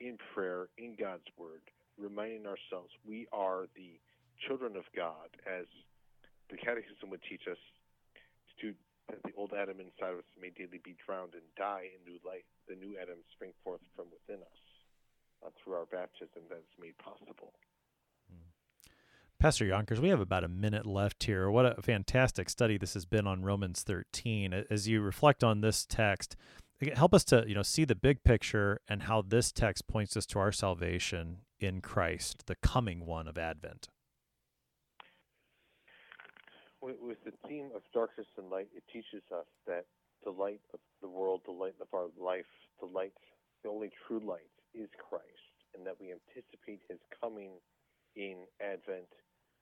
in 0.00 0.16
prayer, 0.32 0.68
in 0.78 0.96
God's 0.98 1.26
Word, 1.36 1.60
reminding 1.98 2.46
ourselves 2.46 2.90
we 3.06 3.26
are 3.32 3.66
the 3.76 3.98
children 4.46 4.76
of 4.76 4.84
God, 4.96 5.28
as 5.44 5.66
the 6.48 6.56
Catechism 6.56 7.10
would 7.10 7.20
teach 7.28 7.44
us 7.50 7.60
to 8.62 8.72
that 9.10 9.22
the 9.22 9.34
old 9.36 9.52
Adam 9.52 9.80
inside 9.80 10.12
of 10.12 10.18
us 10.18 10.30
may 10.40 10.50
daily 10.50 10.80
be 10.82 10.96
drowned 11.04 11.34
and 11.34 11.46
die 11.56 11.90
in 11.94 12.00
new 12.06 12.18
life, 12.24 12.46
The 12.68 12.76
new 12.76 12.96
Adam 13.00 13.18
spring 13.32 13.52
forth 13.64 13.80
from 13.96 14.06
within 14.10 14.42
us 14.42 14.60
uh, 15.44 15.50
through 15.58 15.74
our 15.74 15.86
baptism 15.86 16.42
that 16.48 16.58
is 16.58 16.74
made 16.78 16.96
possible. 16.98 17.52
Pastor 19.40 19.64
Yonkers, 19.64 20.02
we 20.02 20.10
have 20.10 20.20
about 20.20 20.44
a 20.44 20.48
minute 20.48 20.84
left 20.84 21.24
here. 21.24 21.50
What 21.50 21.64
a 21.64 21.80
fantastic 21.80 22.50
study 22.50 22.76
this 22.76 22.92
has 22.92 23.06
been 23.06 23.26
on 23.26 23.42
Romans 23.42 23.82
13. 23.82 24.66
As 24.68 24.86
you 24.86 25.00
reflect 25.00 25.42
on 25.42 25.62
this 25.62 25.86
text, 25.86 26.36
help 26.94 27.14
us 27.14 27.24
to 27.24 27.44
you 27.46 27.54
know 27.54 27.62
see 27.62 27.86
the 27.86 27.94
big 27.94 28.22
picture 28.22 28.80
and 28.86 29.04
how 29.04 29.22
this 29.22 29.50
text 29.50 29.88
points 29.88 30.14
us 30.14 30.26
to 30.26 30.38
our 30.38 30.52
salvation 30.52 31.38
in 31.58 31.80
Christ, 31.80 32.44
the 32.48 32.56
coming 32.56 33.06
one 33.06 33.26
of 33.26 33.38
Advent. 33.38 33.88
With, 36.80 37.20
the 37.24 37.32
theme 37.46 37.68
of 37.74 37.82
darkness 37.92 38.26
and 38.38 38.48
light, 38.48 38.68
it 38.74 38.82
teaches 38.92 39.22
us 39.32 39.46
that 39.66 39.84
the 40.24 40.30
light 40.30 40.60
of 40.72 40.80
the 41.02 41.08
world, 41.08 41.42
the 41.44 41.52
light 41.52 41.76
of 41.80 41.88
our 41.92 42.08
life, 42.16 42.48
the 42.80 42.86
light, 42.86 43.12
the 43.62 43.68
only 43.68 43.90
true 44.06 44.20
light 44.20 44.48
is 44.74 44.88
Christ, 44.96 45.54
and 45.76 45.86
that 45.86 46.00
we 46.00 46.08
anticipate 46.08 46.80
his 46.88 46.98
coming 47.20 47.52
in 48.16 48.48
Advent, 48.60 49.12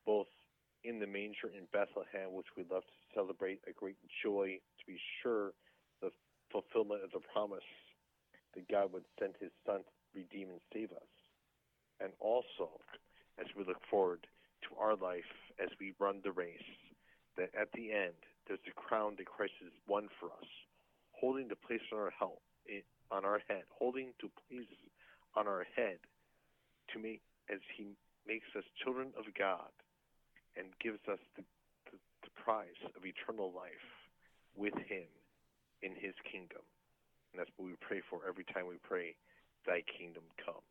both 0.07 0.31
in 0.85 1.01
the 1.01 1.07
manger 1.07 1.51
in 1.51 1.67
Bethlehem, 1.73 2.33
which 2.33 2.55
we 2.57 2.63
love 2.71 2.87
to 2.87 2.99
celebrate 3.15 3.61
a 3.67 3.73
great 3.73 3.99
joy 4.23 4.59
to 4.79 4.85
be 4.87 4.99
sure 5.23 5.53
the 6.01 6.11
fulfillment 6.53 7.03
of 7.03 7.11
the 7.11 7.25
promise 7.33 7.67
that 8.55 8.71
God 8.71 8.93
would 8.93 9.05
send 9.19 9.35
his 9.41 9.51
son 9.67 9.83
to 9.83 9.93
redeem 10.15 10.51
and 10.51 10.61
save 10.73 10.93
us. 10.93 11.13
And 12.01 12.13
also, 12.21 12.79
as 13.39 13.47
we 13.57 13.65
look 13.65 13.83
forward 13.91 14.27
to 14.69 14.81
our 14.81 14.95
life 14.95 15.29
as 15.59 15.69
we 15.81 15.95
run 15.99 16.21
the 16.23 16.33
race, 16.33 16.63
that 17.39 17.55
at 17.55 17.71
the 17.73 17.95
end 17.95 18.19
there's 18.47 18.61
a 18.67 18.75
crown 18.75 19.15
that 19.17 19.27
Christ 19.27 19.55
has 19.63 19.73
won 19.87 20.11
for 20.21 20.27
us, 20.27 20.51
holding 21.13 21.49
the 21.49 21.57
place 21.57 21.85
on 21.93 21.99
our 21.99 22.13
help, 22.19 22.43
on 23.11 23.25
our 23.25 23.41
head, 23.49 23.65
holding 23.73 24.13
to 24.21 24.29
place 24.51 24.69
on 25.37 25.47
our 25.47 25.65
head, 25.77 25.97
to 26.93 26.99
make 26.99 27.23
as 27.49 27.61
He 27.77 27.97
makes 28.27 28.49
us 28.57 28.65
children 28.85 29.09
of 29.17 29.25
God, 29.39 29.73
and 30.57 30.67
gives 30.83 31.01
us 31.09 31.21
the, 31.37 31.45
the, 31.89 31.97
the 32.25 32.33
prize 32.37 32.77
of 32.97 33.07
eternal 33.07 33.53
life 33.55 33.89
with 34.57 34.75
Him 34.75 35.09
in 35.81 35.93
His 35.97 36.13
kingdom. 36.29 36.61
And 37.33 37.41
that's 37.41 37.51
what 37.57 37.69
we 37.69 37.77
pray 37.81 38.03
for 38.11 38.21
every 38.29 38.45
time 38.45 38.67
we 38.69 38.77
pray, 38.83 39.15
Thy 39.65 39.85
kingdom 39.87 40.25
come. 40.45 40.65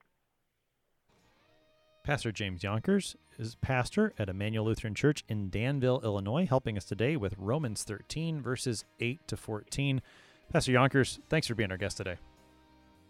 Pastor 2.08 2.32
James 2.32 2.64
Yonkers 2.64 3.18
is 3.38 3.56
pastor 3.56 4.14
at 4.18 4.30
Emmanuel 4.30 4.64
Lutheran 4.64 4.96
Church 4.96 5.26
in 5.28 5.50
Danville, 5.50 6.00
Illinois, 6.06 6.46
helping 6.48 6.78
us 6.78 6.86
today 6.86 7.18
with 7.18 7.36
Romans 7.38 7.84
13, 7.84 8.42
verses 8.42 8.86
8 9.02 9.28
to 9.28 9.36
14. 9.36 10.02
Pastor 10.50 10.72
Yonkers, 10.72 11.20
thanks 11.28 11.48
for 11.48 11.56
being 11.56 11.70
our 11.70 11.76
guest 11.76 11.98
today. 11.98 12.16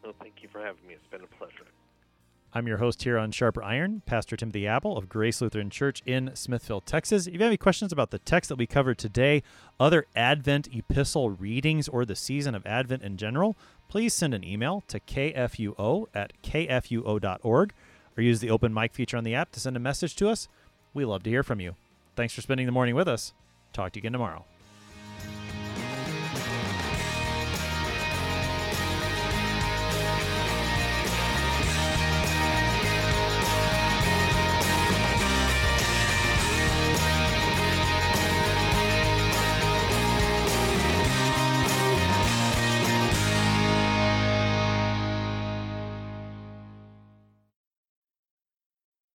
Well, 0.03 0.15
thank 0.19 0.41
you 0.41 0.49
for 0.49 0.65
having 0.65 0.87
me. 0.87 0.95
It's 0.95 1.05
been 1.05 1.21
a 1.21 1.27
pleasure. 1.27 1.67
I'm 2.53 2.65
your 2.65 2.79
host 2.79 3.03
here 3.03 3.19
on 3.19 3.31
Sharper 3.31 3.61
Iron, 3.61 4.01
Pastor 4.07 4.35
Timothy 4.35 4.65
Appel 4.65 4.97
of 4.97 5.07
Grace 5.07 5.41
Lutheran 5.41 5.69
Church 5.69 6.01
in 6.07 6.31
Smithville, 6.33 6.81
Texas. 6.81 7.27
If 7.27 7.33
you 7.33 7.39
have 7.41 7.49
any 7.49 7.57
questions 7.57 7.91
about 7.91 8.09
the 8.09 8.17
text 8.17 8.49
that 8.49 8.57
we 8.57 8.65
covered 8.65 8.97
today, 8.97 9.43
other 9.79 10.07
Advent 10.15 10.69
epistle 10.73 11.29
readings, 11.29 11.87
or 11.87 12.03
the 12.03 12.15
season 12.15 12.55
of 12.55 12.65
Advent 12.65 13.03
in 13.03 13.17
general, 13.17 13.55
please 13.89 14.15
send 14.15 14.33
an 14.33 14.43
email 14.43 14.83
to 14.87 14.99
kfuo 14.99 16.07
at 16.15 16.33
kfuo.org 16.41 17.73
or 18.18 18.24
use 18.24 18.39
the 18.39 18.49
open 18.49 18.74
mic 18.74 18.93
feature 18.93 19.18
on 19.18 19.24
the 19.24 19.36
app 19.36 19.51
to 19.51 19.59
send 19.59 19.78
a 19.78 19.80
message 19.80 20.15
to 20.18 20.30
us. 20.30 20.47
We 20.93 21.05
love 21.05 21.24
to 21.24 21.30
hear 21.30 21.43
from 21.43 21.59
you. 21.59 21.76
Thanks 22.15 22.34
for 22.34 22.41
spending 22.41 22.65
the 22.65 22.72
morning 22.72 22.95
with 22.95 23.07
us. 23.07 23.34
Talk 23.74 23.93
to 23.93 23.97
you 23.97 24.01
again 24.01 24.13
tomorrow. 24.13 24.45